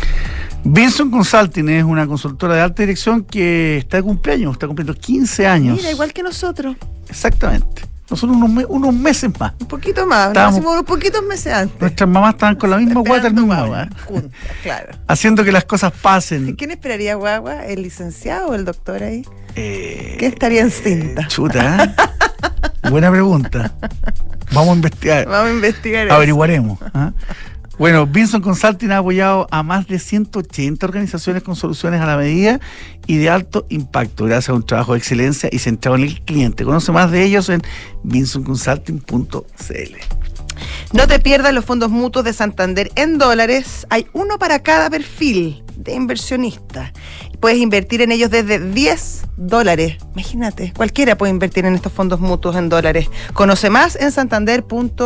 Vinson 0.65 1.11
Consulting 1.11 1.69
es 1.69 1.85
una 1.85 2.07
consultora 2.07 2.55
de 2.55 2.61
alta 2.63 2.83
dirección 2.83 3.25
que 3.25 3.79
está 3.79 3.99
de 3.99 4.03
cumpleaños, 4.03 4.53
está 4.53 4.67
cumpliendo 4.67 4.95
15 4.95 5.47
años. 5.47 5.77
Mira, 5.77 5.91
igual 5.91 6.13
que 6.13 6.23
nosotros, 6.23 6.77
Exactamente. 7.11 7.89
Nosotros 8.11 8.37
unos, 8.37 8.51
me- 8.51 8.65
unos 8.67 8.93
meses 8.93 9.31
más. 9.39 9.53
un 9.61 9.69
poquito 9.69 10.05
más, 10.07 10.29
Estábamos- 10.29 10.55
nacimos 10.57 10.73
unos 10.73 10.85
poquitos 10.85 11.23
meses 11.25 11.53
antes. 11.53 11.81
Nuestras 11.81 12.09
mamás 12.11 12.35
estaban 12.35 12.57
con 12.57 12.71
la 12.71 12.77
misma 12.79 13.01
guata 13.01 13.29
el 13.29 13.35
mismo 13.35 13.55
juntas, 14.07 14.33
claro. 14.63 14.89
haciendo 15.07 15.45
que 15.45 15.53
las 15.53 15.65
cosas 15.65 15.93
pasen. 15.93 16.57
¿Quién 16.57 16.73
esperaría 16.73 17.15
guagua? 17.15 17.65
¿El 17.67 17.83
licenciado 17.83 18.49
o 18.49 18.55
el 18.55 18.65
doctor 18.65 19.03
ahí? 19.05 19.25
Eh, 19.55 20.17
¿Qué 20.19 20.27
estaría 20.27 20.61
en 20.63 20.71
cinta? 20.71 21.27
Chuta, 21.29 21.85
¿eh? 21.85 22.91
Buena 22.91 23.11
pregunta. 23.11 23.73
Vamos 24.53 24.71
a 24.71 24.75
investigar. 24.77 25.27
Vamos 25.27 25.51
a 25.51 25.55
investigar 25.55 26.07
eso. 26.07 26.15
Averiguaremos. 26.17 26.79
¿ah? 26.93 27.13
Bueno, 27.81 28.07
Vinson 28.07 28.43
Consulting 28.43 28.91
ha 28.91 28.99
apoyado 28.99 29.47
a 29.51 29.62
más 29.62 29.89
de 29.89 29.99
180 29.99 30.85
organizaciones 30.85 31.43
con 31.43 31.57
soluciones 31.57 32.03
a 32.03 32.05
la 32.05 32.18
medida 32.18 32.61
y 33.07 33.16
de 33.16 33.31
alto 33.31 33.64
impacto, 33.70 34.26
gracias 34.26 34.51
a 34.51 34.53
un 34.53 34.66
trabajo 34.66 34.93
de 34.93 34.99
excelencia 34.99 35.49
y 35.51 35.61
centrado 35.61 35.97
en 35.97 36.03
el 36.03 36.20
cliente. 36.20 36.66
Conoce 36.66 36.93
más 36.93 37.11
de 37.11 37.24
ellos 37.24 37.49
en 37.49 37.62
vinsonconsulting.cl. 38.03 39.97
No 40.93 41.07
te 41.07 41.20
pierdas 41.20 41.55
los 41.55 41.64
fondos 41.64 41.91
mutuos 41.91 42.22
de 42.22 42.35
Santander 42.35 42.93
en 42.97 43.16
dólares. 43.16 43.87
Hay 43.89 44.07
uno 44.12 44.39
para 44.39 44.59
cada 44.59 44.91
perfil 44.91 45.64
de 45.74 45.95
inversionista. 45.95 46.93
Puedes 47.41 47.61
invertir 47.61 48.03
en 48.03 48.12
ellos 48.12 48.28
desde 48.28 48.59
10 48.59 49.22
dólares. 49.39 49.97
Imagínate, 50.12 50.74
cualquiera 50.76 51.16
puede 51.16 51.31
invertir 51.31 51.64
en 51.64 51.76
estos 51.76 51.95
fondos 51.95 52.20
mutuos 52.20 52.57
en 52.57 52.68
dólares. 52.68 53.09
Conoce 53.33 53.70
más 53.70 53.97
en 53.97 54.12
santander.cl. 54.12 55.01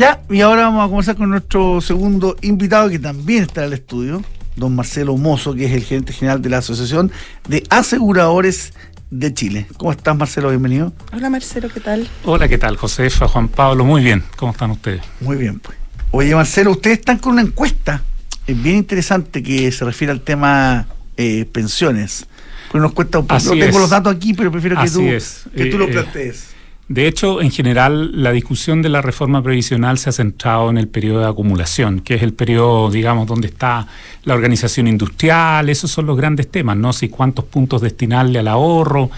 Ya, 0.00 0.22
y 0.30 0.40
ahora 0.40 0.62
vamos 0.62 0.82
a 0.82 0.88
conversar 0.88 1.16
con 1.16 1.28
nuestro 1.28 1.78
segundo 1.82 2.34
invitado 2.40 2.88
que 2.88 2.98
también 2.98 3.42
está 3.42 3.60
en 3.60 3.66
el 3.66 3.72
estudio, 3.74 4.22
don 4.56 4.74
Marcelo 4.74 5.14
Mozo, 5.18 5.54
que 5.54 5.66
es 5.66 5.72
el 5.72 5.84
gerente 5.84 6.14
general 6.14 6.40
de 6.40 6.48
la 6.48 6.56
Asociación 6.56 7.12
de 7.46 7.64
Aseguradores 7.68 8.72
de 9.10 9.34
Chile. 9.34 9.66
¿Cómo 9.76 9.92
estás, 9.92 10.16
Marcelo? 10.16 10.48
Bienvenido. 10.48 10.94
Hola 11.12 11.28
Marcelo, 11.28 11.68
¿qué 11.68 11.80
tal? 11.80 12.08
Hola, 12.24 12.48
¿qué 12.48 12.56
tal? 12.56 12.78
Josefa, 12.78 13.28
Juan 13.28 13.48
Pablo, 13.48 13.84
muy 13.84 14.02
bien. 14.02 14.24
¿Cómo 14.36 14.52
están 14.52 14.70
ustedes? 14.70 15.02
Muy 15.20 15.36
bien, 15.36 15.58
pues. 15.60 15.76
Oye, 16.12 16.34
Marcelo, 16.34 16.70
ustedes 16.70 17.00
están 17.00 17.18
con 17.18 17.34
una 17.34 17.42
encuesta 17.42 18.02
eh, 18.46 18.54
bien 18.54 18.76
interesante 18.76 19.42
que 19.42 19.70
se 19.70 19.84
refiere 19.84 20.12
al 20.12 20.22
tema 20.22 20.86
eh, 21.18 21.44
pensiones. 21.44 22.24
Pero 22.72 22.80
nos 22.82 22.92
cuesta 22.94 23.18
un 23.18 23.26
poco. 23.26 23.38
No 23.44 23.50
tengo 23.50 23.64
es. 23.66 23.74
los 23.74 23.90
datos 23.90 24.16
aquí, 24.16 24.32
pero 24.32 24.50
prefiero 24.50 24.76
que 24.76 24.82
Así 24.84 24.94
tú, 24.94 25.02
es. 25.02 25.42
que 25.54 25.66
tú 25.66 25.76
Eh, 25.76 25.78
lo 25.78 25.84
eh, 25.84 25.92
plantees. 25.92 26.46
De 26.90 27.06
hecho, 27.06 27.40
en 27.40 27.52
general, 27.52 28.20
la 28.20 28.32
discusión 28.32 28.82
de 28.82 28.88
la 28.88 29.00
reforma 29.00 29.40
previsional 29.44 29.96
se 29.96 30.08
ha 30.08 30.12
centrado 30.12 30.70
en 30.70 30.76
el 30.76 30.88
periodo 30.88 31.20
de 31.20 31.28
acumulación, 31.28 32.00
que 32.00 32.14
es 32.14 32.22
el 32.22 32.32
periodo, 32.32 32.90
digamos, 32.90 33.28
donde 33.28 33.46
está 33.46 33.86
la 34.24 34.34
organización 34.34 34.88
industrial, 34.88 35.68
esos 35.68 35.88
son 35.88 36.06
los 36.06 36.16
grandes 36.16 36.50
temas, 36.50 36.76
¿no? 36.76 36.92
Si 36.92 37.08
cuántos 37.08 37.44
puntos 37.44 37.80
destinarle 37.80 38.40
al 38.40 38.48
ahorro, 38.48 39.08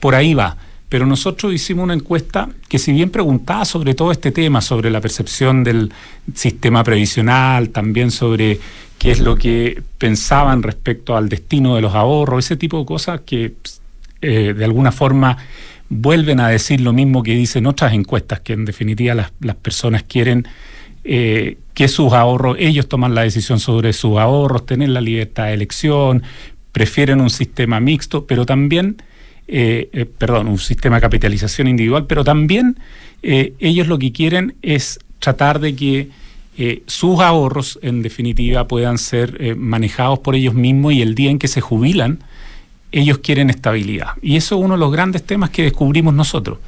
por 0.00 0.14
ahí 0.14 0.34
va. 0.34 0.58
Pero 0.90 1.06
nosotros 1.06 1.54
hicimos 1.54 1.84
una 1.84 1.94
encuesta 1.94 2.50
que 2.68 2.78
si 2.78 2.92
bien 2.92 3.08
preguntaba 3.08 3.64
sobre 3.64 3.94
todo 3.94 4.12
este 4.12 4.30
tema, 4.30 4.60
sobre 4.60 4.90
la 4.90 5.00
percepción 5.00 5.64
del 5.64 5.94
sistema 6.34 6.84
previsional, 6.84 7.70
también 7.70 8.10
sobre 8.10 8.60
qué 8.98 9.12
es 9.12 9.20
lo 9.20 9.36
que 9.36 9.82
pensaban 9.96 10.62
respecto 10.62 11.16
al 11.16 11.30
destino 11.30 11.74
de 11.74 11.80
los 11.80 11.94
ahorros, 11.94 12.44
ese 12.44 12.58
tipo 12.58 12.80
de 12.80 12.84
cosas 12.84 13.22
que 13.22 13.54
eh, 14.20 14.52
de 14.54 14.64
alguna 14.64 14.92
forma 14.92 15.38
vuelven 15.88 16.40
a 16.40 16.48
decir 16.48 16.80
lo 16.80 16.92
mismo 16.92 17.22
que 17.22 17.34
dicen 17.34 17.66
otras 17.66 17.92
encuestas, 17.92 18.40
que 18.40 18.52
en 18.52 18.64
definitiva 18.64 19.14
las, 19.14 19.32
las 19.40 19.56
personas 19.56 20.02
quieren 20.02 20.46
eh, 21.04 21.58
que 21.74 21.88
sus 21.88 22.12
ahorros, 22.12 22.56
ellos 22.58 22.88
toman 22.88 23.14
la 23.14 23.22
decisión 23.22 23.60
sobre 23.60 23.92
sus 23.92 24.18
ahorros, 24.18 24.64
tener 24.64 24.88
la 24.90 25.00
libertad 25.00 25.46
de 25.46 25.54
elección, 25.54 26.22
prefieren 26.74 27.20
un 27.20 27.30
sistema 27.30 27.78
mixto, 27.78 28.26
pero 28.26 28.46
también, 28.46 28.96
eh, 29.46 29.90
eh, 29.92 30.06
perdón, 30.06 30.48
un 30.48 30.58
sistema 30.58 30.96
de 30.96 31.02
capitalización 31.02 31.68
individual, 31.68 32.06
pero 32.06 32.24
también 32.24 32.78
eh, 33.22 33.52
ellos 33.58 33.86
lo 33.86 33.98
que 33.98 34.12
quieren 34.12 34.54
es 34.62 34.98
tratar 35.18 35.60
de 35.60 35.74
que 35.76 36.08
sus 36.86 37.18
ahorros, 37.18 37.80
en 37.82 38.02
definitiva, 38.02 38.68
puedan 38.68 38.96
ser 38.96 39.56
manejados 39.56 40.20
por 40.20 40.36
ellos 40.36 40.54
mismos 40.54 40.92
y 40.92 41.02
el 41.02 41.16
día 41.16 41.32
en 41.32 41.40
que 41.40 41.48
se 41.48 41.60
jubilan, 41.60 42.20
ellos 42.94 43.18
quieren 43.18 43.50
estabilidad. 43.50 44.10
Y 44.22 44.36
eso 44.36 44.56
es 44.56 44.64
uno 44.64 44.74
de 44.74 44.80
los 44.80 44.92
grandes 44.92 45.24
temas 45.24 45.50
que 45.50 45.64
descubrimos 45.64 46.14
nosotros, 46.14 46.58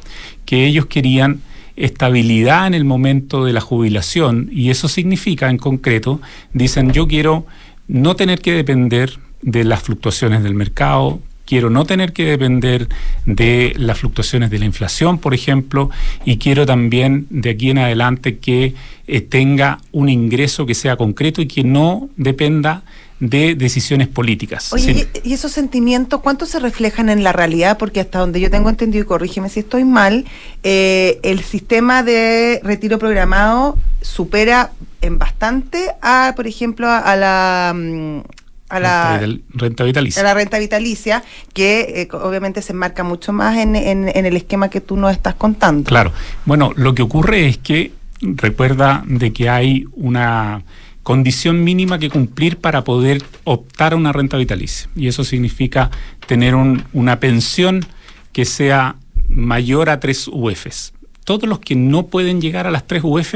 que 0.44 0.66
ellos 0.66 0.86
querían 0.86 1.40
estabilidad 1.76 2.66
en 2.66 2.74
el 2.74 2.84
momento 2.84 3.44
de 3.44 3.52
la 3.52 3.60
jubilación 3.60 4.48
y 4.50 4.70
eso 4.70 4.88
significa 4.88 5.50
en 5.50 5.58
concreto, 5.58 6.20
dicen 6.52 6.90
yo 6.92 7.06
quiero 7.06 7.46
no 7.86 8.16
tener 8.16 8.40
que 8.40 8.52
depender 8.52 9.18
de 9.42 9.62
las 9.64 9.82
fluctuaciones 9.82 10.42
del 10.42 10.54
mercado, 10.54 11.20
quiero 11.44 11.70
no 11.70 11.84
tener 11.84 12.12
que 12.12 12.24
depender 12.24 12.88
de 13.24 13.74
las 13.76 13.98
fluctuaciones 13.98 14.50
de 14.50 14.58
la 14.58 14.64
inflación, 14.64 15.18
por 15.18 15.32
ejemplo, 15.34 15.90
y 16.24 16.38
quiero 16.38 16.66
también 16.66 17.26
de 17.30 17.50
aquí 17.50 17.70
en 17.70 17.78
adelante 17.78 18.38
que 18.38 18.74
eh, 19.06 19.20
tenga 19.20 19.78
un 19.92 20.08
ingreso 20.08 20.66
que 20.66 20.74
sea 20.74 20.96
concreto 20.96 21.40
y 21.40 21.46
que 21.46 21.62
no 21.62 22.08
dependa 22.16 22.82
de 23.20 23.54
decisiones 23.54 24.08
políticas. 24.08 24.72
Oye, 24.72 24.94
Sí. 24.94 25.20
¿y 25.24 25.32
esos 25.32 25.52
sentimientos 25.52 26.20
cuánto 26.20 26.44
se 26.46 26.58
reflejan 26.58 27.08
en 27.08 27.24
la 27.24 27.32
realidad? 27.32 27.78
Porque 27.78 28.00
hasta 28.00 28.18
donde 28.18 28.40
yo 28.40 28.50
tengo 28.50 28.68
entendido, 28.68 29.04
y 29.04 29.06
corrígeme 29.06 29.48
si 29.48 29.60
estoy 29.60 29.84
mal, 29.84 30.24
eh, 30.62 31.18
el 31.22 31.40
sistema 31.42 32.02
de 32.02 32.60
retiro 32.62 32.98
programado 32.98 33.78
supera 34.02 34.72
en 35.00 35.18
bastante 35.18 35.90
a, 36.02 36.34
por 36.36 36.46
ejemplo, 36.46 36.88
a, 36.88 36.98
a 36.98 37.16
la... 37.16 37.72
mm, 37.74 38.20
A 38.68 38.80
la, 38.80 39.18
Renta 39.18 39.26
vital- 39.26 39.42
renta 39.54 39.84
vitalicia. 39.84 40.20
a 40.22 40.24
la 40.24 40.34
renta 40.34 40.58
vitalicia, 40.58 41.22
que 41.54 42.02
eh, 42.02 42.08
obviamente 42.16 42.60
se 42.62 42.72
enmarca 42.72 43.04
mucho 43.04 43.32
más 43.32 43.56
en, 43.58 43.76
en- 43.76 44.08
en 44.12 44.26
el 44.26 44.36
esquema 44.36 44.68
que 44.70 44.80
tú 44.80 44.96
nos 44.96 45.12
estás 45.12 45.34
contando. 45.36 45.88
Claro. 45.88 46.10
Bueno, 46.46 46.72
lo 46.76 46.92
que 46.94 47.02
ocurre 47.02 47.46
es 47.48 47.58
que 47.58 47.92
recuerda 48.20 49.04
de 49.06 49.32
que 49.32 49.48
hay 49.48 49.84
una 49.94 50.62
condición 51.06 51.62
mínima 51.62 52.00
que 52.00 52.10
cumplir 52.10 52.56
para 52.56 52.82
poder 52.82 53.22
optar 53.44 53.92
a 53.92 53.96
una 53.96 54.10
renta 54.12 54.36
vitalicia. 54.38 54.88
Y 54.96 55.06
eso 55.06 55.22
significa 55.22 55.88
tener 56.26 56.56
un- 56.56 56.82
una 56.92 57.20
pensión 57.20 57.86
que 58.32 58.44
sea 58.44 58.96
mayor 59.28 59.88
a 59.88 60.00
3 60.00 60.26
UFs. 60.26 60.92
Todos 61.22 61.48
los 61.48 61.60
que 61.60 61.76
no 61.76 62.08
pueden 62.08 62.40
llegar 62.40 62.66
a 62.66 62.72
las 62.72 62.88
3 62.88 63.02
UF 63.04 63.34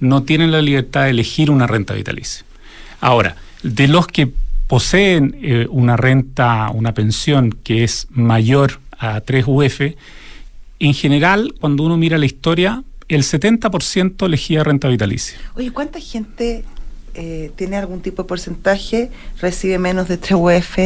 no 0.00 0.24
tienen 0.24 0.50
la 0.50 0.60
libertad 0.60 1.04
de 1.04 1.10
elegir 1.10 1.52
una 1.52 1.68
renta 1.68 1.94
vitalicia. 1.94 2.44
Ahora, 3.00 3.36
de 3.62 3.86
los 3.86 4.08
que 4.08 4.32
poseen 4.66 5.36
eh, 5.40 5.68
una 5.70 5.96
renta, 5.96 6.68
una 6.74 6.94
pensión 6.94 7.56
que 7.62 7.84
es 7.84 8.08
mayor 8.10 8.80
a 8.98 9.20
3 9.20 9.44
UF, 9.46 9.80
en 10.80 10.94
general, 10.94 11.54
cuando 11.60 11.84
uno 11.84 11.96
mira 11.96 12.18
la 12.18 12.26
historia, 12.26 12.82
el 13.06 13.22
70% 13.22 14.26
elegía 14.26 14.64
renta 14.64 14.88
vitalicia. 14.88 15.38
Oye, 15.54 15.70
¿cuánta 15.70 16.00
gente 16.00 16.64
eh, 17.14 17.50
tiene 17.56 17.76
algún 17.76 18.00
tipo 18.00 18.22
de 18.22 18.28
porcentaje, 18.28 19.10
recibe 19.40 19.78
menos 19.78 20.08
de 20.08 20.16
3 20.18 20.32
UF 20.36 20.78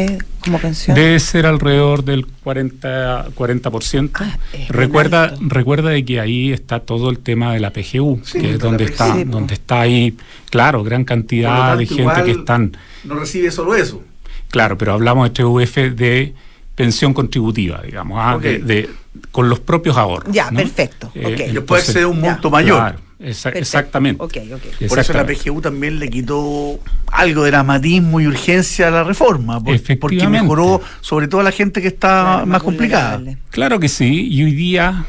como 0.45 0.59
pensión? 0.59 0.95
Debe 0.95 1.19
ser 1.21 1.47
alrededor 1.47 2.05
del 2.05 2.27
40%. 2.45 3.33
40%. 3.35 4.11
Ah, 4.15 4.37
recuerda, 4.69 5.35
recuerda 5.41 5.91
de 5.91 6.05
que 6.05 6.21
ahí 6.21 6.53
está 6.53 6.81
todo 6.81 7.11
el 7.11 7.19
tema 7.19 7.53
de 7.55 7.61
la 7.61 7.73
PGU, 7.73 8.21
Sí, 8.25 8.41
que 8.41 8.53
es 8.53 8.59
donde 8.59 8.85
está, 8.85 9.15
Sí, 9.15 9.25
po. 9.25 9.31
donde 9.33 9.55
está 9.55 9.81
ahí, 9.81 10.17
claro, 10.51 10.83
gran 10.85 11.05
cantidad 11.05 11.69
tanto, 11.69 11.79
de 11.79 11.87
gente 11.87 12.23
que 12.25 12.31
están, 12.33 12.77
No 13.05 13.15
recibe 13.15 13.51
solo 13.51 13.75
eso. 13.75 14.03
claro, 14.51 14.77
pero 14.79 14.93
hablamos 14.93 15.29
de 15.29 15.31
TUF 15.35 15.77
de 15.77 16.35
pensión 16.75 17.13
contributiva, 17.15 17.83
digamos, 17.83 18.19
ah, 18.21 18.37
Ok. 18.37 18.43
de, 18.43 18.59
de- 18.61 18.91
con 19.33 19.49
los 19.49 19.61
propios 19.61 19.97
ahorros. 19.97 20.33
Ya, 20.33 20.51
¿no? 20.51 20.59
perfecto, 20.59 21.09
ok. 21.09 21.37
Que 21.53 21.61
puede 21.61 21.83
ser 21.83 22.07
un 22.07 22.21
ya, 22.21 22.31
monto 22.33 22.51
mayor. 22.51 22.79
claro, 22.79 22.99
esa- 23.19 23.51
Perfecto. 23.51 23.59
exactamente. 23.59 24.23
Ok, 24.23 24.37
ok. 24.55 24.89
Por 24.89 24.99
eso 24.99 25.13
la. 25.13 25.27
PGU 25.27 25.61
también 25.61 25.99
le 25.99 26.09
quitó 26.09 26.79
algo 27.13 27.43
de 27.45 27.51
dramatismo 27.51 28.21
y 28.21 28.27
urgencia 28.27 28.89
a 28.89 28.91
la 28.91 29.05
reforma, 29.05 29.55
por- 29.55 29.65
porque 29.65 29.77
Efectivamente. 29.77 30.43
mejoró 30.43 30.81
sobre 31.01 31.27
todo 31.29 31.41
a 31.41 31.45
la 31.45 31.53
gente 31.53 31.81
que 31.83 31.89
está 31.89 32.23
Claro, 32.23 32.47
más 32.47 32.63
complicada. 32.63 33.21
Claro 33.51 33.81
que 33.81 33.89
sí, 33.89 34.29
y 34.31 34.45
hoy 34.45 34.53
día, 34.53 35.05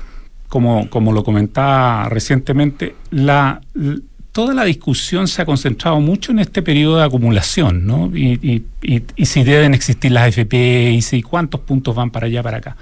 como, 0.48 0.90
como 0.90 1.12
lo 1.14 1.24
comentaba 1.24 2.10
recientemente, 2.10 2.96
la, 3.12 3.62
toda 4.32 4.54
la 4.56 4.64
discusión 4.64 5.28
se 5.28 5.42
ha 5.42 5.46
concentrado 5.46 6.00
mucho 6.00 6.32
en 6.32 6.40
este 6.40 6.62
periodo 6.62 6.98
de 6.98 7.04
acumulación, 7.04 7.86
¿no? 7.86 8.10
Y, 8.16 8.40
y- 8.42 8.64
y- 8.96 9.04
y 9.16 9.26
si 9.26 9.44
deben 9.44 9.74
existir 9.74 10.12
las 10.12 10.28
FP, 10.30 10.92
y 10.92 11.02
si 11.02 11.22
cuántos 11.22 11.62
puntos 11.62 11.94
van 11.96 12.10
para 12.10 12.26
allá, 12.28 12.42
para 12.42 12.58
acá. 12.58 12.76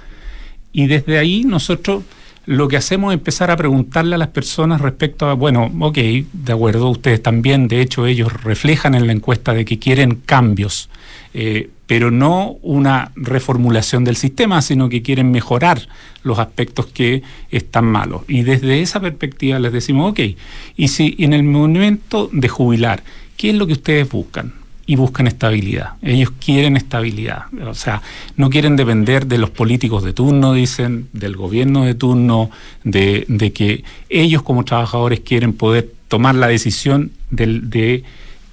Y 0.72 0.86
desde 0.86 1.18
ahí 1.18 1.44
nosotros 1.44 2.04
lo 2.48 2.66
que 2.66 2.78
hacemos 2.78 3.12
es 3.12 3.18
empezar 3.18 3.50
a 3.50 3.58
preguntarle 3.58 4.14
a 4.14 4.18
las 4.18 4.28
personas 4.28 4.80
respecto 4.80 5.26
a, 5.26 5.34
bueno, 5.34 5.70
ok, 5.80 5.98
de 5.98 6.52
acuerdo, 6.52 6.88
ustedes 6.88 7.22
también, 7.22 7.68
de 7.68 7.82
hecho 7.82 8.06
ellos 8.06 8.32
reflejan 8.42 8.94
en 8.94 9.06
la 9.06 9.12
encuesta 9.12 9.52
de 9.52 9.66
que 9.66 9.78
quieren 9.78 10.14
cambios, 10.24 10.88
eh, 11.34 11.68
pero 11.86 12.10
no 12.10 12.56
una 12.62 13.12
reformulación 13.16 14.02
del 14.02 14.16
sistema, 14.16 14.62
sino 14.62 14.88
que 14.88 15.02
quieren 15.02 15.30
mejorar 15.30 15.88
los 16.22 16.38
aspectos 16.38 16.86
que 16.86 17.22
están 17.50 17.84
malos. 17.84 18.22
Y 18.28 18.44
desde 18.44 18.80
esa 18.80 18.98
perspectiva 18.98 19.58
les 19.58 19.74
decimos, 19.74 20.12
ok, 20.12 20.20
y 20.74 20.88
si 20.88 21.16
en 21.18 21.34
el 21.34 21.42
momento 21.42 22.30
de 22.32 22.48
jubilar, 22.48 23.02
¿qué 23.36 23.50
es 23.50 23.56
lo 23.56 23.66
que 23.66 23.74
ustedes 23.74 24.08
buscan? 24.08 24.54
Y 24.88 24.96
buscan 24.96 25.26
estabilidad. 25.26 25.90
Ellos 26.00 26.30
quieren 26.44 26.76
estabilidad. 26.78 27.42
O 27.66 27.74
sea, 27.74 28.00
no 28.36 28.48
quieren 28.48 28.74
depender 28.74 29.26
de 29.26 29.36
los 29.36 29.50
políticos 29.50 30.02
de 30.02 30.14
turno, 30.14 30.54
dicen, 30.54 31.08
del 31.12 31.36
gobierno 31.36 31.84
de 31.84 31.94
turno, 31.94 32.50
de, 32.84 33.26
de 33.28 33.52
que 33.52 33.84
ellos 34.08 34.42
como 34.42 34.64
trabajadores 34.64 35.20
quieren 35.20 35.52
poder 35.52 35.92
tomar 36.08 36.34
la 36.34 36.46
decisión 36.48 37.10
del- 37.28 37.68
de 37.68 38.02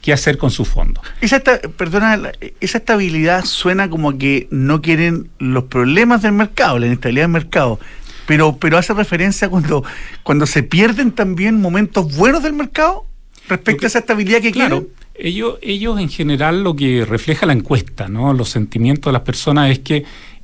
qué 0.01 0.11
hacer 0.11 0.37
con 0.37 0.51
sus 0.51 0.67
fondos. 0.67 1.05
Esa, 1.21 1.37
esta- 1.37 1.61
perdona, 1.61 2.19
esa 2.59 2.79
estabilidad 2.79 3.45
suena 3.45 3.89
como 3.89 4.17
que 4.17 4.49
no 4.51 4.81
quieren 4.81 5.29
los 5.39 5.63
problemas 5.63 6.21
del 6.21 6.33
mercado, 6.33 6.79
la 6.79 6.87
inestabilidad 6.87 7.23
del 7.23 7.31
mercado, 7.31 7.79
pero, 8.27 8.57
pero 8.57 8.77
hace 8.77 8.93
referencia 8.93 9.47
cuando, 9.47 9.85
cuando 10.23 10.45
se 10.47 10.63
pierden 10.63 11.13
también 11.13 11.61
momentos 11.61 12.13
buenos 12.17 12.43
del 12.43 12.53
mercado 12.53 13.05
respecto 13.47 13.85
a 13.85 13.87
esa 13.87 13.99
estabilidad 13.99 14.41
que 14.41 14.51
Claro, 14.51 14.81
quieren. 14.81 15.04
Ellos, 15.17 15.57
ellos 15.61 15.99
en 15.99 16.09
general 16.09 16.63
lo 16.63 16.75
que 16.75 17.05
refleja 17.05 17.45
la 17.45 17.53
encuesta, 17.53 18.07
¿no? 18.07 18.33
Los 18.33 18.49
sentimientos 18.49 19.11
de 19.11 19.13
las 19.13 19.21
personas 19.21 19.71
es 19.71 19.79
que 19.79 20.03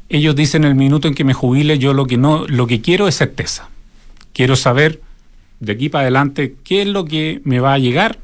ellos 0.10 0.36
dicen 0.36 0.64
el 0.64 0.76
minuto 0.76 1.08
en 1.08 1.14
que 1.14 1.24
me 1.24 1.34
jubile, 1.34 1.78
yo 1.78 1.94
lo 1.94 2.06
que 2.06 2.18
no, 2.18 2.46
lo 2.48 2.68
que 2.68 2.82
quiero 2.82 3.08
es 3.08 3.16
certeza. 3.16 3.70
Quiero 4.34 4.56
saber 4.56 5.02
de 5.60 5.74
aquí 5.74 5.90
para 5.90 6.04
adelante 6.04 6.56
qué 6.64 6.82
es 6.82 6.88
lo 6.88 7.06
que 7.06 7.42
me 7.44 7.60
va 7.60 7.74
a 7.74 7.78
llegar 7.78 8.18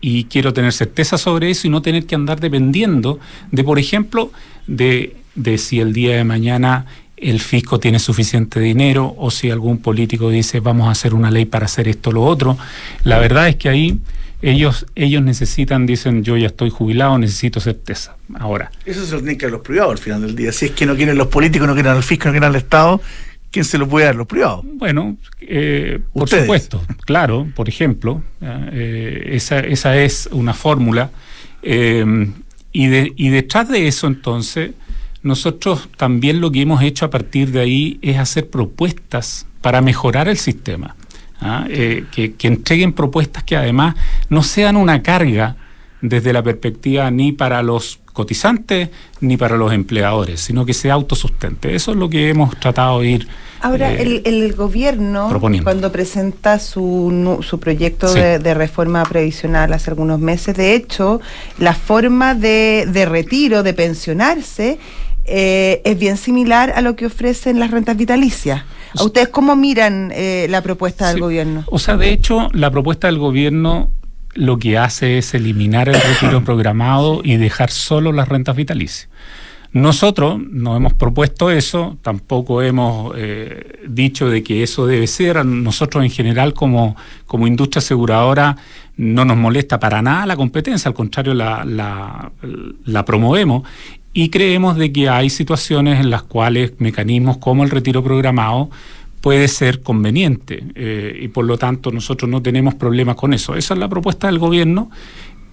y 0.00 0.24
quiero 0.24 0.52
tener 0.52 0.72
certeza 0.72 1.18
sobre 1.18 1.50
eso 1.50 1.66
y 1.66 1.70
no 1.70 1.82
tener 1.82 2.06
que 2.06 2.14
andar 2.14 2.38
dependiendo 2.38 3.18
de, 3.50 3.64
por 3.64 3.78
ejemplo, 3.78 4.30
de, 4.66 5.16
de 5.34 5.58
si 5.58 5.80
el 5.80 5.92
día 5.92 6.16
de 6.16 6.24
mañana 6.24 6.86
el 7.16 7.40
fisco 7.40 7.80
tiene 7.80 7.98
suficiente 7.98 8.60
dinero 8.60 9.14
o 9.16 9.30
si 9.30 9.50
algún 9.50 9.78
político 9.78 10.28
dice 10.28 10.60
vamos 10.60 10.88
a 10.88 10.90
hacer 10.90 11.14
una 11.14 11.30
ley 11.30 11.46
para 11.46 11.64
hacer 11.64 11.88
esto 11.88 12.10
o 12.10 12.12
lo 12.12 12.24
otro. 12.24 12.58
La 13.04 13.18
verdad 13.18 13.48
es 13.48 13.56
que 13.56 13.68
ahí 13.68 13.98
ellos, 14.42 14.86
ellos 14.94 15.22
necesitan, 15.22 15.86
dicen 15.86 16.22
yo 16.22 16.36
ya 16.36 16.46
estoy 16.48 16.70
jubilado, 16.70 17.18
necesito 17.18 17.58
certeza. 17.60 18.16
Ahora, 18.38 18.70
Eso 18.84 19.04
se 19.06 19.12
lo 19.12 19.18
tienen 19.18 19.38
que 19.38 19.46
dar 19.46 19.52
los 19.52 19.62
privados 19.62 19.92
al 19.92 19.98
final 19.98 20.20
del 20.22 20.36
día. 20.36 20.52
Si 20.52 20.66
es 20.66 20.70
que 20.72 20.86
no 20.86 20.94
quieren 20.96 21.16
los 21.16 21.28
políticos, 21.28 21.66
no 21.66 21.74
quieren 21.74 21.92
al 21.92 22.02
fisco, 22.02 22.26
no 22.28 22.32
quieren 22.32 22.48
al 22.50 22.56
Estado, 22.56 23.00
¿quién 23.50 23.64
se 23.64 23.78
lo 23.78 23.88
puede 23.88 24.06
dar? 24.06 24.14
Los 24.16 24.26
privados. 24.26 24.64
Bueno, 24.74 25.16
eh, 25.40 26.00
por 26.12 26.28
supuesto, 26.42 26.82
claro, 27.06 27.48
por 27.56 27.68
ejemplo, 27.68 28.22
eh, 28.42 29.30
esa, 29.32 29.60
esa 29.60 29.96
es 29.96 30.28
una 30.32 30.52
fórmula. 30.54 31.10
eh, 31.62 32.04
y, 32.72 32.88
de- 32.88 33.12
y 33.16 33.30
detrás 33.30 33.68
de 33.70 33.88
eso, 33.88 34.06
entonces, 34.06 34.72
nosotros 35.22 35.88
también 35.96 36.40
lo 36.42 36.52
que 36.52 36.60
hemos 36.60 36.82
hecho 36.82 37.06
a 37.06 37.10
partir 37.10 37.50
de 37.50 37.60
ahí 37.60 37.98
es 38.02 38.18
hacer 38.18 38.48
propuestas 38.50 39.46
para 39.62 39.80
mejorar 39.80 40.28
el 40.28 40.36
sistema. 40.36 40.94
¿Ah? 41.40 41.66
Eh, 41.68 42.04
que, 42.12 42.34
que 42.34 42.48
entreguen 42.48 42.92
propuestas 42.92 43.44
que 43.44 43.56
además 43.56 43.94
no 44.28 44.42
sean 44.42 44.76
una 44.76 45.02
carga 45.02 45.56
desde 46.00 46.32
la 46.32 46.42
perspectiva 46.42 47.10
ni 47.10 47.32
para 47.32 47.62
los 47.62 48.00
cotizantes 48.12 48.90
ni 49.20 49.36
para 49.36 49.56
los 49.56 49.72
empleadores, 49.72 50.40
sino 50.40 50.64
que 50.64 50.72
se 50.74 50.90
autosustente. 50.90 51.74
Eso 51.74 51.90
es 51.92 51.96
lo 51.96 52.08
que 52.08 52.28
hemos 52.30 52.58
tratado 52.58 53.00
de 53.00 53.08
ir. 53.08 53.28
Ahora, 53.60 53.92
eh, 53.92 54.02
el, 54.02 54.22
el 54.24 54.52
gobierno, 54.54 55.28
proponiendo. 55.30 55.64
cuando 55.64 55.90
presenta 55.90 56.58
su, 56.58 57.38
su 57.42 57.58
proyecto 57.58 58.08
Sí. 58.08 58.20
de, 58.20 58.38
de 58.38 58.54
reforma 58.54 59.02
previsional 59.04 59.72
hace 59.72 59.90
algunos 59.90 60.20
meses, 60.20 60.54
de 60.56 60.74
hecho, 60.74 61.20
la 61.58 61.74
forma 61.74 62.34
de, 62.34 62.86
de 62.90 63.06
retiro, 63.06 63.62
de 63.62 63.72
pensionarse, 63.74 64.78
eh, 65.26 65.80
es 65.84 65.98
bien 65.98 66.16
similar 66.16 66.72
a 66.74 66.80
lo 66.80 66.96
que 66.96 67.06
ofrecen 67.06 67.58
las 67.60 67.70
rentas 67.70 67.96
vitalicias. 67.96 68.62
¿A 68.98 69.04
ustedes 69.04 69.28
cómo 69.28 69.56
miran 69.56 70.10
eh, 70.14 70.46
la 70.48 70.62
propuesta 70.62 71.08
del 71.08 71.16
Sí. 71.16 71.20
gobierno? 71.20 71.64
O 71.66 71.78
sea, 71.78 71.96
de 71.96 72.10
hecho, 72.12 72.48
la 72.52 72.70
propuesta 72.70 73.08
del 73.08 73.18
gobierno 73.18 73.90
lo 74.34 74.58
que 74.58 74.78
hace 74.78 75.18
es 75.18 75.34
eliminar 75.34 75.88
el 75.88 75.94
retiro 76.00 76.42
programado 76.44 77.20
y 77.24 77.36
dejar 77.36 77.70
solo 77.70 78.12
las 78.12 78.28
rentas 78.28 78.56
vitalicias. 78.56 79.08
Nosotros 79.72 80.38
no 80.50 80.74
hemos 80.74 80.94
propuesto 80.94 81.50
eso, 81.50 81.98
tampoco 82.00 82.62
hemos 82.62 83.12
eh, 83.16 83.82
dicho 83.86 84.30
de 84.30 84.42
que 84.42 84.62
eso 84.62 84.86
debe 84.86 85.06
ser. 85.06 85.44
Nosotros 85.44 86.02
en 86.02 86.10
general 86.10 86.54
como, 86.54 86.96
como 87.26 87.46
industria 87.46 87.80
aseguradora 87.80 88.56
no 88.96 89.26
nos 89.26 89.36
molesta 89.36 89.78
para 89.78 90.00
nada 90.00 90.24
la 90.24 90.36
competencia, 90.36 90.88
al 90.88 90.94
contrario 90.94 91.34
la, 91.34 91.64
la, 91.66 92.32
la 92.86 93.04
promovemos 93.04 93.64
y 94.16 94.30
creemos 94.30 94.78
de 94.78 94.92
que 94.92 95.10
hay 95.10 95.28
situaciones 95.28 96.00
en 96.00 96.08
las 96.08 96.22
cuales 96.22 96.72
mecanismos 96.78 97.36
como 97.36 97.64
el 97.64 97.70
retiro 97.70 98.02
programado 98.02 98.70
puede 99.20 99.46
ser 99.46 99.82
conveniente 99.82 100.64
eh, 100.74 101.18
y 101.20 101.28
por 101.28 101.44
lo 101.44 101.58
tanto 101.58 101.92
nosotros 101.92 102.30
no 102.30 102.40
tenemos 102.40 102.74
problemas 102.76 103.16
con 103.16 103.34
eso. 103.34 103.54
Esa 103.56 103.74
es 103.74 103.80
la 103.80 103.90
propuesta 103.90 104.28
del 104.28 104.38
gobierno. 104.38 104.90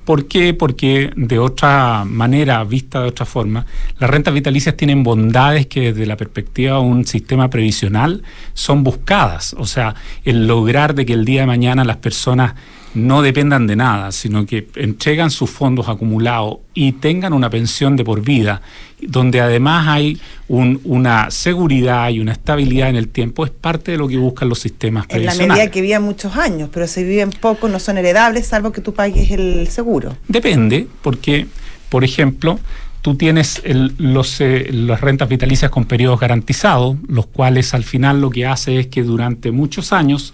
¿Por 0.06 0.30
qué? 0.30 0.54
Porque 0.54 1.12
de 1.18 1.40
otra 1.40 2.06
manera, 2.06 2.64
vista 2.64 3.02
de 3.02 3.10
otra 3.10 3.26
forma, 3.26 3.66
las 4.00 4.10
rentas 4.10 4.34
vitalicias 4.34 4.78
tienen 4.78 5.04
bondades 5.04 5.68
que 5.68 5.92
desde 5.92 6.06
la 6.06 6.16
perspectiva 6.16 6.76
de 6.76 6.84
un 6.84 7.06
sistema 7.06 7.50
previsional 7.50 8.24
son 8.54 8.86
buscadas. 8.86 9.58
O 9.60 9.66
sea, 9.66 9.96
el 10.24 10.48
lograr 10.48 10.96
de 10.96 11.06
que 11.06 11.12
el 11.12 11.26
día 11.26 11.42
de 11.42 11.48
mañana 11.48 11.84
las 11.84 11.98
personas 11.98 12.54
no 12.96 13.22
dependan 13.22 13.66
de 13.68 13.76
nada, 13.76 14.12
sino 14.12 14.46
que 14.46 14.68
entregan 14.76 15.32
sus 15.32 15.50
fondos 15.50 15.90
acumulados 15.90 16.58
y 16.74 16.92
tengan 16.94 17.34
una 17.34 17.50
pensión 17.50 17.96
de 17.96 18.04
por 18.04 18.22
vida, 18.22 18.62
donde 19.02 19.42
además 19.42 19.88
hay 19.88 20.20
un- 20.48 20.80
una 20.84 21.32
seguridad 21.32 22.10
y 22.10 22.20
una 22.20 22.34
estabilidad 22.34 22.90
en 22.90 22.96
el 22.96 23.08
tiempo, 23.08 23.46
es 23.46 23.52
parte 23.52 23.92
de 23.94 23.98
lo 23.98 24.08
que 24.08 24.18
buscan 24.18 24.48
los 24.50 24.60
sistemas 24.60 25.06
En 25.10 25.10
la 25.10 25.32
previsionales. 25.32 25.58
medida 25.58 25.72
que 25.72 25.82
vivan 25.82 26.04
muchos 26.04 26.36
años, 26.36 26.70
pero 26.72 26.88
si 26.88 27.04
viven 27.04 27.32
poco 27.32 27.68
no 27.68 27.80
son 27.80 27.98
heredables, 27.98 28.46
salvo 28.48 28.72
que 28.72 28.82
tú 28.82 28.94
pagues 28.94 29.32
el 29.32 29.68
seguro. 29.70 30.16
Depende, 30.28 30.88
porque, 31.02 31.48
por 31.90 32.04
ejemplo, 32.04 32.60
tú 33.02 33.16
tienes 33.16 33.62
el- 33.66 33.94
los, 33.98 34.40
eh, 34.40 34.70
las 34.72 35.02
rentas 35.02 35.28
vitalicias 35.28 35.70
con 35.72 35.86
periodos 35.86 36.20
garantizados, 36.20 36.96
los 37.08 37.26
cuales 37.26 37.74
al 37.74 37.84
final 37.84 38.22
lo 38.22 38.30
que 38.30 38.46
hace 38.46 38.80
es 38.80 38.88
que 38.88 39.04
durante 39.04 39.52
muchos 39.52 39.92
años 39.92 40.34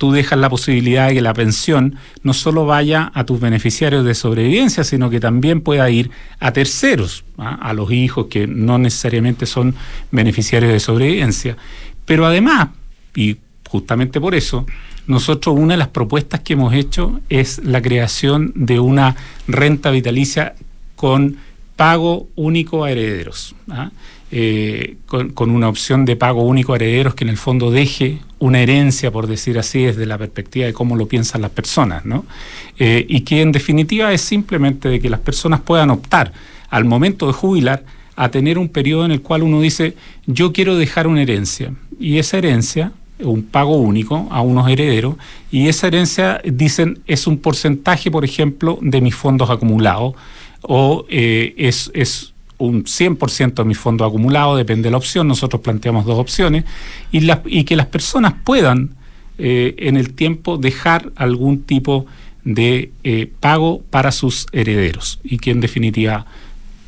tú 0.00 0.12
dejas 0.12 0.38
la 0.38 0.48
posibilidad 0.48 1.08
de 1.08 1.14
que 1.14 1.20
la 1.20 1.34
pensión 1.34 1.96
no 2.22 2.32
solo 2.32 2.64
vaya 2.64 3.12
a 3.12 3.24
tus 3.24 3.38
beneficiarios 3.38 4.02
de 4.02 4.14
sobrevivencia, 4.14 4.82
sino 4.82 5.10
que 5.10 5.20
también 5.20 5.60
pueda 5.60 5.90
ir 5.90 6.10
a 6.38 6.52
terceros, 6.52 7.22
¿ah? 7.36 7.58
a 7.60 7.74
los 7.74 7.92
hijos 7.92 8.28
que 8.30 8.46
no 8.46 8.78
necesariamente 8.78 9.44
son 9.44 9.74
beneficiarios 10.10 10.72
de 10.72 10.80
sobrevivencia. 10.80 11.58
Pero 12.06 12.24
además, 12.24 12.70
y 13.14 13.36
justamente 13.68 14.22
por 14.22 14.34
eso, 14.34 14.64
nosotros 15.06 15.54
una 15.58 15.74
de 15.74 15.78
las 15.78 15.88
propuestas 15.88 16.40
que 16.40 16.54
hemos 16.54 16.72
hecho 16.72 17.20
es 17.28 17.62
la 17.62 17.82
creación 17.82 18.52
de 18.54 18.80
una 18.80 19.16
renta 19.48 19.90
vitalicia 19.90 20.54
con 20.96 21.36
pago 21.76 22.26
único 22.36 22.84
a 22.84 22.90
herederos. 22.90 23.54
¿ah? 23.68 23.90
Eh, 24.32 24.96
con, 25.06 25.50
una 25.50 25.68
opción 25.68 26.04
de 26.04 26.14
pago 26.14 26.42
único 26.42 26.72
a 26.72 26.76
herederos 26.76 27.16
que 27.16 27.24
en 27.24 27.30
el 27.30 27.36
fondo 27.36 27.72
deje 27.72 28.20
una 28.38 28.60
herencia, 28.60 29.10
por 29.10 29.26
decir 29.26 29.58
así, 29.58 29.82
desde 29.82 30.06
la 30.06 30.18
perspectiva 30.18 30.66
de 30.66 30.72
cómo 30.72 30.94
lo 30.94 31.06
piensan 31.06 31.42
las 31.42 31.50
personas, 31.50 32.04
¿no? 32.04 32.24
Eh, 32.78 33.04
y 33.08 33.22
que 33.22 33.42
en 33.42 33.50
definitiva 33.50 34.12
es 34.12 34.20
simplemente 34.20 34.88
de 34.88 35.00
que 35.00 35.10
las 35.10 35.18
personas 35.18 35.60
puedan 35.62 35.90
optar 35.90 36.32
al 36.68 36.84
momento 36.84 37.26
de 37.26 37.32
jubilar 37.32 37.84
a 38.14 38.30
tener 38.30 38.56
un 38.56 38.68
periodo 38.68 39.04
en 39.04 39.10
el 39.10 39.20
cual 39.20 39.42
uno 39.42 39.60
dice, 39.60 39.96
yo 40.26 40.52
quiero 40.52 40.76
dejar 40.76 41.08
una 41.08 41.22
herencia, 41.22 41.74
y 41.98 42.18
esa 42.18 42.38
herencia 42.38 42.92
un 43.22 43.42
pago 43.42 43.76
único 43.76 44.28
a 44.30 44.40
unos 44.40 44.68
herederos 44.70 45.16
y 45.50 45.68
esa 45.68 45.88
herencia, 45.88 46.40
dicen, 46.44 47.00
es 47.06 47.26
un 47.26 47.38
porcentaje, 47.38 48.10
por 48.10 48.24
ejemplo, 48.24 48.78
de 48.80 49.00
mis 49.00 49.14
fondos 49.14 49.50
acumulados 49.50 50.14
o 50.62 51.04
eh, 51.08 51.54
es, 51.56 51.90
es 51.94 52.32
un 52.60 52.84
100% 52.84 53.54
de 53.54 53.64
mis 53.64 53.78
fondos 53.78 54.06
acumulados, 54.06 54.56
depende 54.56 54.84
de 54.84 54.90
la 54.92 54.98
opción, 54.98 55.26
nosotros 55.26 55.62
planteamos 55.62 56.04
dos 56.04 56.18
opciones, 56.18 56.64
y, 57.10 57.28
y 57.46 57.64
que 57.64 57.76
las 57.76 57.86
personas 57.86 58.34
puedan 58.44 58.90
eh, 59.38 59.74
en 59.78 59.96
el 59.96 60.12
tiempo 60.12 60.58
dejar 60.58 61.10
algún 61.16 61.62
tipo 61.62 62.06
de 62.44 62.90
eh, 63.04 63.30
pago 63.40 63.82
para 63.90 64.12
sus 64.12 64.46
herederos 64.52 65.18
y 65.24 65.38
que 65.38 65.50
en 65.50 65.60
definitiva, 65.60 66.26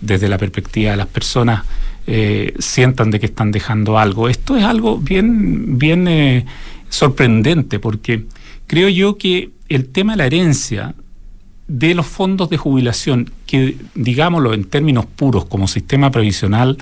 desde 0.02 0.28
la 0.28 0.36
perspectiva 0.36 0.90
de 0.90 0.98
las 0.98 1.06
personas, 1.06 1.64
eh, 2.06 2.52
sientan 2.58 3.10
de 3.10 3.20
que 3.20 3.26
están 3.26 3.52
dejando 3.52 3.98
algo. 3.98 4.28
Esto 4.28 4.56
es 4.56 4.64
algo 4.64 4.98
bien, 4.98 5.78
bien 5.78 6.46
sorprendente 6.90 7.78
porque 7.78 8.24
creo 8.66 8.90
yo 8.90 9.16
que 9.16 9.50
el 9.70 9.88
tema 9.88 10.12
de 10.12 10.18
la 10.18 10.26
herencia 10.26 10.94
de 11.72 11.94
los 11.94 12.06
fondos 12.06 12.50
de 12.50 12.58
jubilación, 12.58 13.30
que 13.46 13.76
digámoslo 13.94 14.52
en 14.52 14.64
términos 14.64 15.06
puros 15.06 15.46
como 15.46 15.66
sistema 15.66 16.10
previsional, 16.10 16.76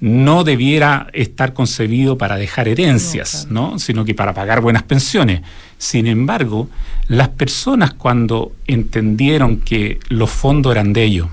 no 0.00 0.44
debiera 0.44 1.08
estar 1.12 1.52
concebido 1.52 2.16
para 2.16 2.36
dejar 2.36 2.68
herencias, 2.68 3.48
¿no? 3.50 3.80
sino 3.80 4.04
que 4.04 4.14
para 4.14 4.32
pagar 4.32 4.60
buenas 4.60 4.84
pensiones. 4.84 5.40
Sin 5.78 6.06
embargo, 6.06 6.70
las 7.08 7.28
personas 7.30 7.92
cuando 7.92 8.52
entendieron 8.68 9.58
que 9.58 9.98
los 10.08 10.30
fondos 10.30 10.72
eran 10.72 10.92
de 10.92 11.02
ellos, 11.02 11.28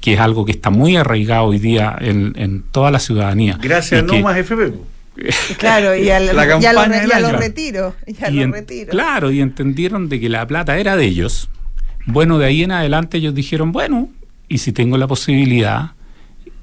que 0.00 0.14
es 0.14 0.20
algo 0.20 0.44
que 0.44 0.52
está 0.52 0.70
muy 0.70 0.96
arraigado 0.96 1.46
hoy 1.46 1.58
día 1.58 1.96
en, 2.00 2.62
toda 2.70 2.92
la 2.92 3.00
ciudadanía. 3.00 3.58
Gracias, 3.60 4.04
no 4.04 4.20
más 4.20 4.36
FP. 4.36 4.72
Claro, 5.58 5.94
y 5.96 6.08
al, 6.08 6.34
lo, 6.34 7.32
retiro. 7.32 7.94
Claro, 8.88 9.30
y 9.30 9.40
entendieron 9.40 10.08
de 10.08 10.20
que 10.20 10.30
la 10.30 10.46
plata 10.46 10.78
era 10.78 10.96
de 10.96 11.04
ellos, 11.04 11.50
bueno, 12.06 12.38
de 12.38 12.46
ahí 12.46 12.62
en 12.62 12.72
adelante 12.72 13.18
ellos 13.18 13.34
dijeron, 13.34 13.72
bueno, 13.72 14.08
y 14.48 14.58
si 14.58 14.72
tengo 14.72 14.98
la 14.98 15.06
posibilidad, 15.06 15.92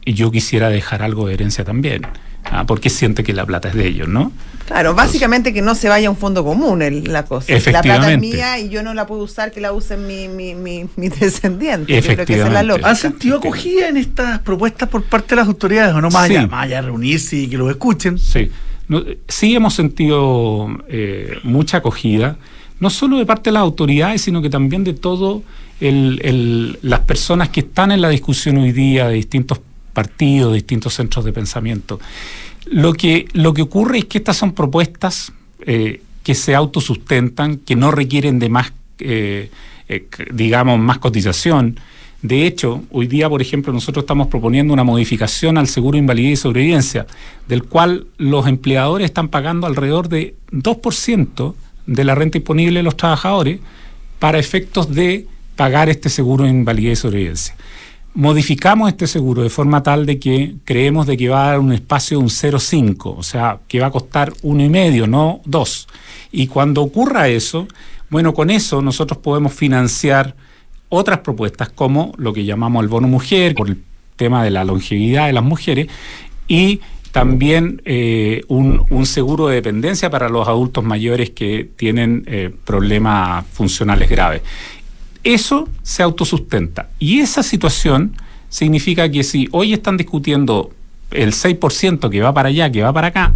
yo 0.05 0.31
quisiera 0.31 0.69
dejar 0.69 1.01
algo 1.01 1.27
de 1.27 1.35
herencia 1.35 1.63
también, 1.63 2.01
¿ah? 2.45 2.65
porque 2.65 2.89
siente 2.89 3.23
que 3.23 3.33
la 3.33 3.45
plata 3.45 3.69
es 3.69 3.75
de 3.75 3.87
ellos, 3.87 4.07
¿no? 4.07 4.31
Claro, 4.65 4.93
básicamente 4.93 5.53
que 5.53 5.61
no 5.61 5.75
se 5.75 5.87
vaya 5.87 6.09
a 6.09 6.11
un 6.11 6.17
fondo 6.17 6.43
común 6.43 6.83
la 7.07 7.23
cosa. 7.23 7.53
La 7.71 7.81
plata 7.81 8.11
es 8.11 8.19
mía 8.19 8.59
y 8.59 8.67
yo 8.67 8.83
no 8.83 8.93
la 8.93 9.07
puedo 9.07 9.23
usar, 9.23 9.51
que 9.53 9.61
la 9.61 9.71
usen 9.71 10.05
mi, 10.05 10.27
mi, 10.27 10.55
mi, 10.55 10.85
mi 10.97 11.07
descendiente. 11.19 11.97
Efectivamente. 11.97 12.81
¿Han 12.83 12.95
sentido 12.97 13.37
acogida 13.37 13.87
en 13.87 13.95
estas 13.95 14.39
propuestas 14.39 14.89
por 14.89 15.03
parte 15.03 15.29
de 15.29 15.35
las 15.37 15.47
autoridades 15.47 15.95
o 15.95 16.01
no 16.01 16.09
más, 16.09 16.29
allá, 16.29 16.47
más 16.47 16.65
allá 16.65 16.81
reunirse 16.81 17.37
y 17.37 17.47
que 17.47 17.57
los 17.57 17.69
escuchen? 17.69 18.17
Sí, 18.17 18.51
sí 19.29 19.55
hemos 19.55 19.73
sentido 19.73 20.67
eh, 20.89 21.37
mucha 21.43 21.77
acogida 21.77 22.37
no 22.79 22.89
solo 22.89 23.17
de 23.17 23.25
parte 23.25 23.49
de 23.49 23.53
las 23.53 23.61
autoridades, 23.61 24.21
sino 24.21 24.41
que 24.41 24.49
también 24.49 24.83
de 24.83 24.93
todas 24.93 25.41
las 25.79 26.99
personas 27.01 27.49
que 27.49 27.61
están 27.61 27.91
en 27.91 28.01
la 28.01 28.09
discusión 28.09 28.57
hoy 28.57 28.71
día 28.71 29.07
de 29.07 29.15
distintos 29.15 29.59
partidos, 29.93 30.51
de 30.51 30.55
distintos 30.55 30.93
centros 30.93 31.25
de 31.25 31.33
pensamiento. 31.33 31.99
Lo 32.65 32.93
que, 32.93 33.27
lo 33.33 33.53
que 33.53 33.61
ocurre 33.61 33.99
es 33.99 34.05
que 34.05 34.17
estas 34.19 34.37
son 34.37 34.53
propuestas 34.53 35.31
eh, 35.65 36.01
que 36.23 36.35
se 36.35 36.53
autosustentan, 36.53 37.57
que 37.57 37.75
no 37.75 37.89
requieren 37.91 38.37
de 38.37 38.49
más, 38.49 38.73
eh, 38.99 39.49
eh, 39.87 40.07
digamos, 40.33 40.77
más 40.79 40.99
cotización. 40.99 41.79
De 42.21 42.45
hecho, 42.45 42.83
hoy 42.91 43.07
día, 43.07 43.29
por 43.29 43.41
ejemplo, 43.41 43.71
nosotros 43.71 44.03
estamos 44.03 44.27
proponiendo 44.27 44.73
una 44.73 44.83
modificación 44.83 45.57
al 45.57 45.67
seguro 45.67 45.93
de 45.93 45.99
invalidez 45.99 46.33
y 46.33 46.35
sobrevivencia, 46.35 47.07
del 47.47 47.63
cual 47.63 48.07
los 48.17 48.47
empleadores 48.47 49.05
están 49.05 49.29
pagando 49.29 49.67
alrededor 49.67 50.09
de 50.09 50.35
2% 50.51 51.53
de 51.87 52.03
la 52.03 52.13
renta 52.13 52.37
disponible 52.37 52.79
de 52.79 52.83
los 52.83 52.97
trabajadores 52.97 53.59
para 54.19 54.37
efectos 54.37 54.93
de 54.93 55.25
pagar 55.55 55.89
este 55.89 56.09
seguro 56.09 56.43
de 56.43 56.51
invalidez 56.51 56.99
y 56.99 57.01
sobrevivencia. 57.01 57.55
Modificamos 58.13 58.89
este 58.89 59.05
seguro 59.05 59.43
de 59.43 59.49
forma 59.49 59.83
tal 59.83 60.05
de 60.05 60.19
que 60.19 60.55
creemos 60.65 61.05
de 61.05 61.17
que 61.17 61.29
va 61.29 61.45
a 61.45 61.51
dar 61.51 61.59
un 61.59 61.71
espacio 61.71 62.17
de 62.17 62.23
un 62.23 62.29
0,5, 62.29 63.15
o 63.15 63.23
sea, 63.23 63.59
que 63.67 63.79
va 63.79 63.87
a 63.87 63.91
costar 63.91 64.33
uno 64.41 64.63
y 64.63 64.69
medio, 64.69 65.07
no 65.07 65.41
dos. 65.45 65.87
Y 66.31 66.47
cuando 66.47 66.81
ocurra 66.81 67.27
eso, 67.27 67.67
bueno, 68.09 68.33
con 68.33 68.49
eso 68.49 68.81
nosotros 68.81 69.19
podemos 69.19 69.53
financiar 69.53 70.35
otras 70.89 71.19
propuestas 71.19 71.69
como 71.69 72.13
lo 72.17 72.33
que 72.33 72.45
llamamos 72.45 72.81
el 72.81 72.89
bono 72.89 73.07
mujer, 73.07 73.53
por 73.53 73.69
el 73.69 73.83
tema 74.15 74.43
de 74.43 74.49
la 74.49 74.63
longevidad 74.63 75.27
de 75.27 75.33
las 75.33 75.43
mujeres, 75.43 75.87
y 76.47 76.79
también 77.17 77.81
eh, 77.83 78.43
un, 78.47 79.05
seguro 79.07 79.47
de 79.47 79.55
dependencia 79.55 80.07
para 80.11 80.29
los 80.29 80.47
adultos 80.47 80.83
mayores 80.83 81.31
que 81.31 81.67
tienen 81.75 82.23
eh, 82.27 82.53
problemas 82.63 83.43
funcionales 83.51 84.07
graves. 84.07 84.43
Eso 85.23 85.67
se 85.81 86.03
autosustenta. 86.03 86.89
Y 86.99 87.21
esa 87.21 87.41
situación 87.41 88.15
significa 88.49 89.09
que 89.09 89.23
si 89.23 89.49
hoy 89.51 89.73
están 89.73 89.97
discutiendo 89.97 90.69
el 91.09 91.33
6% 91.33 92.07
que 92.07 92.21
va 92.21 92.35
para 92.35 92.49
allá, 92.49 92.71
que 92.71 92.83
va 92.83 92.93
para 92.93 93.07
acá, 93.07 93.33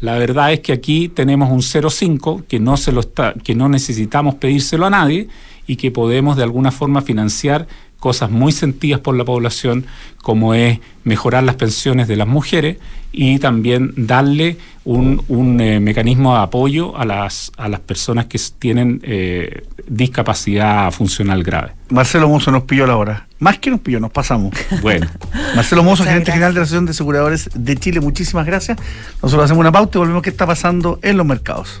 la 0.00 0.18
verdad 0.18 0.52
es 0.52 0.58
que 0.58 0.72
aquí 0.72 1.08
tenemos 1.08 1.52
un 1.52 1.60
0,5 1.60 2.46
que 2.48 2.58
no 2.58 2.76
se 2.76 2.90
lo 2.90 3.02
que 3.44 3.54
no 3.54 3.68
necesitamos 3.68 4.34
pedírselo 4.34 4.86
a 4.86 4.90
nadie 4.90 5.28
y 5.68 5.76
que 5.76 5.92
podemos 5.92 6.36
de 6.36 6.42
alguna 6.42 6.72
forma 6.72 7.00
financiar 7.00 7.68
cosas 8.00 8.30
muy 8.30 8.50
sentidas 8.50 9.00
por 9.00 9.14
la 9.16 9.24
población, 9.24 9.86
como 10.22 10.54
es 10.54 10.80
mejorar 11.04 11.44
las 11.44 11.54
pensiones 11.54 12.08
de 12.08 12.16
las 12.16 12.26
mujeres 12.26 12.78
y 13.12 13.38
también 13.38 13.92
darle 13.96 14.56
un, 14.84 15.22
un 15.28 15.60
eh, 15.60 15.80
mecanismo 15.80 16.34
de 16.34 16.42
apoyo 16.42 16.96
a 16.96 17.04
las, 17.04 17.52
a 17.56 17.68
las 17.68 17.80
personas 17.80 18.26
que 18.26 18.40
tienen 18.58 19.00
eh, 19.02 19.64
discapacidad 19.86 20.90
funcional 20.92 21.42
grave. 21.42 21.72
Marcelo 21.90 22.28
Mozo 22.28 22.50
nos 22.50 22.64
pilló 22.64 22.86
la 22.86 22.96
hora. 22.96 23.26
Más 23.38 23.58
que 23.58 23.70
nos 23.70 23.80
pilló, 23.80 24.00
nos 24.00 24.10
pasamos. 24.10 24.54
Bueno. 24.82 25.06
Marcelo 25.56 25.82
Mozo, 25.82 26.04
gerente 26.04 26.32
general 26.32 26.54
de 26.54 26.60
la 26.60 26.64
Asociación 26.64 26.86
de 26.86 26.90
Aseguradores 26.92 27.50
de 27.54 27.76
Chile, 27.76 28.00
muchísimas 28.00 28.46
gracias. 28.46 28.78
Nosotros 29.22 29.44
hacemos 29.44 29.60
una 29.60 29.72
pauta 29.72 29.98
y 29.98 30.00
volvemos 30.00 30.20
a 30.20 30.22
qué 30.22 30.30
está 30.30 30.46
pasando 30.46 30.98
en 31.02 31.16
los 31.16 31.26
mercados. 31.26 31.80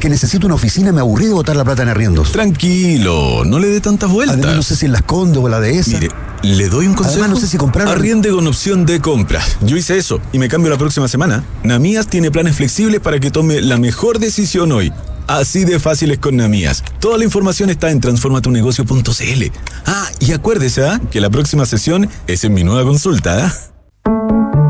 que 0.00 0.08
necesito 0.08 0.46
una 0.46 0.56
oficina, 0.56 0.90
me 0.92 1.00
aburrí 1.00 1.26
de 1.26 1.32
botar 1.32 1.54
la 1.54 1.64
plata 1.64 1.82
en 1.82 1.90
arriendos. 1.90 2.32
Tranquilo, 2.32 3.44
no 3.44 3.58
le 3.58 3.68
dé 3.68 3.80
tantas 3.80 4.10
vueltas. 4.10 4.36
Además, 4.38 4.56
no 4.56 4.62
sé 4.62 4.74
si 4.74 4.86
en 4.86 4.92
las 4.92 5.02
condo 5.02 5.42
o 5.42 5.48
la 5.48 5.60
de 5.60 5.78
esa. 5.78 5.98
Mire, 5.98 6.08
le 6.42 6.68
doy 6.68 6.86
un 6.86 6.94
consejo. 6.94 7.20
Además, 7.20 7.30
no 7.30 7.40
sé 7.40 7.46
si 7.46 7.58
comprar. 7.58 7.86
Arriende 7.86 8.30
con 8.30 8.46
opción 8.46 8.86
de 8.86 9.00
compra. 9.00 9.40
Yo 9.60 9.76
hice 9.76 9.98
eso 9.98 10.20
y 10.32 10.38
me 10.38 10.48
cambio 10.48 10.70
la 10.70 10.78
próxima 10.78 11.06
semana. 11.06 11.44
Namías 11.62 12.08
tiene 12.08 12.30
planes 12.30 12.56
flexibles 12.56 13.00
para 13.00 13.20
que 13.20 13.30
tome 13.30 13.60
la 13.60 13.76
mejor 13.76 14.18
decisión 14.18 14.72
hoy. 14.72 14.92
Así 15.26 15.64
de 15.64 15.78
fácil 15.78 16.10
es 16.10 16.18
con 16.18 16.36
Namías. 16.36 16.82
Toda 16.98 17.18
la 17.18 17.24
información 17.24 17.70
está 17.70 17.90
en 17.90 18.00
transformatunegocio.cl. 18.00 19.44
Ah, 19.86 20.08
y 20.18 20.32
acuérdese 20.32 20.84
¿ah? 20.86 21.00
que 21.10 21.20
la 21.20 21.30
próxima 21.30 21.66
sesión 21.66 22.08
es 22.26 22.42
en 22.42 22.54
mi 22.54 22.64
nueva 22.64 22.84
consulta. 22.84 23.46
¿ah? 23.46 24.69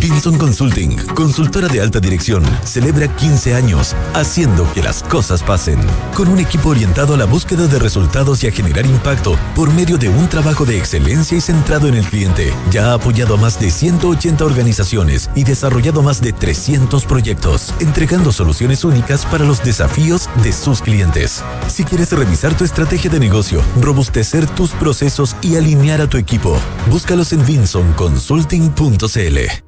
Vinson 0.00 0.38
Consulting, 0.38 0.96
consultora 1.14 1.68
de 1.68 1.80
alta 1.80 1.98
dirección, 1.98 2.44
celebra 2.64 3.08
15 3.08 3.54
años 3.54 3.94
haciendo 4.14 4.70
que 4.72 4.82
las 4.82 5.02
cosas 5.02 5.42
pasen. 5.42 5.80
Con 6.14 6.28
un 6.28 6.38
equipo 6.38 6.70
orientado 6.70 7.14
a 7.14 7.16
la 7.16 7.24
búsqueda 7.24 7.66
de 7.66 7.78
resultados 7.78 8.42
y 8.44 8.46
a 8.46 8.52
generar 8.52 8.86
impacto 8.86 9.36
por 9.54 9.72
medio 9.72 9.98
de 9.98 10.08
un 10.08 10.28
trabajo 10.28 10.64
de 10.64 10.78
excelencia 10.78 11.36
y 11.36 11.40
centrado 11.40 11.88
en 11.88 11.94
el 11.94 12.04
cliente. 12.04 12.52
Ya 12.70 12.90
ha 12.90 12.94
apoyado 12.94 13.34
a 13.34 13.38
más 13.38 13.60
de 13.60 13.70
180 13.70 14.44
organizaciones 14.44 15.30
y 15.34 15.44
desarrollado 15.44 16.02
más 16.02 16.20
de 16.20 16.32
300 16.32 17.04
proyectos, 17.04 17.74
entregando 17.80 18.32
soluciones 18.32 18.84
únicas 18.84 19.26
para 19.26 19.44
los 19.44 19.62
desafíos 19.64 20.28
de 20.42 20.52
sus 20.52 20.80
clientes. 20.80 21.42
Si 21.66 21.84
quieres 21.84 22.12
revisar 22.12 22.56
tu 22.56 22.64
estrategia 22.64 23.10
de 23.10 23.20
negocio, 23.20 23.62
robustecer 23.80 24.46
tus 24.46 24.70
procesos 24.70 25.36
y 25.42 25.56
alinear 25.56 26.00
a 26.00 26.08
tu 26.08 26.18
equipo, 26.18 26.58
búscalos 26.88 27.32
en 27.32 27.44
vinsonconsulting.cl. 27.44 29.67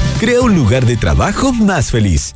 crea 0.21 0.41
un 0.41 0.53
lugar 0.55 0.85
de 0.85 0.97
trabajo 0.97 1.51
más 1.51 1.89
feliz. 1.89 2.35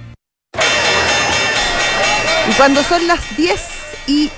Y 2.49 2.53
cuando 2.53 2.81
son 2.83 3.05
las 3.07 3.19
10 3.37 3.61
y 4.07 4.31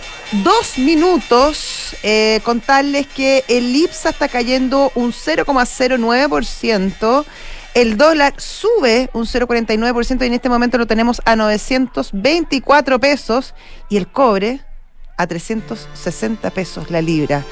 dos 0.43 0.77
minutos, 0.77 1.95
eh, 2.03 2.41
contarles 2.43 3.07
que 3.07 3.45
el 3.47 3.73
IPSA 3.75 4.09
está 4.09 4.27
cayendo 4.27 4.91
un 4.95 5.13
0,09%. 5.13 7.25
El 7.73 7.97
dólar 7.97 8.33
sube 8.37 9.09
un 9.13 9.25
0,49% 9.25 10.23
y 10.23 10.27
en 10.27 10.33
este 10.33 10.49
momento 10.49 10.77
lo 10.77 10.85
tenemos 10.85 11.21
a 11.25 11.37
924 11.37 12.99
pesos. 12.99 13.55
Y 13.89 13.97
el 13.97 14.07
cobre 14.07 14.59
a 15.17 15.25
360 15.25 16.49
pesos 16.49 16.91
la 16.91 17.01
libra. 17.01 17.43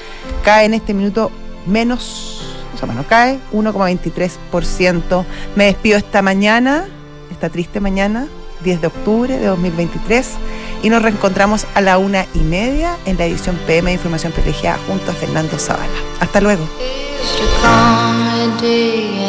Cae 0.44 0.66
en 0.66 0.74
este 0.74 0.92
minuto 0.92 1.30
menos, 1.66 2.42
o 2.74 2.78
sea, 2.78 2.84
bueno, 2.86 3.06
cae 3.08 3.38
1,23%. 3.52 5.24
Me 5.56 5.64
despido 5.64 5.96
esta 5.96 6.20
mañana, 6.20 6.86
esta 7.30 7.48
triste 7.48 7.80
mañana, 7.80 8.28
10 8.62 8.80
de 8.80 8.86
octubre 8.86 9.38
de 9.38 9.46
2023, 9.46 10.26
y 10.82 10.90
nos 10.90 11.02
reencontramos 11.02 11.66
a 11.74 11.80
la 11.80 11.98
una 11.98 12.26
y 12.34 12.40
media 12.40 12.96
en 13.04 13.18
la 13.18 13.26
edición 13.26 13.56
PM 13.66 13.90
de 13.90 13.94
Información 13.94 14.32
Privilegiada 14.32 14.78
junto 14.86 15.10
a 15.10 15.14
Fernando 15.14 15.58
Zavala. 15.58 15.86
Hasta 16.20 16.40
luego. 16.40 16.66